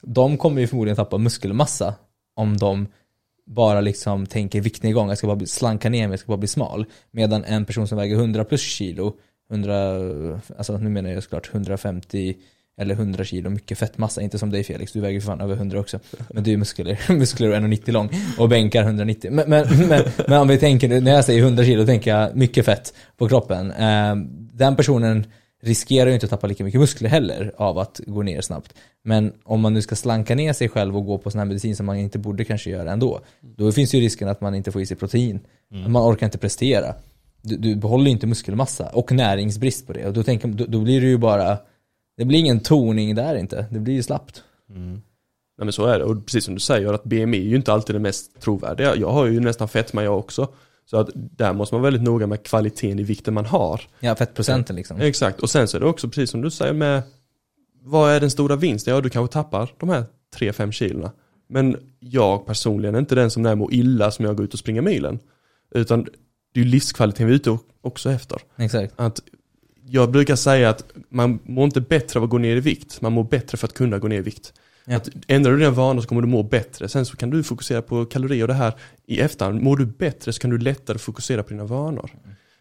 De 0.00 0.38
kommer 0.38 0.60
ju 0.60 0.66
förmodligen 0.66 0.96
tappa 0.96 1.18
muskelmassa 1.18 1.94
om 2.34 2.56
de 2.56 2.86
bara 3.46 3.80
liksom 3.80 4.26
tänker 4.26 4.60
viktnedgång, 4.60 5.08
jag 5.08 5.18
ska 5.18 5.26
bara 5.26 5.46
slanka 5.46 5.90
ner 5.90 6.08
mig, 6.08 6.12
jag 6.12 6.20
ska 6.20 6.28
bara 6.28 6.36
bli 6.36 6.48
smal. 6.48 6.86
Medan 7.10 7.44
en 7.44 7.64
person 7.64 7.88
som 7.88 7.98
väger 7.98 8.16
100 8.16 8.44
plus 8.44 8.60
kilo, 8.60 9.16
100, 9.50 10.40
alltså 10.58 10.78
nu 10.78 10.90
menar 10.90 11.10
jag 11.10 11.22
såklart 11.22 11.54
150 11.54 12.36
eller 12.80 12.94
100 12.94 13.24
kilo 13.24 13.50
mycket 13.50 13.78
fettmassa, 13.78 14.22
inte 14.22 14.38
som 14.38 14.50
dig 14.50 14.64
Felix, 14.64 14.92
du 14.92 15.00
väger 15.00 15.20
för 15.20 15.26
fan 15.26 15.40
över 15.40 15.54
100 15.54 15.80
också. 15.80 16.00
Men 16.30 16.42
du 16.42 16.52
är 16.52 16.56
muskler, 16.56 16.98
muskler 17.12 17.48
och 17.48 17.54
1,90 17.54 17.92
lång 17.92 18.10
och 18.38 18.48
bänkar 18.48 18.82
190. 18.82 19.30
Men, 19.32 19.50
men, 19.50 19.66
men, 19.88 20.02
men 20.28 20.40
om 20.40 20.48
vi 20.48 20.58
tänker, 20.58 21.00
när 21.00 21.12
jag 21.12 21.24
säger 21.24 21.42
100 21.42 21.64
kilo, 21.64 21.86
tänker 21.86 22.10
jag 22.10 22.36
mycket 22.36 22.64
fett 22.64 22.94
på 23.16 23.28
kroppen. 23.28 23.70
Eh, 23.70 24.16
den 24.52 24.76
personen 24.76 25.26
riskerar 25.62 26.06
ju 26.06 26.14
inte 26.14 26.26
att 26.26 26.30
tappa 26.30 26.46
lika 26.46 26.64
mycket 26.64 26.80
muskler 26.80 27.08
heller 27.08 27.52
av 27.56 27.78
att 27.78 28.00
gå 28.06 28.22
ner 28.22 28.40
snabbt. 28.40 28.74
Men 29.04 29.32
om 29.44 29.60
man 29.60 29.74
nu 29.74 29.82
ska 29.82 29.96
slanka 29.96 30.34
ner 30.34 30.52
sig 30.52 30.68
själv 30.68 30.96
och 30.96 31.04
gå 31.04 31.18
på 31.18 31.30
sån 31.30 31.38
här 31.38 31.46
medicin 31.46 31.76
som 31.76 31.86
man 31.86 31.96
inte 31.96 32.18
borde 32.18 32.44
kanske 32.44 32.70
göra 32.70 32.92
ändå, 32.92 33.20
då 33.40 33.72
finns 33.72 33.94
ju 33.94 34.00
risken 34.00 34.28
att 34.28 34.40
man 34.40 34.54
inte 34.54 34.72
får 34.72 34.82
i 34.82 34.86
sig 34.86 34.96
protein. 34.96 35.40
Man 35.88 36.12
orkar 36.12 36.26
inte 36.26 36.38
prestera. 36.38 36.94
Du, 37.42 37.56
du 37.56 37.76
behåller 37.76 38.04
ju 38.04 38.10
inte 38.10 38.26
muskelmassa 38.26 38.86
och 38.86 39.12
näringsbrist 39.12 39.86
på 39.86 39.92
det. 39.92 40.06
Och 40.06 40.12
då, 40.12 40.22
tänker, 40.22 40.48
då, 40.48 40.64
då 40.68 40.80
blir 40.80 41.00
det 41.00 41.06
ju 41.06 41.18
bara, 41.18 41.58
det 42.16 42.24
blir 42.24 42.38
ingen 42.38 42.60
toning 42.60 43.14
där 43.14 43.34
inte. 43.34 43.66
Det 43.70 43.78
blir 43.78 43.94
ju 43.94 44.02
slappt. 44.02 44.44
Mm. 44.70 44.92
Nej 45.58 45.64
men 45.64 45.72
så 45.72 45.86
är 45.86 45.98
det. 45.98 46.04
Och 46.04 46.26
precis 46.26 46.44
som 46.44 46.54
du 46.54 46.60
säger 46.60 46.92
att 46.92 47.04
BMI 47.04 47.38
är 47.38 47.48
ju 47.50 47.56
inte 47.56 47.72
alltid 47.72 47.94
det 47.94 48.00
mest 48.00 48.40
trovärdiga. 48.40 48.96
Jag 48.96 49.10
har 49.10 49.26
ju 49.26 49.40
nästan 49.40 49.68
fetma 49.68 50.04
jag 50.04 50.18
också. 50.18 50.48
Så 50.90 50.96
att 50.96 51.08
där 51.14 51.52
måste 51.52 51.74
man 51.74 51.82
vara 51.82 51.90
väldigt 51.90 52.08
noga 52.08 52.26
med 52.26 52.42
kvaliteten 52.42 52.98
i 52.98 53.02
vikten 53.02 53.34
man 53.34 53.46
har. 53.46 53.80
Ja, 54.00 54.14
fettprocenten 54.14 54.76
liksom. 54.76 55.00
Exakt. 55.00 55.40
Och 55.40 55.50
sen 55.50 55.68
så 55.68 55.76
är 55.76 55.80
det 55.80 55.86
också 55.86 56.08
precis 56.08 56.30
som 56.30 56.40
du 56.42 56.50
säger 56.50 56.72
med 56.72 57.02
vad 57.82 58.10
är 58.10 58.20
den 58.20 58.30
stora 58.30 58.56
vinsten? 58.56 58.94
Ja, 58.94 59.00
du 59.00 59.10
kanske 59.10 59.32
tappar 59.32 59.72
de 59.78 59.88
här 59.88 60.04
3-5 60.36 60.72
kilorna. 60.72 61.12
Men 61.48 61.76
jag 62.00 62.46
personligen 62.46 62.94
är 62.94 62.98
inte 62.98 63.14
den 63.14 63.30
som 63.30 63.42
när 63.42 63.50
jag 63.50 63.58
mår 63.58 63.74
illa 63.74 64.10
som 64.10 64.24
jag 64.24 64.36
går 64.36 64.44
ut 64.44 64.52
och 64.52 64.58
springer 64.58 64.82
milen. 64.82 65.18
Utan 65.70 66.04
det 66.54 66.60
är 66.60 66.64
ju 66.64 66.70
livskvaliteten 66.70 67.26
vi 67.26 67.32
är 67.32 67.36
ute 67.36 67.58
också 67.80 68.10
efter. 68.10 68.38
Exakt. 68.56 68.92
Att 68.96 69.20
jag 69.88 70.10
brukar 70.10 70.36
säga 70.36 70.70
att 70.70 70.84
man 71.08 71.38
mår 71.44 71.64
inte 71.64 71.80
bättre 71.80 72.18
av 72.20 72.24
att 72.24 72.30
gå 72.30 72.38
ner 72.38 72.56
i 72.56 72.60
vikt, 72.60 73.00
man 73.00 73.12
mår 73.12 73.24
bättre 73.24 73.58
för 73.58 73.66
att 73.66 73.72
kunna 73.74 73.98
gå 73.98 74.08
ner 74.08 74.18
i 74.18 74.22
vikt. 74.22 74.52
Ja. 74.84 74.96
Att 74.96 75.08
ändrar 75.26 75.52
du 75.52 75.58
dina 75.58 75.70
vanor 75.70 76.00
så 76.02 76.08
kommer 76.08 76.22
du 76.22 76.28
må 76.28 76.42
bättre. 76.42 76.88
Sen 76.88 77.06
så 77.06 77.16
kan 77.16 77.30
du 77.30 77.42
fokusera 77.42 77.82
på 77.82 78.04
kalorier 78.04 78.42
och 78.44 78.48
det 78.48 78.54
här 78.54 78.74
i 79.06 79.20
efterhand. 79.20 79.62
Mår 79.62 79.76
du 79.76 79.86
bättre 79.86 80.32
så 80.32 80.40
kan 80.40 80.50
du 80.50 80.58
lättare 80.58 80.98
fokusera 80.98 81.42
på 81.42 81.48
dina 81.50 81.64
vanor. 81.64 82.10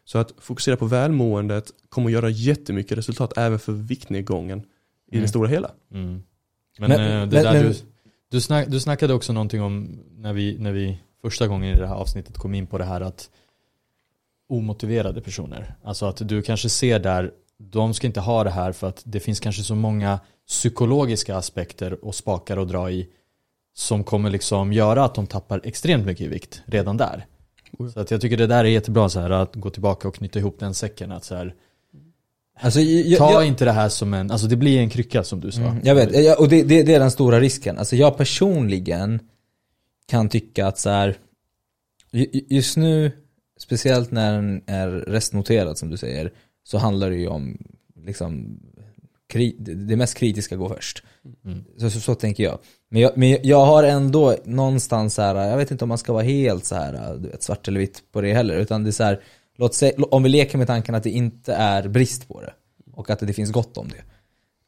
Så 0.06 0.18
att 0.18 0.34
fokusera 0.38 0.78
på 0.78 0.86
välmåendet 0.86 1.72
kommer 1.90 2.08
att 2.10 2.14
göra 2.14 2.30
jättemycket 2.30 2.98
resultat 2.98 3.38
även 3.38 3.60
för 3.60 3.72
viktnedgången 3.72 4.60
i 5.12 5.16
Mm. 5.16 5.22
det 5.22 5.28
stora 5.28 5.48
hela. 5.48 5.72
Mm. 5.94 6.24
Men, 6.80 6.90
Men- 6.90 7.00
eh, 7.02 7.08
det 7.08 7.14
men- 7.16 7.30
där 7.30 7.54
men- 7.54 7.64
du, 7.64 7.74
du, 8.32 8.42
snack, 8.42 8.68
du 8.68 8.80
snackade 8.80 9.14
också 9.14 9.34
någonting 9.34 9.62
om 9.62 10.00
när 10.18 10.34
vi, 10.34 10.58
när 10.60 10.72
vi 10.72 11.00
första 11.22 11.48
gången 11.48 11.76
i 11.76 11.80
det 11.80 11.88
här 11.88 11.96
avsnittet 11.96 12.38
kom 12.38 12.56
in 12.56 12.68
på 12.68 12.78
det 12.78 12.84
här 12.86 13.02
att 13.02 13.30
omotiverade 14.50 15.22
personer. 15.22 15.76
Alltså 15.84 16.06
att 16.06 16.28
du 16.30 16.42
kanske 16.42 16.70
ser 16.70 17.00
där, 17.00 17.32
de 17.58 17.94
ska 17.94 18.08
inte 18.08 18.20
ha 18.20 18.44
det 18.44 18.50
här 18.50 18.72
för 18.72 18.88
att 18.88 19.02
det 19.06 19.20
finns 19.20 19.40
kanske 19.40 19.64
så 19.64 19.76
många 19.76 20.20
psykologiska 20.48 21.36
aspekter 21.38 22.06
och 22.06 22.16
spakar 22.16 22.58
att 22.58 22.68
dra 22.68 22.92
i 22.92 23.08
som 23.74 24.04
kommer 24.04 24.30
liksom 24.30 24.74
göra 24.74 25.04
att 25.06 25.16
de 25.16 25.28
tappar 25.28 25.62
extremt 25.64 26.06
mycket 26.06 26.26
i 26.26 26.28
vikt 26.28 26.62
redan 26.66 26.98
där. 26.98 27.26
Så 27.94 28.00
att 28.00 28.12
jag 28.12 28.22
tycker 28.22 28.38
det 28.38 28.48
där 28.48 28.64
är 28.66 28.70
jättebra 28.70 29.10
så 29.10 29.20
här 29.20 29.30
att 29.30 29.56
gå 29.56 29.70
tillbaka 29.70 30.08
och 30.08 30.16
knyta 30.16 30.40
ihop 30.40 30.60
den 30.60 30.74
säcken. 30.74 31.12
Att 31.12 31.24
så 31.24 31.36
här, 31.36 31.54
Alltså, 32.60 32.80
jag, 32.80 33.18
ta 33.20 33.32
jag, 33.32 33.48
inte 33.48 33.66
det 33.66 33.72
här 33.72 33.90
som 33.90 34.14
en, 34.14 34.32
alltså 34.32 34.48
det 34.48 34.56
blir 34.56 34.80
en 34.80 34.90
krycka 34.90 35.24
som 35.24 35.40
du 35.40 35.52
sa. 35.52 35.62
Mm, 35.62 35.80
jag 35.84 35.96
vet, 35.96 36.40
och 36.40 36.50
det, 36.50 36.64
det, 36.64 36.84
det 36.84 36.94
är 36.94 37.00
den 37.00 37.12
stora 37.12 37.40
risken. 37.40 37.78
Alltså 37.78 37.96
jag 37.96 38.18
personligen 38.18 39.20
kan 40.08 40.30
tycka 40.30 40.68
att 40.68 40.80
så 40.80 40.90
här, 40.90 41.18
ju- 42.12 42.30
ju- 42.34 42.46
just 42.50 42.78
nu, 42.78 43.12
speciellt 43.58 44.12
när 44.12 44.34
den 44.34 44.62
är 44.66 44.88
restnoterad 44.88 45.78
som 45.78 45.90
du 45.90 45.98
säger, 45.98 46.32
så 46.64 46.78
handlar 46.78 47.10
det 47.10 47.16
ju 47.16 47.28
om 47.28 47.58
liksom, 48.06 48.60
kri, 49.30 49.56
det 49.60 49.96
mest 49.96 50.18
kritiska 50.18 50.56
går 50.56 50.70
först. 50.70 51.04
Mm. 51.46 51.64
Så, 51.78 51.90
så, 51.90 52.00
så 52.00 52.16
tänker 52.16 52.44
jag. 52.44 52.60
Men, 52.90 53.02
jag. 53.02 53.18
men 53.18 53.38
jag 53.44 53.66
har 53.66 53.84
ändå 53.84 54.36
någonstans 54.46 55.14
så 55.14 55.22
här, 55.22 55.36
jag 55.36 55.58
vet 55.58 55.72
inte 55.72 55.86
om 55.86 55.90
man 55.90 55.98
ska 55.98 56.14
vara 56.14 56.24
helt 56.24 56.66
så 56.66 56.76
här, 56.76 57.18
du 57.18 57.30
vet, 57.30 57.44
svart 57.44 57.68
eller 57.68 57.80
vitt 57.80 58.04
på 58.12 58.22
det 58.22 58.34
heller, 58.34 58.58
utan 58.58 58.84
det 58.84 58.90
är 58.90 58.92
så 58.92 59.04
här, 59.04 59.20
låt 59.58 59.74
säga, 59.74 59.94
om 60.12 60.24
vi 60.24 60.30
leker 60.30 60.58
med 60.58 60.68
tanken 60.68 60.96
att 60.96 61.04
det 61.04 61.10
inte 61.10 61.54
är 61.54 61.88
brist 61.88 62.28
på 62.28 62.42
det, 62.42 62.54
och 62.94 63.10
att 63.10 63.20
det 63.20 63.34
finns 63.34 63.52
gott 63.52 63.78
om 63.78 63.88
det. 63.90 64.04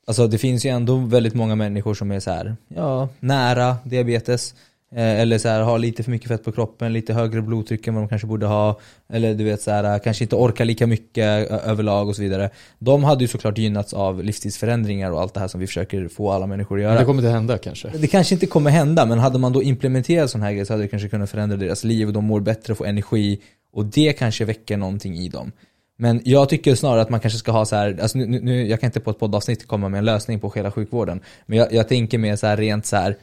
Alltså 0.08 0.28
det 0.28 0.38
finns 0.38 0.66
ju 0.66 0.70
ändå 0.70 0.98
väldigt 0.98 1.34
många 1.34 1.56
människor 1.56 1.94
som 1.94 2.12
är 2.12 2.20
så 2.20 2.32
här, 2.32 2.56
ja, 2.68 3.10
nära 3.20 3.78
diabetes. 3.84 4.56
Eh, 4.96 5.20
eller 5.22 5.38
så 5.38 5.50
här, 5.50 5.62
har 5.62 5.80
lite 5.80 6.04
för 6.04 6.12
mycket 6.12 6.28
fett 6.28 6.44
på 6.44 6.52
kroppen, 6.52 6.94
lite 6.94 7.14
högre 7.14 7.42
blodtryck 7.42 7.88
än 7.88 7.94
vad 7.96 8.04
de 8.04 8.08
kanske 8.10 8.28
borde 8.28 8.46
ha. 8.46 8.80
Eller 9.10 9.34
du 9.34 9.44
vet 9.44 9.62
så 9.62 9.72
här, 9.72 10.00
kanske 10.00 10.24
inte 10.24 10.36
orkar 10.36 10.66
lika 10.66 10.88
mycket 10.88 11.52
överlag 11.52 12.08
och 12.08 12.16
så 12.16 12.22
vidare. 12.22 12.50
De 12.80 13.04
hade 13.04 13.24
ju 13.24 13.28
såklart 13.28 13.58
gynnats 13.58 13.94
av 13.94 14.24
livsstilsförändringar 14.24 15.12
och 15.12 15.22
allt 15.22 15.34
det 15.34 15.40
här 15.40 15.48
som 15.48 15.60
vi 15.60 15.68
försöker 15.68 16.08
få 16.08 16.32
alla 16.32 16.48
människor 16.48 16.78
att 16.78 16.84
göra. 16.84 17.00
Det 17.00 17.06
kommer 17.06 17.22
inte 17.22 17.32
hända 17.32 17.58
kanske. 17.58 17.92
Det 17.98 18.08
kanske 18.08 18.36
inte 18.36 18.46
kommer 18.46 18.70
hända, 18.72 19.06
men 19.06 19.20
hade 19.20 19.40
man 19.40 19.54
då 19.54 19.64
implementerat 19.64 20.30
sån 20.30 20.42
här 20.42 20.52
grejer 20.52 20.66
så 20.66 20.74
hade 20.74 20.84
det 20.84 20.88
kanske 20.88 21.10
kunnat 21.10 21.30
förändra 21.30 21.58
deras 21.58 21.84
liv 21.84 22.08
och 22.08 22.14
de 22.14 22.26
mår 22.26 22.40
bättre 22.40 22.74
och 22.74 22.78
får 22.78 22.88
energi 22.88 23.40
och 23.74 23.86
det 23.86 24.14
kanske 24.14 24.46
väcker 24.46 24.78
någonting 24.78 25.16
i 25.18 25.30
dem. 25.30 25.52
Men 26.00 26.22
jag 26.26 26.50
tycker 26.50 26.76
snarare 26.76 27.02
att 27.02 27.10
man 27.10 27.20
kanske 27.20 27.40
ska 27.40 27.52
ha 27.52 27.66
så 27.66 27.76
här, 27.76 27.98
alltså 28.02 28.18
nu- 28.18 28.40
nu, 28.42 28.68
jag 28.68 28.80
kan 28.80 28.88
inte 28.88 29.00
på 29.00 29.12
ett 29.12 29.20
poddavsnitt 29.20 29.68
komma 29.68 29.90
med 29.90 29.98
en 29.98 30.06
lösning 30.06 30.40
på 30.40 30.52
hela 30.56 30.72
sjukvården, 30.72 31.20
men 31.46 31.58
jag, 31.58 31.74
jag 31.74 31.88
tänker 31.88 32.18
mer 32.18 32.36
så 32.36 32.48
här 32.48 32.58
rent 32.58 32.86
så 32.86 32.96
här, 32.96 33.16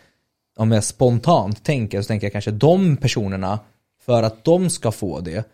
om 0.57 0.73
jag 0.73 0.85
spontant 0.85 1.64
tänker 1.64 2.03
så 2.03 2.07
tänker 2.07 2.27
jag 2.27 2.33
kanske 2.33 2.51
de 2.51 2.97
personerna, 2.97 3.59
för 4.07 4.23
att 4.23 4.45
de 4.45 4.71
ska 4.71 4.93
få 4.93 5.21
det, 5.21 5.49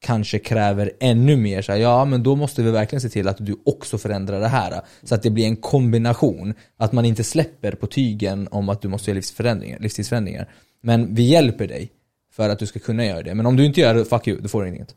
kanske 0.00 0.38
kräver 0.38 0.90
ännu 1.00 1.36
mer 1.36 1.62
så 1.62 1.72
här, 1.72 1.78
ja 1.78 2.04
men 2.04 2.22
då 2.22 2.36
måste 2.36 2.62
vi 2.62 2.70
verkligen 2.70 3.00
se 3.00 3.08
till 3.08 3.28
att 3.28 3.36
du 3.46 3.56
också 3.64 3.98
förändrar 3.98 4.40
det 4.40 4.48
här. 4.48 4.80
Så 5.02 5.14
att 5.14 5.22
det 5.22 5.30
blir 5.30 5.44
en 5.44 5.56
kombination. 5.56 6.54
Att 6.76 6.92
man 6.92 7.04
inte 7.04 7.24
släpper 7.24 7.72
på 7.72 7.86
tygen 7.86 8.48
om 8.50 8.68
att 8.68 8.82
du 8.82 8.88
måste 8.88 9.10
göra 9.10 9.14
livsförändringar, 9.16 9.78
livstidsförändringar. 9.78 10.48
Men 10.82 11.14
vi 11.14 11.22
hjälper 11.22 11.68
dig 11.68 11.90
för 12.32 12.48
att 12.48 12.58
du 12.58 12.66
ska 12.66 12.78
kunna 12.78 13.04
göra 13.06 13.22
det. 13.22 13.34
Men 13.34 13.46
om 13.46 13.56
du 13.56 13.64
inte 13.64 13.80
gör 13.80 13.94
det, 13.94 14.04
fuck 14.04 14.28
you, 14.28 14.40
då 14.40 14.48
får 14.48 14.62
du 14.62 14.68
inget. 14.68 14.94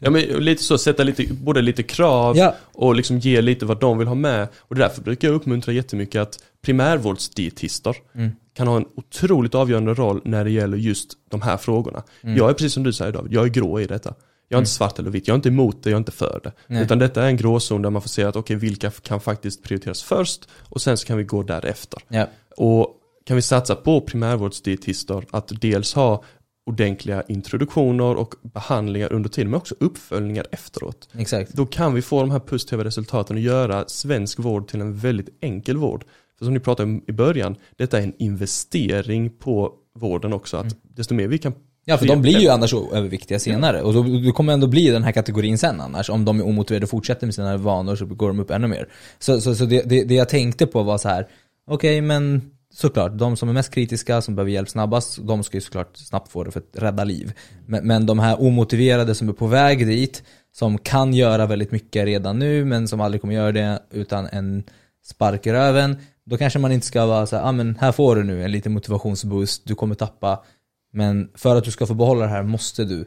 Ja 0.00 0.10
men 0.10 0.22
lite 0.22 0.62
så, 0.62 0.78
sätta 0.78 1.02
lite, 1.02 1.24
både 1.34 1.62
lite 1.62 1.82
krav 1.82 2.36
Ja. 2.36 2.54
och 2.60 2.94
liksom 2.94 3.18
ge 3.18 3.40
lite 3.40 3.66
vad 3.66 3.80
de 3.80 3.98
vill 3.98 4.08
ha 4.08 4.14
med. 4.14 4.48
Och 4.58 4.74
därför 4.74 5.02
brukar 5.02 5.28
jag 5.28 5.34
uppmuntra 5.34 5.72
jättemycket 5.72 6.22
att 6.22 6.38
primärvårdsdietister 6.62 7.96
Mm. 8.14 8.30
Kan 8.58 8.68
ha 8.68 8.76
en 8.76 8.86
otroligt 8.96 9.54
avgörande 9.54 9.94
roll 9.94 10.20
när 10.24 10.44
det 10.44 10.50
gäller 10.50 10.76
just 10.76 11.12
de 11.30 11.42
här 11.42 11.56
frågorna. 11.56 12.02
Mm. 12.20 12.36
Jag 12.36 12.50
är 12.50 12.54
precis 12.54 12.72
som 12.72 12.82
du 12.82 12.92
säger 12.92 13.12
David, 13.12 13.32
jag 13.32 13.44
är 13.44 13.48
grå 13.48 13.80
i 13.80 13.86
detta. 13.86 14.14
Jag 14.48 14.58
är 14.58 14.60
inte 14.60 14.70
svart 14.70 14.98
eller 14.98 15.10
vitt, 15.10 15.28
jag 15.28 15.34
är 15.34 15.36
inte 15.36 15.48
emot 15.48 15.82
det, 15.82 15.90
jag 15.90 15.96
är 15.96 15.98
inte 15.98 16.12
för 16.12 16.40
det. 16.44 16.52
Nej. 16.66 16.82
Utan 16.82 16.98
detta 16.98 17.22
är 17.22 17.26
en 17.26 17.36
gråzon 17.36 17.82
där 17.82 17.90
man 17.90 18.02
får 18.02 18.08
se 18.08 18.24
att 18.24 18.36
okej, 18.36 18.56
vilka 18.56 18.90
kan 18.90 19.20
faktiskt 19.20 19.62
prioriteras 19.62 20.02
först 20.02 20.48
och 20.58 20.80
sen 20.80 20.96
så 20.96 21.06
kan 21.06 21.18
vi 21.18 21.24
gå 21.24 21.42
därefter. 21.42 22.02
Ja. 22.08 22.26
Och 22.56 22.94
kan 23.24 23.36
vi 23.36 23.42
satsa 23.42 23.74
på 23.74 24.00
primärvårdsdietister 24.00 25.24
att 25.30 25.60
dels 25.60 25.94
ha 25.94 26.24
ordentliga 26.66 27.22
introduktioner 27.28 28.14
och 28.14 28.34
behandlingar 28.42 29.12
under 29.12 29.30
tiden 29.30 29.50
men 29.50 29.58
också 29.58 29.74
uppföljningar 29.80 30.46
efteråt. 30.50 31.08
Exakt. 31.18 31.52
Då 31.52 31.66
kan 31.66 31.94
vi 31.94 32.02
få 32.02 32.20
de 32.20 32.30
här 32.30 32.38
positiva 32.38 32.84
resultaten 32.84 33.36
och 33.36 33.42
göra 33.42 33.84
svensk 33.88 34.38
vård 34.38 34.68
till 34.68 34.80
en 34.80 34.96
väldigt 34.96 35.28
enkel 35.40 35.76
vård. 35.76 36.04
För 36.38 36.44
som 36.44 36.54
ni 36.54 36.60
pratade 36.60 36.90
om 36.90 37.02
i 37.06 37.12
början, 37.12 37.56
detta 37.76 37.98
är 37.98 38.02
en 38.02 38.14
investering 38.18 39.30
på 39.30 39.72
vården 39.94 40.32
också. 40.32 40.56
Att 40.56 40.76
desto 40.82 41.14
mer 41.14 41.28
vi 41.28 41.38
kan 41.38 41.52
Ja, 41.84 41.98
för 41.98 42.06
de 42.06 42.22
blir 42.22 42.38
ju 42.38 42.48
annars 42.48 42.74
överviktiga 42.74 43.38
senare. 43.38 43.82
Och 43.82 43.94
då, 43.94 44.02
då 44.02 44.32
kommer 44.32 44.52
ändå 44.52 44.66
bli 44.66 44.90
den 44.90 45.04
här 45.04 45.12
kategorin 45.12 45.58
sen 45.58 45.80
annars. 45.80 46.10
Om 46.10 46.24
de 46.24 46.40
är 46.40 46.46
omotiverade 46.46 46.84
och 46.84 46.90
fortsätter 46.90 47.26
med 47.26 47.34
sina 47.34 47.56
vanor 47.56 47.96
så 47.96 48.06
går 48.06 48.28
de 48.28 48.40
upp 48.40 48.50
ännu 48.50 48.66
mer. 48.66 48.88
Så, 49.18 49.40
så, 49.40 49.54
så 49.54 49.64
det, 49.64 49.82
det, 49.82 50.04
det 50.04 50.14
jag 50.14 50.28
tänkte 50.28 50.66
på 50.66 50.82
var 50.82 50.98
så 50.98 51.08
här. 51.08 51.26
okej 51.66 52.00
men 52.00 52.50
såklart, 52.74 53.18
de 53.18 53.36
som 53.36 53.48
är 53.48 53.52
mest 53.52 53.74
kritiska, 53.74 54.20
som 54.20 54.34
behöver 54.34 54.52
hjälp 54.52 54.68
snabbast, 54.68 55.18
de 55.26 55.44
ska 55.44 55.56
ju 55.56 55.60
såklart 55.60 55.96
snabbt 55.96 56.32
få 56.32 56.44
det 56.44 56.50
för 56.50 56.60
att 56.60 56.82
rädda 56.82 57.04
liv. 57.04 57.32
Men, 57.66 57.86
men 57.86 58.06
de 58.06 58.18
här 58.18 58.42
omotiverade 58.42 59.14
som 59.14 59.28
är 59.28 59.32
på 59.32 59.46
väg 59.46 59.86
dit, 59.86 60.22
som 60.52 60.78
kan 60.78 61.14
göra 61.14 61.46
väldigt 61.46 61.72
mycket 61.72 62.04
redan 62.04 62.38
nu, 62.38 62.64
men 62.64 62.88
som 62.88 63.00
aldrig 63.00 63.20
kommer 63.20 63.34
göra 63.34 63.52
det 63.52 63.82
utan 63.90 64.26
en 64.26 64.62
spark 65.04 65.46
i 65.46 65.52
röven, 65.52 65.96
då 66.28 66.36
kanske 66.36 66.58
man 66.58 66.72
inte 66.72 66.86
ska 66.86 67.06
vara 67.06 67.26
så 67.26 67.36
här, 67.36 67.44
ah, 67.44 67.52
men 67.52 67.76
här 67.80 67.92
får 67.92 68.16
du 68.16 68.24
nu 68.24 68.44
en 68.44 68.52
liten 68.52 68.72
motivationsboost, 68.72 69.62
du 69.64 69.74
kommer 69.74 69.94
tappa 69.94 70.44
men 70.92 71.30
för 71.34 71.56
att 71.56 71.64
du 71.64 71.70
ska 71.70 71.86
få 71.86 71.94
behålla 71.94 72.22
det 72.22 72.30
här 72.30 72.42
måste 72.42 72.84
du 72.84 73.04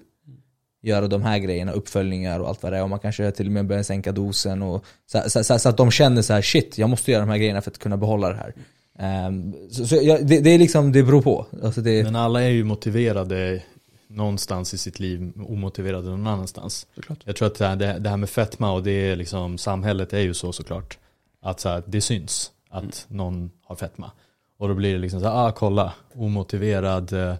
göra 0.81 1.07
de 1.07 1.21
här 1.21 1.37
grejerna, 1.37 1.71
uppföljningar 1.71 2.39
och 2.39 2.49
allt 2.49 2.63
vad 2.63 2.71
det 2.73 2.77
är. 2.77 2.83
Och 2.83 2.89
man 2.89 2.99
kanske 2.99 3.31
till 3.31 3.45
och 3.45 3.51
med 3.51 3.67
börjar 3.67 3.83
sänka 3.83 4.11
dosen 4.11 4.61
och 4.61 4.85
så, 5.11 5.29
så, 5.29 5.43
så, 5.43 5.59
så 5.59 5.69
att 5.69 5.77
de 5.77 5.91
känner 5.91 6.21
så 6.21 6.33
här: 6.33 6.41
shit, 6.41 6.77
jag 6.77 6.89
måste 6.89 7.11
göra 7.11 7.21
de 7.21 7.29
här 7.29 7.37
grejerna 7.37 7.61
för 7.61 7.71
att 7.71 7.77
kunna 7.77 7.97
behålla 7.97 8.29
det 8.29 8.35
här. 8.35 8.53
Ehm, 8.99 9.55
så 9.71 9.87
så 9.87 9.95
jag, 9.95 10.27
det, 10.27 10.39
det 10.39 10.49
är 10.49 10.59
liksom, 10.59 10.91
det 10.91 11.03
beror 11.03 11.21
på. 11.21 11.45
Alltså 11.63 11.81
det, 11.81 12.03
Men 12.03 12.15
alla 12.15 12.43
är 12.43 12.49
ju 12.49 12.63
motiverade 12.63 13.61
någonstans 14.07 14.73
i 14.73 14.77
sitt 14.77 14.99
liv, 14.99 15.31
omotiverade 15.47 16.09
någon 16.09 16.27
annanstans. 16.27 16.87
Såklart. 16.95 17.19
Jag 17.25 17.35
tror 17.35 17.47
att 17.47 17.55
det 17.55 17.67
här, 17.67 17.75
det 17.75 17.99
det 17.99 18.09
här 18.09 18.17
med 18.17 18.29
fetma 18.29 18.71
och 18.71 18.83
det 18.83 18.91
är 18.91 19.15
liksom, 19.15 19.57
samhället 19.57 20.13
är 20.13 20.19
ju 20.19 20.33
så 20.33 20.51
såklart. 20.51 20.97
Att 21.41 21.59
så 21.59 21.69
här, 21.69 21.83
det 21.87 22.01
syns 22.01 22.51
att 22.71 23.05
någon 23.07 23.51
har 23.63 23.75
fetma. 23.75 24.11
Och 24.59 24.67
då 24.67 24.73
blir 24.73 24.93
det 24.93 24.99
liksom 24.99 25.19
så 25.19 25.27
här, 25.27 25.47
ah 25.47 25.51
kolla, 25.51 25.93
omotiverad 26.15 27.13
eh, 27.13 27.35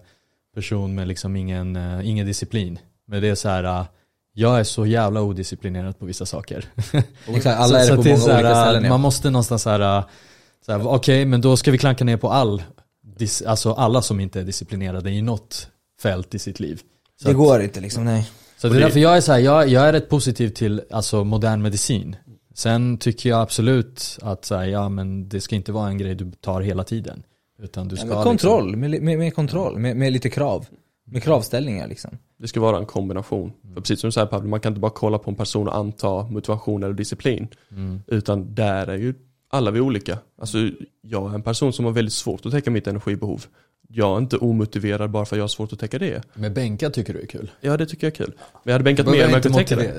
person 0.54 0.94
med 0.94 1.08
liksom 1.08 1.36
ingen, 1.36 1.76
eh, 1.76 2.08
ingen 2.08 2.26
disciplin. 2.26 2.78
Men 3.06 3.22
det 3.22 3.28
är 3.28 3.34
så 3.34 3.48
här, 3.48 3.64
ah, 3.64 3.86
jag 4.32 4.60
är 4.60 4.64
så 4.64 4.86
jävla 4.86 5.22
odisciplinerad 5.22 5.98
på 5.98 6.04
vissa 6.04 6.26
saker. 6.26 6.64
exakt, 7.26 7.60
alla 7.60 7.80
är 7.80 7.84
så 7.86 7.96
det 7.96 8.02
på 8.02 8.12
att 8.14 8.20
många 8.20 8.34
olika 8.34 8.54
ställen. 8.54 8.82
Man 8.82 8.90
Ja. 8.90 8.96
måste 8.98 9.30
någonstans 9.30 9.62
så 9.62 9.70
här, 9.70 10.02
så 10.66 10.72
här 10.72 10.86
okej 10.88 11.24
men 11.24 11.40
då 11.40 11.56
ska 11.56 11.70
vi 11.70 11.78
klanka 11.78 12.04
ner 12.04 12.16
på 12.16 12.30
all, 12.30 12.62
alltså 13.46 13.72
alla 13.72 14.02
som 14.02 14.20
inte 14.20 14.40
är 14.40 14.44
disciplinerade 14.44 15.10
i 15.10 15.22
något 15.22 15.68
fält 16.02 16.34
i 16.34 16.38
sitt 16.38 16.60
liv. 16.60 16.82
Så 17.22 17.28
Det 17.28 17.30
att- 17.30 17.36
går 17.36 17.62
inte 17.62 17.80
liksom, 17.80 18.04
nej. 18.04 18.30
så 18.58 18.68
det 18.68 18.76
är 18.76 18.80
därför 18.80 19.00
jag 19.00 19.16
är 19.16 19.20
så 19.20 19.32
här, 19.32 19.38
jag, 19.38 19.68
jag 19.68 19.88
är 19.88 19.92
rätt 19.92 20.08
positiv 20.08 20.48
till 20.48 20.82
alltså, 20.90 21.24
modern 21.24 21.62
medicin. 21.62 22.16
Sen 22.54 22.98
tycker 22.98 23.28
jag 23.30 23.40
absolut 23.40 24.18
att 24.22 24.44
så 24.44 24.54
här, 24.54 24.64
ja, 24.64 24.88
men 24.88 25.28
det 25.28 25.40
ska 25.40 25.54
inte 25.56 25.72
vara 25.72 25.88
en 25.88 25.98
grej 25.98 26.14
du 26.14 26.30
tar 26.30 26.60
hela 26.60 26.84
tiden. 26.84 27.22
Utan 27.62 27.88
du 27.88 27.94
Ja, 27.94 27.96
ska 27.96 28.06
med 28.06 28.16
liksom- 28.16 28.30
kontroll, 28.30 28.76
med, 28.76 29.02
med, 29.02 29.18
med 29.18 29.34
kontroll, 29.34 29.78
med, 29.78 29.96
med 29.96 30.12
lite 30.12 30.30
krav. 30.30 30.66
Med 31.04 31.22
kravställningar 31.22 31.88
liksom. 31.88 32.10
Det 32.38 32.48
ska 32.48 32.60
vara 32.60 32.78
en 32.78 32.86
kombination. 32.86 33.52
För 33.74 33.80
precis 33.80 34.00
som 34.00 34.08
du 34.08 34.12
säger 34.12 34.26
Pablo, 34.26 34.48
man 34.48 34.60
kan 34.60 34.70
inte 34.72 34.80
bara 34.80 34.90
kolla 34.94 35.18
på 35.18 35.30
en 35.30 35.36
person 35.36 35.68
och 35.68 35.76
anta 35.76 36.22
motivation 36.22 36.82
eller 36.82 36.94
disciplin. 36.94 37.48
Mm. 37.70 38.00
Utan 38.06 38.54
där 38.54 38.86
är 38.86 38.96
ju 38.98 39.14
alla 39.50 39.70
vi 39.70 39.80
olika. 39.80 40.18
Alltså 40.40 40.58
jag 41.02 41.30
är 41.30 41.34
en 41.34 41.42
person 41.42 41.72
som 41.72 41.84
har 41.84 41.92
väldigt 41.92 42.12
svårt 42.14 42.46
att 42.46 42.52
täcka 42.52 42.70
mitt 42.70 42.86
energibehov. 42.86 43.44
Jag 43.88 44.14
är 44.14 44.18
inte 44.18 44.36
omotiverad 44.36 45.10
bara 45.10 45.24
för 45.24 45.36
att 45.36 45.38
jag 45.38 45.42
har 45.42 45.48
svårt 45.48 45.72
att 45.72 45.78
täcka 45.78 45.98
det. 45.98 46.22
Med 46.34 46.52
bänka 46.52 46.90
tycker 46.90 47.12
du 47.12 47.20
är 47.20 47.26
kul. 47.26 47.50
Ja 47.60 47.76
det 47.76 47.86
tycker 47.86 48.06
jag 48.06 48.12
är 48.12 48.16
kul. 48.16 48.32
Men 48.36 48.60
jag 48.64 48.72
hade 48.72 48.84
bänkat 48.84 49.06
mer 49.06 49.26
om 49.26 49.32
jag 49.32 49.42
kunde 49.42 49.58
täcka 49.58 49.76
det. 49.76 49.92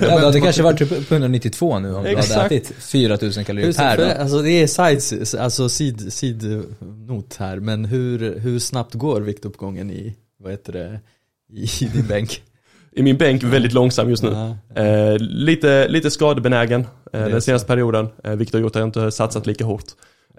Ja, 0.00 0.30
det 0.30 0.40
kanske 0.40 0.62
varit 0.62 0.78
typ 0.78 1.08
på 1.08 1.14
192 1.14 1.78
nu 1.78 1.94
om 1.94 2.04
du 2.04 2.16
hade 2.16 2.56
ätit 2.56 2.72
4000 2.78 3.44
kalorier 3.44 3.72
per 3.72 3.96
dag. 3.96 4.16
alltså 4.16 4.42
det 4.42 4.50
är 4.50 4.66
sides, 4.66 5.34
alltså 5.34 5.68
sid, 5.68 6.12
sidnot 6.12 7.36
här, 7.38 7.56
men 7.56 7.84
hur, 7.84 8.38
hur 8.38 8.58
snabbt 8.58 8.94
går 8.94 9.20
viktuppgången 9.20 9.90
i, 9.90 10.16
vad 10.38 10.52
heter 10.52 10.72
det, 10.72 11.00
i 11.52 11.66
din 11.94 12.06
bänk? 12.06 12.42
I 12.92 13.02
min 13.02 13.16
bänk 13.16 13.42
väldigt 13.42 13.72
långsam 13.72 14.10
just 14.10 14.22
nu. 14.22 14.30
Ja. 14.74 14.82
Eh, 14.82 15.18
lite, 15.18 15.88
lite 15.88 16.10
skadebenägen 16.10 16.80
eh, 17.12 17.20
den 17.20 17.32
så. 17.32 17.40
senaste 17.40 17.66
perioden, 17.68 18.08
eh, 18.24 18.32
vilket 18.32 18.54
har 18.54 18.60
gjort 18.60 18.76
att 18.76 18.80
jag 18.80 18.88
inte 18.88 19.00
har 19.00 19.10
satsat 19.10 19.46
lika 19.46 19.64
hårt. 19.64 19.84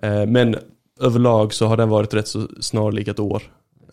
Eh, 0.02 0.26
men 0.26 0.56
överlag 1.00 1.54
så 1.54 1.68
har 1.68 1.78
den 1.78 1.90
varit 1.90 2.14
rätt 2.14 2.28
så 2.28 2.48
snarlik 2.62 3.08
ett 3.08 3.20
år. 3.20 3.44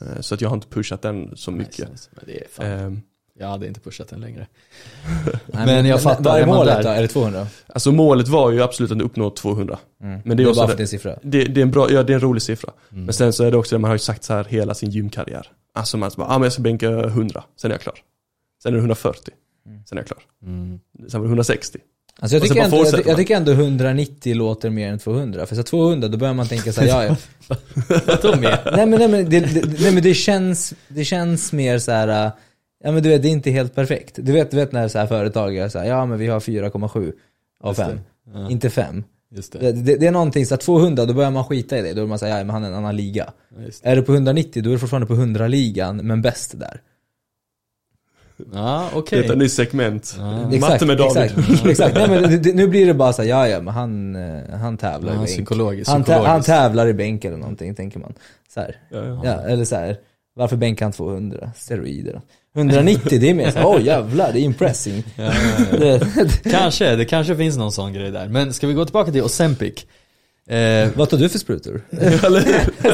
Eh, 0.00 0.20
så 0.20 0.34
att 0.34 0.40
jag 0.40 0.48
har 0.48 0.56
inte 0.56 0.68
pushat 0.68 1.02
den 1.02 1.32
så 1.36 1.50
mycket. 1.50 1.78
Nice, 1.78 1.90
nice. 1.92 2.10
Men 2.14 2.24
det 2.26 2.40
är 2.40 2.46
fan, 2.50 2.66
Eh, 2.66 2.98
jag 3.38 3.46
hade 3.48 3.66
inte 3.66 3.80
pushat 3.80 4.08
den 4.08 4.20
längre. 4.20 4.46
Nej, 5.46 5.66
Men 5.66 5.86
jag 5.86 6.02
fattar, 6.02 6.24
Vad 6.24 6.34
är 6.38 6.42
är 6.42 6.46
målet 6.46 6.74
där? 6.76 6.82
då? 6.82 6.88
Är 6.88 7.02
det 7.02 7.08
200? 7.08 7.46
alltså 7.66 7.92
målet 7.92 8.28
var 8.28 8.50
ju 8.50 8.62
absolut 8.62 8.90
att 8.92 9.02
uppnå 9.02 9.30
200. 9.30 9.78
Mm. 10.02 10.20
Men 10.24 10.28
det 10.28 10.34
det 10.36 10.42
är 10.42 10.44
är 10.46 10.48
också 10.50 10.60
bara 10.60 10.66
det- 10.66 10.72
för 10.72 10.78
din 10.78 10.88
siffra. 10.88 11.18
Det, 11.22 11.44
det, 11.44 11.60
är 11.60 11.62
en 11.62 11.70
bra, 11.70 11.90
ja, 11.90 12.02
det 12.02 12.12
är 12.12 12.14
en 12.14 12.20
rolig 12.20 12.42
siffra. 12.42 12.72
Mm. 12.92 13.04
Men 13.04 13.14
sen 13.14 13.32
så 13.32 13.44
är 13.44 13.50
det 13.50 13.56
också 13.56 13.74
det, 13.74 13.78
man 13.78 13.88
har 13.88 13.94
ju 13.94 13.98
sagt 13.98 14.24
så 14.24 14.32
här 14.34 14.44
hela 14.44 14.74
sin 14.74 14.90
gymkarriär. 14.90 15.46
Alltså 15.74 15.96
man 15.96 16.10
så 16.10 16.16
bara, 16.20 16.28
ah, 16.28 16.38
men 16.38 16.42
jag 16.42 16.52
ska 16.52 16.62
bänka 16.62 16.90
100, 16.90 17.44
sen 17.60 17.70
är 17.70 17.74
jag 17.74 17.80
klar. 17.80 17.94
Sen 18.62 18.72
är 18.72 18.76
det 18.76 18.80
140, 18.80 19.34
sen 19.88 19.98
är 19.98 20.02
jag 20.02 20.06
klar. 20.06 20.18
Mm. 20.42 20.80
Sen 21.08 21.20
var 21.20 21.26
det 21.26 21.30
160. 21.30 21.78
Alltså 22.20 22.36
jag, 22.36 22.42
tycker 22.42 22.62
ändå, 22.62 22.76
jag, 22.76 23.06
jag 23.06 23.16
tycker 23.16 23.36
ändå 23.36 23.52
190 23.52 24.34
låter 24.34 24.70
mer 24.70 24.88
än 24.88 24.98
200. 24.98 25.46
För 25.46 25.56
så 25.56 25.62
200 25.62 26.08
då 26.08 26.18
börjar 26.18 26.34
man 26.34 26.48
tänka 26.48 26.72
så 26.72 26.80
här, 26.80 26.88
ja, 26.88 27.04
ja. 27.04 27.16
Vadå 28.06 28.36
nej 28.40 28.86
men, 28.86 28.90
nej, 28.90 29.08
men, 29.08 29.30
det, 29.30 29.40
det, 29.40 29.80
nej, 29.80 29.92
men 29.92 30.02
det, 30.02 30.14
känns, 30.14 30.74
det 30.88 31.04
känns 31.04 31.52
mer 31.52 31.78
så 31.78 31.92
här. 31.92 32.26
äh, 32.26 32.32
ja 32.84 32.92
men 32.92 33.02
du 33.02 33.08
vet 33.08 33.22
det 33.22 33.28
är 33.28 33.30
inte 33.30 33.50
helt 33.50 33.74
perfekt. 33.74 34.18
Du 34.22 34.32
vet, 34.32 34.50
du 34.50 34.56
vet 34.56 34.72
när 34.72 34.88
så 34.88 34.98
här 34.98 35.06
företag 35.06 35.56
är 35.56 35.68
så 35.68 35.78
här, 35.78 35.86
ja 35.86 36.06
men 36.06 36.18
vi 36.18 36.26
har 36.26 36.40
4,7 36.40 37.12
av 37.60 37.70
Just 37.70 37.78
det. 37.78 37.84
5. 37.84 37.98
Ja, 38.34 38.50
Inte 38.50 38.70
5. 38.70 39.04
just 39.30 39.52
det. 39.52 39.72
Det, 39.72 39.96
det, 39.96 40.06
är 40.06 40.12
någonting 40.12 40.46
så 40.46 40.54
att 40.54 40.60
200 40.60 41.04
då 41.04 41.14
börjar 41.14 41.30
man 41.30 41.44
skita 41.44 41.78
i 41.78 41.82
det. 41.82 41.92
Då 41.92 42.02
är 42.02 42.06
man 42.06 42.18
säga, 42.18 42.38
ja 42.38 42.44
men 42.44 42.50
han 42.50 42.64
är 42.64 42.68
en 42.68 42.74
annan 42.74 42.96
liga. 42.96 43.32
Ja. 43.48 43.90
Är 43.90 43.96
du 43.96 44.02
på 44.02 44.14
190 44.14 44.62
då 44.62 44.70
är 44.70 44.72
du 44.72 44.78
fortfarande 44.78 45.06
på 45.06 45.14
100-ligan, 45.14 45.96
men 45.96 46.22
bäst 46.22 46.58
där. 46.60 46.80
Ja, 48.54 48.88
okej. 48.94 49.20
Det 49.20 49.26
är 49.28 49.32
ett 49.32 49.38
nytt 49.38 49.52
segment. 49.52 50.16
Ja. 50.18 50.58
Matte 50.60 50.86
med 50.86 50.98
David. 50.98 51.22
Exakt, 51.22 51.66
exakt. 51.66 51.94
Nej, 51.96 52.08
men 52.08 52.42
nu 52.56 52.66
blir 52.68 52.86
det 52.86 52.94
bara 52.94 53.12
så 53.12 53.22
här, 53.22 53.28
ja 53.28 53.48
ja 53.48 53.60
men 53.60 53.74
han, 53.74 54.16
eh, 54.16 54.56
han 54.60 54.76
tävlar 54.76 55.08
Ja, 55.12 55.14
i 55.14 55.18
bänk. 55.18 55.28
psykologiskt. 55.28 55.90
Han, 55.90 56.00
tä, 56.04 56.04
psykologiskt. 56.04 56.30
han 56.30 56.42
tävlar 56.42 56.86
i 56.86 56.94
bänk 56.94 57.24
eller 57.24 57.36
någonting, 57.36 57.74
tänker 57.74 57.98
man. 57.98 58.14
Så 58.54 58.60
här. 58.60 58.76
Ja, 58.90 59.04
ja. 59.04 59.20
Ja, 59.24 59.32
eller 59.32 59.64
så 59.64 59.76
här. 59.76 59.96
Varför 60.36 60.56
bänkar 60.56 60.84
han 60.86 60.92
200? 60.92 61.50
Steroider 61.56 62.12
då. 62.12 62.20
190, 62.60 63.18
det 63.20 63.30
är 63.30 63.34
mer 63.34 63.50
såhär, 63.50 63.66
åh 63.66 63.82
jävlar, 63.82 64.32
det 64.32 64.40
är 64.40 64.42
impressing. 64.42 65.04
Ja, 65.16 65.24
ja, 65.24 65.30
ja. 65.72 65.78
Det, 65.78 66.00
Kanske, 66.50 66.96
det 66.96 67.04
kanske 67.04 67.36
finns 67.36 67.56
någon 67.56 67.72
sån 67.72 67.92
grej 67.92 68.10
där. 68.10 68.28
Men 68.28 68.52
ska 68.52 68.66
vi 68.66 68.72
gå 68.74 68.84
tillbaka 68.84 69.12
till 69.12 69.22
Ozempic? 69.22 69.86
Eh, 70.46 70.88
Vad 70.94 71.08
tar 71.10 71.18
du 71.18 71.28
för 71.28 71.38
sprutor? 71.38 71.82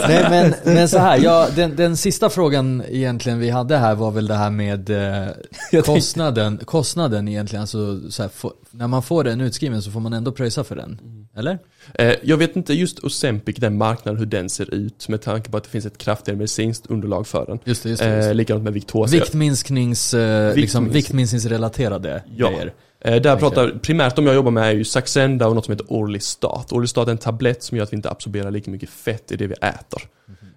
Nej 0.09 0.27
men, 0.31 0.55
men 0.75 0.89
så 0.89 0.99
här, 0.99 1.19
ja, 1.19 1.49
den, 1.57 1.77
den 1.77 1.97
sista 1.97 2.31
frågan 2.31 2.83
egentligen 2.89 3.39
vi 3.39 3.51
hade 3.51 3.77
här 3.77 3.95
var 3.95 4.11
väl 4.11 4.27
det 4.27 4.35
här 4.35 4.51
med 4.51 4.91
eh, 4.91 5.83
kostnaden, 5.83 6.61
kostnaden 6.65 7.29
egentligen. 7.29 7.61
Alltså, 7.61 8.11
så 8.11 8.23
här, 8.23 8.31
när 8.73 8.89
man 8.89 9.03
får 9.03 9.25
den 9.25 9.41
utskriven 9.41 9.83
så 9.83 9.91
får 9.91 10.01
man 10.01 10.13
ändå 10.13 10.33
pröjsa 10.33 10.65
för 10.65 10.77
den. 10.77 11.01
Eller? 11.37 11.59
Eh, 11.95 12.15
Jag 12.23 12.37
vet 12.37 12.57
inte 12.57 12.75
just 12.75 12.99
Ozempic, 13.05 13.57
den 13.57 13.79
marknaden, 13.79 14.19
hur 14.19 14.27
den 14.27 14.51
ser 14.51 14.75
ut 14.75 15.09
med 15.09 15.23
tanke 15.23 15.51
på 15.51 15.57
att 15.57 15.65
det 15.65 15.71
finns 15.71 15.87
ett 15.87 15.99
kraftigare 15.99 16.39
medicinskt 16.39 16.87
underlag 16.87 17.27
för 17.27 17.47
den. 17.47 17.59
Just 17.65 17.83
det, 17.83 17.89
just 17.89 18.03
det. 18.03 18.09
Just 18.17 18.25
Eh, 18.25 18.29
det. 18.29 18.35
likadant 18.35 18.65
med 18.65 18.73
Victoza. 18.73 19.13
Viktminsknings, 19.17 20.15
eh, 20.15 20.55
liksom, 20.55 20.85
Viktminskning. 20.85 20.93
viktminskningsrelaterade 20.93 22.23
Ja. 22.37 22.49
grejer. 22.51 22.73
Eh, 23.01 23.23
där 23.23 23.37
pratar, 23.37 23.69
primärt 23.83 24.17
de 24.17 24.27
jag 24.27 24.35
jobbar 24.35 24.51
med 24.51 24.65
är 24.69 24.73
ju 24.75 24.85
Saxenda 24.85 25.47
och 25.47 25.55
något 25.55 25.65
som 25.65 25.73
heter 25.73 25.87
Orlistat. 25.89 26.73
Orlistat 26.73 27.09
är 27.09 27.13
en 27.13 27.19
tablett 27.19 27.63
som 27.63 27.77
gör 27.77 27.85
att 27.85 27.93
vi 27.93 27.97
inte 27.97 28.11
absorberar 28.11 28.51
lika 28.51 28.71
mycket 28.71 28.91
fett 28.91 29.33
i 29.33 29.37
det 29.37 29.47
vi 29.47 29.55
äter. 29.55 30.03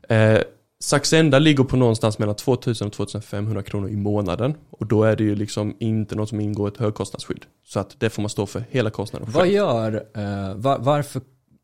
Eh, 0.09 0.41
Saxenda 0.83 1.39
ligger 1.39 1.63
på 1.63 1.77
någonstans 1.77 2.19
mellan 2.19 2.35
2000 2.35 2.87
och 2.87 2.93
2500 2.93 3.63
kronor 3.63 3.89
i 3.89 3.95
månaden. 3.95 4.53
Och 4.69 4.85
då 4.87 5.03
är 5.03 5.15
det 5.15 5.23
ju 5.23 5.35
liksom 5.35 5.75
inte 5.79 6.15
något 6.15 6.29
som 6.29 6.39
ingår 6.39 6.67
i 6.69 6.71
ett 6.71 6.77
högkostnadsskydd. 6.77 7.45
Så 7.65 7.79
att 7.79 7.95
det 7.99 8.09
får 8.09 8.21
man 8.21 8.29
stå 8.29 8.45
för 8.45 8.63
hela 8.69 8.89
kostnaden 8.89 9.27
Vad 9.31 9.43
själv. 9.43 9.53
gör, 9.55 10.03
eh, 10.15 10.55
va, 10.55 10.77
varför 10.79 11.21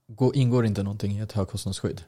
går, 0.08 0.36
ingår 0.38 0.66
inte 0.66 0.84
någonting 0.84 1.12
i 1.18 1.22
ett 1.22 1.32
högkostnadsskydd? 1.32 2.02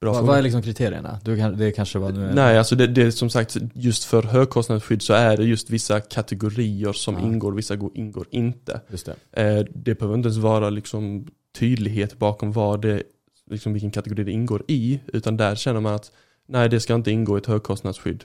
Bra 0.00 0.12
Vad, 0.12 0.24
vad 0.24 0.38
är 0.38 0.42
liksom 0.42 0.62
kriterierna? 0.62 1.20
Du 1.24 1.36
kan, 1.36 1.58
det 1.58 1.70
kanske 1.72 1.98
vad 1.98 2.14
nu. 2.14 2.30
Nej, 2.34 2.58
alltså 2.58 2.76
det, 2.76 2.86
det 2.86 3.02
är 3.02 3.10
som 3.10 3.30
sagt 3.30 3.56
just 3.74 4.04
för 4.04 4.22
högkostnadsskydd 4.22 5.02
så 5.02 5.12
är 5.12 5.36
det 5.36 5.44
just 5.44 5.70
vissa 5.70 6.00
kategorier 6.00 6.92
som 6.92 7.14
Ja. 7.14 7.20
ingår, 7.20 7.52
vissa 7.52 7.76
går, 7.76 7.90
ingår 7.94 8.26
inte. 8.30 8.80
Just 8.90 9.06
det. 9.32 9.42
Eh, 9.42 9.64
det 9.74 9.94
behöver 9.98 10.14
inte 10.16 10.26
ens 10.26 10.38
vara 10.38 10.70
liksom 10.70 11.26
tydlighet 11.58 12.18
bakom 12.18 12.52
vad 12.52 12.82
det, 12.82 13.02
liksom 13.50 13.72
vilken 13.72 13.90
kategori 13.90 14.24
det 14.24 14.32
ingår 14.32 14.62
i, 14.68 15.00
utan 15.06 15.36
där 15.36 15.54
känner 15.54 15.80
man 15.80 15.94
att 15.94 16.12
nej, 16.46 16.68
det 16.68 16.80
ska 16.80 16.94
inte 16.94 17.10
ingå 17.10 17.36
i 17.36 17.40
ett 17.40 17.46
högkostnadsskydd 17.46 18.24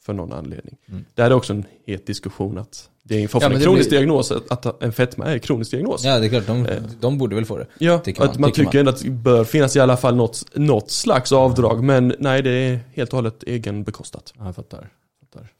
för 0.00 0.12
någon 0.12 0.32
anledning. 0.32 0.76
Mm. 0.88 1.04
Där 1.14 1.24
är 1.24 1.28
det 1.28 1.34
också 1.34 1.52
en 1.52 1.64
het 1.86 2.06
diskussion 2.06 2.58
att 2.58 2.90
det 3.02 3.14
är 3.14 3.28
Ja, 3.40 3.46
en 3.46 3.52
det 3.58 3.60
kronisk 3.64 3.88
blir- 3.88 3.98
diagnos, 3.98 4.30
att, 4.32 4.66
att 4.66 4.82
en 4.82 4.92
fetma 4.92 5.24
är 5.26 5.32
en 5.34 5.40
kronisk 5.40 5.70
diagnos. 5.70 6.04
Ja 6.04 6.18
det 6.18 6.26
är 6.26 6.28
klart, 6.28 6.46
de, 6.46 6.66
Eh. 6.66 6.82
de 7.00 7.18
borde 7.18 7.34
väl 7.34 7.44
få 7.44 7.56
det. 7.58 7.66
Ja, 7.78 7.98
Tycker 7.98 8.22
att 8.22 8.34
man, 8.34 8.40
man, 8.40 8.50
tycker 8.52 8.64
tycker 8.64 8.78
ändå 8.78 8.90
att 8.90 9.02
det 9.02 9.10
bör 9.10 9.44
finnas 9.44 9.76
i 9.76 9.80
alla 9.80 9.96
fall 9.96 10.16
något, 10.16 10.44
något 10.56 10.90
slags 10.90 11.32
avdrag, 11.32 11.84
men 11.84 12.14
nej, 12.18 12.42
det 12.42 12.50
är 12.50 12.80
helt 12.92 13.10
och 13.12 13.16
hållet 13.16 13.42
egenbekostat. 13.42 14.32
Ja, 14.38 14.44
jag 14.44 14.54
fattar. 14.54 14.90
fattar. 15.20 15.52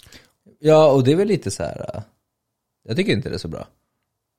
Ja 0.59 0.91
och 0.93 1.05
det 1.05 1.13
är 1.13 1.17
väl 1.17 1.29
lite 1.29 1.51
så 1.51 1.63
här. 1.63 1.91
äh, 1.97 2.03
jag 2.85 2.97
tycker 2.97 3.13
inte 3.13 3.29
det 3.29 3.35
är 3.35 3.39
så 3.39 3.49
bra. 3.49 3.67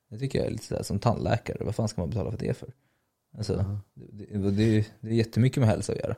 Jag 0.10 0.20
tycker 0.20 0.40
jag 0.40 0.48
är 0.48 0.52
lite 0.52 0.66
så 0.66 0.76
här, 0.76 0.84
som 0.84 1.00
tandläkare, 1.00 1.58
vad 1.62 1.76
fan 1.76 1.88
ska 1.88 2.02
man 2.02 2.10
betala 2.10 2.32
för 2.32 2.38
det 2.38 2.58
för? 2.58 2.70
Alltså, 3.38 3.78
det, 3.94 4.38
det, 4.38 4.52
det, 4.52 4.64
är- 4.78 4.86
det 5.02 5.10
är 5.10 5.14
jättemycket 5.14 5.58
med 5.58 5.70
hälsa 5.70 5.92
att 5.94 6.00
göra. 6.00 6.16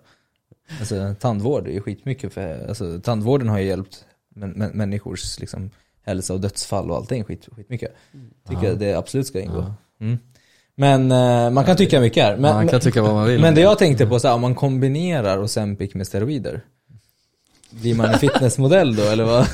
Alltså 0.80 1.16
tandvård 1.20 1.68
är 1.68 1.72
ju 1.72 1.82
skitmycket 1.82 2.34
för, 2.34 2.68
alltså 2.68 3.00
tandvården 3.00 3.50
har 3.50 3.60
ju 3.60 3.66
hjälpt 3.68 4.06
men, 4.30 4.50
men, 4.50 4.70
människors 4.72 5.40
liksom 5.40 5.70
hälsa 6.06 6.34
och 6.34 6.40
dödsfall 6.42 6.92
och 6.92 6.98
allting 6.98 7.24
skit, 7.24 7.48
skitmycket. 7.52 7.92
Tycker 8.50 8.64
Ja. 8.64 8.70
jag 8.70 8.80
det 8.80 8.94
absolut 8.94 9.28
ska 9.28 9.42
ingå. 9.42 9.74
Mm. 10.00 10.18
Men 10.76 11.12
eh, 11.12 11.50
man 11.52 11.66
kan 11.66 11.78
tycka 11.78 12.00
mycket 12.02 12.24
här. 12.24 12.38
Men, 12.38 12.56
man 12.56 12.68
kan 12.68 12.80
tycka 12.80 13.02
vad 13.02 13.14
man 13.14 13.28
vill. 13.28 13.42
men 13.42 13.56
det 13.56 13.62
jag 13.62 13.78
tänkte 13.80 14.08
på, 14.08 14.20
så 14.20 14.28
här, 14.28 14.36
om 14.36 14.42
man 14.42 14.56
kombinerar 14.56 15.40
Ozempic 15.44 15.94
med 15.96 16.08
steroider. 16.08 16.62
Blir 17.70 17.96
man 17.96 18.06
en 18.10 18.20
fitnessmodell 18.20 18.96
då 18.96 19.04
eller 19.04 19.24
vad? 19.24 19.48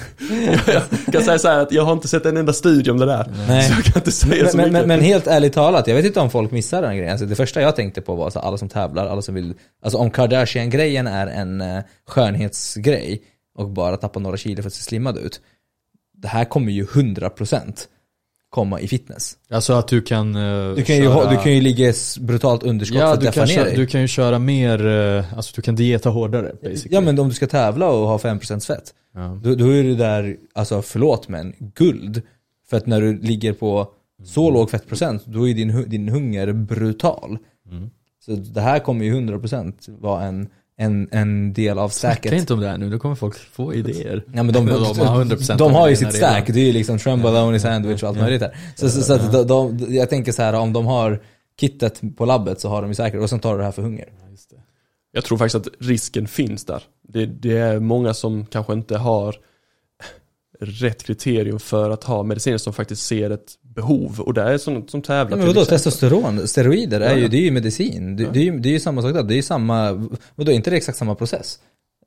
Jag 1.05 1.13
kan 1.13 1.23
säga 1.23 1.39
så 1.39 1.47
här 1.47 1.59
att 1.59 1.71
jag 1.71 1.83
har 1.83 1.93
inte 1.93 2.07
sett 2.07 2.25
en 2.25 2.37
enda 2.37 2.53
studie 2.53 2.91
om 2.91 2.97
det 2.97 3.05
där. 3.05 3.33
Nej. 3.47 3.63
Så 3.63 3.73
jag 3.73 3.83
kan 3.83 3.99
inte 3.99 4.11
säga 4.11 4.47
så 4.47 4.57
Men, 4.57 4.65
mycket. 4.65 4.87
men, 4.87 4.87
men 4.87 5.01
helt 5.01 5.27
ärligt 5.27 5.53
talat, 5.53 5.87
jag 5.87 5.95
vet 5.95 6.05
inte 6.05 6.19
om 6.19 6.29
folk 6.29 6.51
missar 6.51 6.81
den 6.81 6.97
grejen. 6.97 7.11
Alltså, 7.11 7.25
det 7.25 7.35
första 7.35 7.61
jag 7.61 7.75
tänkte 7.75 8.01
på 8.01 8.15
var 8.15 8.29
så 8.29 8.39
alla 8.39 8.57
som 8.57 8.69
tävlar, 8.69 9.07
alla 9.07 9.21
som 9.21 9.35
vill, 9.35 9.53
alltså 9.83 9.97
om 9.97 10.11
Kardashian-grejen 10.11 11.07
är 11.07 11.27
en 11.27 11.61
eh, 11.61 11.83
skönhetsgrej 12.07 13.21
och 13.57 13.69
bara 13.69 13.97
tappa 13.97 14.19
några 14.19 14.37
kilo 14.37 14.61
för 14.61 14.67
att 14.67 14.73
se 14.73 14.83
slimmad 14.83 15.17
ut. 15.17 15.41
Det 16.17 16.27
här 16.27 16.45
kommer 16.45 16.71
ju 16.71 16.85
100% 16.85 17.87
komma 18.53 18.79
i 18.79 18.87
fitness. 18.87 19.37
Alltså 19.49 19.73
att 19.73 19.87
du 19.87 20.01
kan 20.01 20.35
uh, 20.35 20.75
Du 20.75 20.83
kan 20.83 20.95
ju, 20.95 21.07
ha, 21.07 21.29
du 21.31 21.37
kan 21.37 21.53
ju 21.53 21.61
ligga 21.61 21.93
brutalt 22.19 22.63
underskott 22.63 22.99
för 22.99 23.05
Ja, 23.07 23.13
att 23.13 23.21
du 23.21 23.31
kan, 23.31 23.47
ner 23.47 23.53
köra, 23.53 23.65
dig. 23.65 23.75
du 23.75 23.85
kan 23.85 24.01
ju 24.01 24.07
köra 24.07 24.39
mer, 24.39 24.87
eh, 24.87 25.33
alltså 25.37 25.53
du 25.55 25.61
kan 25.61 25.75
dieta 25.75 26.09
hårdare 26.09 26.51
basically. 26.61 26.95
Ja 26.95 27.01
men 27.01 27.19
om 27.19 27.27
du 27.29 27.33
ska 27.33 27.47
tävla 27.47 27.89
och 27.89 28.07
ha 28.07 28.17
5% 28.17 28.65
fett, 28.67 28.93
Ja. 29.15 29.39
då, 29.43 29.55
då 29.55 29.67
är 29.69 29.83
det 29.83 29.95
där, 29.95 30.37
alltså 30.53 30.81
förlåt 30.81 31.27
men, 31.27 31.53
guld. 31.75 32.21
För 32.69 32.77
att 32.77 32.85
när 32.85 33.01
du 33.01 33.19
ligger 33.19 33.53
på 33.53 33.87
så 34.25 34.51
låg 34.51 34.69
fettprocent, 34.71 35.25
då 35.25 35.49
är 35.49 35.53
din, 35.53 35.89
din 35.89 36.09
hunger 36.09 36.53
brutal. 36.53 37.37
Mm. 37.71 37.89
Så 38.25 38.31
det 38.31 38.61
här 38.61 38.79
kommer 38.79 39.05
ju 39.05 39.13
100% 39.13 39.73
vara 40.01 40.23
en, 40.23 40.47
en, 40.77 41.09
en 41.11 41.53
del 41.53 41.79
av 41.79 41.89
Snacka 41.89 42.15
stacket. 42.15 42.39
inte 42.39 42.53
om 42.53 42.59
det 42.59 42.67
här 42.67 42.77
nu, 42.77 42.89
då 42.89 42.99
kommer 42.99 43.15
folk 43.15 43.35
få 43.35 43.73
idéer. 43.73 44.23
Ja, 44.33 44.43
men 44.43 44.53
de, 44.53 44.65
De 44.65 44.71
har 44.99 45.25
100% 45.25 45.57
de 45.57 45.73
har 45.73 45.89
ju 45.89 45.95
sitt 45.95 46.13
stack, 46.13 46.47
det 46.47 46.59
är 46.59 46.65
ju 46.65 46.71
liksom 46.71 46.99
trembolone 46.99 47.59
sandwich 47.59 48.03
och 48.03 48.09
allt 48.09 48.17
möjligt 48.17 48.41
här. 48.41 48.55
Så, 48.75 48.89
så, 48.89 49.01
så 49.01 49.13
att 49.13 49.31
de, 49.31 49.47
de, 49.47 49.95
jag 49.95 50.09
tänker 50.09 50.31
så 50.31 50.41
här, 50.41 50.53
om 50.53 50.73
de 50.73 50.85
har 50.85 51.21
kittet 51.59 52.01
på 52.17 52.25
labbet 52.25 52.59
så 52.59 52.69
har 52.69 52.81
de 52.81 52.91
ju 52.91 52.95
säkert, 52.95 53.21
och 53.21 53.29
sen 53.29 53.39
tar 53.39 53.51
du 53.51 53.57
det 53.57 53.65
här 53.65 53.71
för 53.71 53.81
hunger. 53.81 54.09
Ja, 54.23 54.29
just 54.29 54.49
det. 54.49 54.55
Jag 55.11 55.23
tror 55.23 55.37
faktiskt 55.37 55.67
att 55.67 55.73
risken 55.79 56.27
finns 56.27 56.65
där. 56.65 56.83
Det, 57.07 57.25
det 57.25 57.57
är 57.57 57.79
många 57.79 58.13
som 58.13 58.45
kanske 58.45 58.73
inte 58.73 58.97
har 58.97 59.35
rätt 60.59 61.03
kriterium 61.03 61.59
för 61.59 61.89
att 61.89 62.03
ha 62.03 62.23
mediciner 62.23 62.57
som 62.57 62.73
faktiskt 62.73 63.05
ser 63.05 63.29
ett 63.29 63.53
behov. 63.75 64.19
Och 64.19 64.33
det 64.33 64.41
är 64.41 64.57
sånt 64.57 64.89
som 64.89 65.01
tävlar 65.01 65.37
Ja, 65.37 65.45
men 65.45 65.47
vadå, 65.47 65.65
testosteron, 65.65 66.47
steroider, 66.47 67.01
är 67.01 67.09
Ja, 67.09 67.15
ju, 67.15 67.21
ja. 67.21 67.27
det 67.27 67.37
är 67.37 67.41
ju 67.41 67.51
medicin. 67.51 68.15
Det, 68.15 68.29
det, 68.33 68.39
är 68.39 68.43
ju, 68.43 68.59
det 68.59 68.69
är 68.69 68.73
ju 68.73 68.79
samma 68.79 69.01
sak 69.01 69.13
där, 69.13 69.23
det 69.23 69.33
är 69.33 69.35
ju 69.35 69.41
samma, 69.41 70.09
vadå, 70.35 70.51
inte 70.51 70.69
det 70.69 70.77
exakt 70.77 70.97
samma 70.97 71.15
process? 71.15 71.59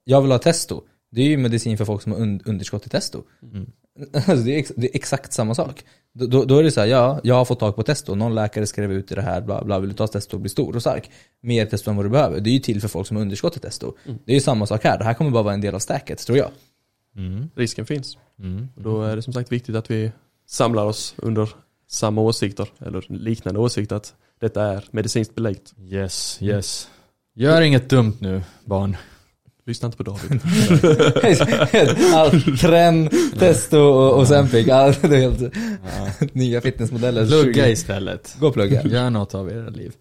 Jag 0.05 0.23
vill 0.23 0.31
ha 0.31 0.39
testo, 0.39 0.83
det 1.11 1.21
är 1.21 1.27
ju 1.27 1.37
medicin 1.37 1.79
för 1.79 1.85
folk 1.85 2.03
som 2.03 2.13
har 2.13 2.19
un, 2.19 2.41
underskott 2.45 2.87
i 2.87 2.89
testo. 2.89 3.23
Mm. 3.43 3.67
Alltså, 4.13 4.37
det, 4.37 4.55
är 4.55 4.59
ex, 4.59 4.73
det 4.77 4.87
är 4.87 4.97
exakt 4.97 5.33
samma 5.33 5.55
sak. 5.55 5.85
Då, 6.13 6.45
då, 6.45 6.59
är 6.59 6.63
det 6.63 6.71
så 6.71 6.81
här, 6.81 6.87
ja, 6.87 7.21
jag 7.23 7.35
har 7.35 7.45
fått 7.45 7.61
tag 7.61 7.77
på 7.77 7.83
testo, 7.83 8.15
någon 8.15 8.35
läkare 8.35 8.67
skrev 8.67 8.93
ut 8.93 9.13
i 9.13 9.15
det 9.15 9.23
här, 9.23 9.41
bla 9.41 9.65
bla, 9.65 9.79
vill 9.79 9.89
du 9.89 9.97
ta 9.97 10.07
testo 10.07 10.37
och 10.37 10.41
bli 10.41 10.49
stor 10.49 10.77
och 10.77 10.81
stark? 10.81 11.11
Mer 11.43 11.67
testo 11.67 11.91
än 11.91 11.97
vad 11.97 12.05
du 12.05 12.11
behöver. 12.11 12.41
Det 12.41 12.51
är 12.51 12.53
ju 12.53 12.59
till 12.59 12.81
för 12.81 12.89
folk 12.89 13.07
som 13.07 13.17
har 13.17 13.23
underskott 13.23 13.57
i 13.57 13.61
testo. 13.61 13.93
Det 14.25 14.33
är 14.33 14.35
ju 14.35 14.41
samma 14.41 14.67
sak 14.67 14.85
här, 14.85 14.99
det 14.99 15.05
här 15.05 15.15
kommer 15.15 15.31
bara 15.31 15.43
vara 15.43 15.55
en 15.55 15.61
del 15.61 15.75
av 15.75 15.79
stacket, 15.79 16.19
tror 16.19 16.39
jag. 16.39 16.51
Mm. 17.17 17.51
Risken 17.55 17.87
finns. 17.87 18.19
Mm. 18.39 18.69
Och 18.77 18.83
då 18.83 19.03
är 19.03 19.17
det 19.17 19.23
som 19.23 19.33
sagt 19.33 19.53
viktigt 19.53 19.77
att 19.77 19.91
vi 19.91 20.13
samlar 20.47 20.85
oss 20.85 21.15
under 21.19 21.49
samma 21.89 22.21
åsikter, 22.21 22.69
eller 22.79 23.05
liknande 23.09 23.61
åsikter, 23.61 23.97
att 23.97 24.15
detta 24.41 24.63
är 24.63 24.85
medicinskt 24.91 25.35
belagt. 25.35 25.75
Yes, 25.79 26.39
yes. 26.43 26.89
Gör 27.35 27.61
inget 27.61 27.91
dumt 27.91 28.17
nu, 28.21 28.43
barn. 28.65 28.97
Lyssna 29.67 29.87
inte 29.87 29.97
på 29.97 30.03
David. 30.03 30.41
Allt, 32.15 32.61
trend, 32.61 33.11
testo 33.39 33.79
och, 33.79 34.19
och 34.19 34.29
Zempic, 34.29 34.69
allt, 34.69 35.03
det 35.03 35.17
är 35.17 35.21
helt 35.21 36.35
nya 36.35 36.61
fitnessmodeller. 36.61 37.27
Plugga 37.27 37.65
20. 37.65 37.73
istället. 37.73 38.37
Gå 38.41 38.47
och 38.47 38.55
plugga. 38.55 38.83
Gör 38.83 39.11
något 39.11 39.35
av 39.35 39.51
era 39.51 39.69
liv. 39.69 39.93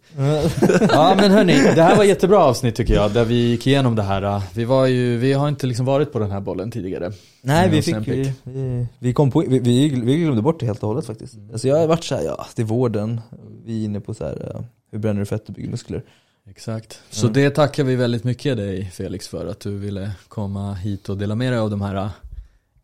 Ja 0.89 1.16
men 1.18 1.32
hörni, 1.32 1.53
det 1.53 1.84
här 1.84 1.95
var 1.95 2.03
jättebra 2.03 2.43
avsnitt 2.43 2.76
tycker 2.76 2.93
jag, 2.93 3.11
där 3.11 3.26
vi 3.26 3.36
gick 3.36 3.68
igenom 3.68 3.95
det 3.95 4.03
här. 4.03 4.41
Vi, 4.53 4.66
var 4.66 4.86
ju, 4.86 5.18
vi 5.18 5.34
har 5.34 5.49
inte 5.49 5.68
liksom 5.68 5.86
varit 5.86 6.11
på 6.13 6.20
den 6.20 6.32
här 6.32 6.41
bollen 6.41 6.72
tidigare. 6.72 7.11
Nej, 7.41 7.70
vi 7.70 7.82
fick, 7.82 7.95
Ozempic. 7.95 8.28
vi, 8.43 8.51
vi, 8.51 8.88
vi 8.99 9.13
kom 9.13 9.32
på, 9.32 9.39
vi, 9.47 9.59
vi, 9.59 9.89
vi 9.89 10.18
glömde 10.18 10.41
bort 10.41 10.59
det 10.59 10.66
helt 10.66 10.84
och 10.84 10.89
hållet 10.89 11.05
faktiskt. 11.05 11.36
Alltså 11.51 11.68
jag 11.68 11.78
har 11.78 11.88
varit 11.88 12.03
såhär, 12.03 12.24
ja, 12.24 12.45
det 12.55 12.61
är 12.61 12.66
vården, 12.66 13.22
vi 13.66 13.82
är 13.82 13.86
inne 13.86 13.99
på 13.99 14.13
så 14.13 14.26
här, 14.26 14.51
ja, 14.53 14.63
hur 14.91 14.99
bränner 14.99 15.20
du 15.20 15.26
fett 15.26 15.47
och 15.47 15.53
bygger 15.53 15.70
muskler. 15.70 16.03
Exakt. 16.49 17.01
Så 17.09 17.27
det 17.27 17.49
tackar 17.49 17.83
vi 17.83 17.95
väldigt 17.95 18.23
mycket 18.23 18.57
dig 18.57 18.91
Felix 18.93 19.27
för 19.27 19.45
att 19.45 19.59
du 19.59 19.77
ville 19.77 20.11
komma 20.27 20.73
hit 20.73 21.09
och 21.09 21.17
dela 21.17 21.35
med 21.35 21.53
dig 21.53 21.59
av 21.59 21.69
de 21.69 21.81
här 21.81 21.95
eh, 21.95 22.09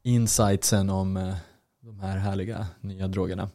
insightsen 0.03 0.89
om 0.89 1.17
eh, 1.17 1.33
de 1.83 1.99
här 1.99 2.17
härliga 2.17 2.67
nya 2.81 3.07
drogerna. 3.07 3.49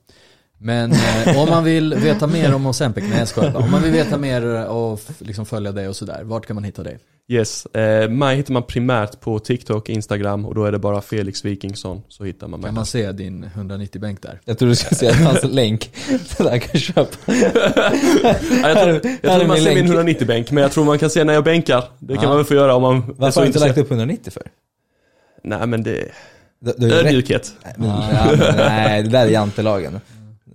Men 0.59 0.93
eh, 0.93 1.43
om 1.43 1.49
man 1.49 1.65
vill 1.65 1.95
veta 1.95 2.27
mer 2.27 2.55
om 2.55 2.67
Ozempic, 2.67 3.05
nej 3.09 3.19
jag 3.19 3.29
skojar 3.29 3.53
bara. 3.53 3.65
Om 3.65 3.71
man 3.71 3.83
vill 3.83 3.93
veta 3.93 4.19
mer 4.19 4.67
och 4.67 5.01
liksom 5.19 5.47
följa 5.47 5.73
dig 5.73 5.89
och 5.89 5.97
sådär, 5.97 6.25
vart 6.25 6.47
kan 6.47 6.55
man 6.55 6.65
hitta 6.65 6.83
dig? 6.83 6.99
Yes, 7.29 7.67
eh, 7.67 8.09
mig 8.11 8.37
hittar 8.37 8.53
man 8.53 8.63
primärt 8.63 9.21
på 9.21 9.39
TikTok, 9.39 9.89
Instagram 9.89 10.47
och 10.47 10.55
då 10.55 10.65
är 10.65 10.73
det 10.73 10.79
bara 10.79 11.01
Felix 11.03 11.45
Wikingsson 11.45 12.03
så 12.09 12.25
hittar 12.25 12.49
man 12.49 12.61
mig. 12.61 12.69
Kan 12.69 12.75
man 12.75 12.87
se 12.87 13.13
din 13.13 13.45
190-bänk 13.55 14.23
där? 14.23 14.41
Jag 14.45 14.59
tror 14.59 14.69
du 14.69 14.75
skulle 14.77 14.97
säga 14.97 15.15
hans 15.15 15.45
länk, 15.53 15.91
så 16.37 16.43
där 16.43 16.59
kan 16.59 16.81
köpa. 16.81 17.17
Ja, 17.27 18.69
jag 18.69 18.83
tror, 18.83 19.01
jag 19.23 19.39
tror 19.39 19.47
man 19.47 19.57
min 19.57 19.65
ser 19.65 19.75
min 19.75 19.95
länk. 19.95 20.19
190-bänk, 20.21 20.51
men 20.51 20.63
jag 20.63 20.73
tror 20.73 20.85
man 20.85 20.99
kan 20.99 21.11
se 21.11 21.25
när 21.25 21.35
jag 21.35 21.45
bänkar. 21.45 21.85
Det 21.99 22.15
kan 22.15 22.23
Ja. 22.23 22.29
man 22.29 22.37
väl 22.37 22.47
få 22.47 22.55
göra 22.55 22.75
om 22.75 22.83
man 22.83 23.15
Varför 23.17 23.41
har 23.41 23.43
du 23.43 23.47
inte 23.47 23.59
lagt 23.59 23.79
upp 23.79 23.91
190 23.91 24.31
för? 24.33 24.43
Nej 25.45 25.67
men 25.67 25.83
det 25.83 26.09
Du, 26.79 26.93
ödmjukhet. 26.95 27.53
Nej, 27.65 27.75
men, 27.77 27.89
ja, 27.89 28.27
men, 28.39 28.57
nej, 28.57 29.03
det 29.03 29.09
där 29.09 29.27
är 29.27 29.31
jantelagen. 29.31 30.01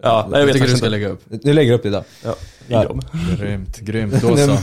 Ja, 0.01 0.27
nej, 0.29 0.39
jag 0.39 0.45
vet 0.45 0.53
tycker 0.53 0.67
du 0.67 0.77
ska 0.77 0.87
lägga 0.87 1.09
upp. 1.09 1.23
Du 1.29 1.53
lägger 1.53 1.73
upp 1.73 1.85
idag. 1.85 2.03
Ja, 2.23 2.35
Ja. 2.67 2.95
Grymt, 3.37 3.79
grymt. 3.79 4.21
Då 4.21 4.37
så. 4.37 4.57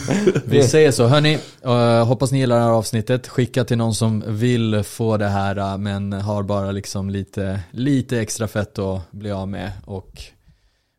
Vi 0.45 0.63
säger 0.63 0.91
så. 0.91 1.07
Hörni, 1.07 1.39
uh, 1.67 2.05
hoppas 2.05 2.33
ni 2.33 2.39
gillar 2.39 2.57
det 2.57 2.63
här 2.63 2.71
avsnittet. 2.71 3.29
Skicka 3.29 3.65
till 3.65 3.79
någon 3.79 3.95
som 3.95 4.25
vill 4.27 4.83
få 4.83 5.17
det 5.17 5.29
här 5.29 5.59
uh, 5.59 5.79
men 5.79 6.13
har 6.13 6.43
bara 6.43 6.71
liksom 6.71 7.11
lite, 7.11 7.61
lite 7.71 8.21
extra 8.21 8.49
fett 8.49 8.79
att 8.79 9.11
bli 9.11 9.31
av 9.31 9.49
med. 9.49 9.73
Och 9.85 10.23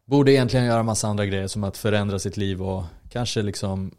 borde 0.08 0.32
egentligen 0.32 0.66
göra 0.66 0.84
massa 0.84 1.08
andra 1.08 1.26
grejer 1.26 1.48
som 1.48 1.64
att 1.64 1.78
förändra 1.78 2.20
sitt 2.20 2.38
liv 2.38 2.62
och 2.62 2.84
kanske 3.10 3.42
liksom 3.42 3.92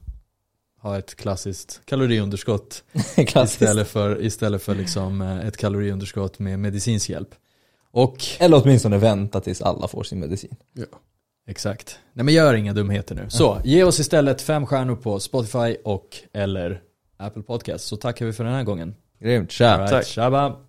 ha 0.82 0.99
ett 0.99 1.16
klassiskt 1.16 1.80
kaloriunderskott 1.84 2.84
istället 3.16 3.88
för, 3.88 4.22
istället 4.22 4.62
för 4.62 4.74
liksom 4.74 5.22
eh, 5.22 5.47
ett 5.47 5.57
kaloriunderskott 5.57 6.38
med 6.38 6.59
medicinsk 6.59 7.11
hjälp. 7.11 7.34
Och 7.93 8.16
Eller 8.38 8.62
åtminstone 8.62 8.99
vänta 8.99 9.41
tills 9.41 9.62
alla 9.62 9.88
får 9.88 10.03
sin 10.03 10.20
medicin. 10.20 10.57
Ja. 10.72 10.84
exakt. 11.49 11.99
Nej 12.12 12.24
men 12.24 12.34
gör 12.34 12.55
inga 12.55 12.72
dumheter 12.72 13.14
nu. 13.14 13.26
Så, 13.28 13.61
ge 13.64 13.84
oss 13.84 14.01
istället 14.01 14.43
fem 14.43 14.66
stjärnor 14.66 14.97
på 14.97 15.20
Spotify 15.20 15.76
och 15.84 16.16
eller 16.32 16.80
Apple 17.16 17.43
Podcast 17.43 17.84
så 17.86 17.97
tackar 17.97 18.26
vi 18.26 18.32
för 18.32 18.45
den 18.45 18.53
här 18.55 18.62
gången. 18.64 18.95
Grymt, 19.18 19.51
tja! 19.51 19.70
All 19.70 19.78
right, 19.80 19.91
Tack. 19.91 20.07
Tjaba! 20.07 20.61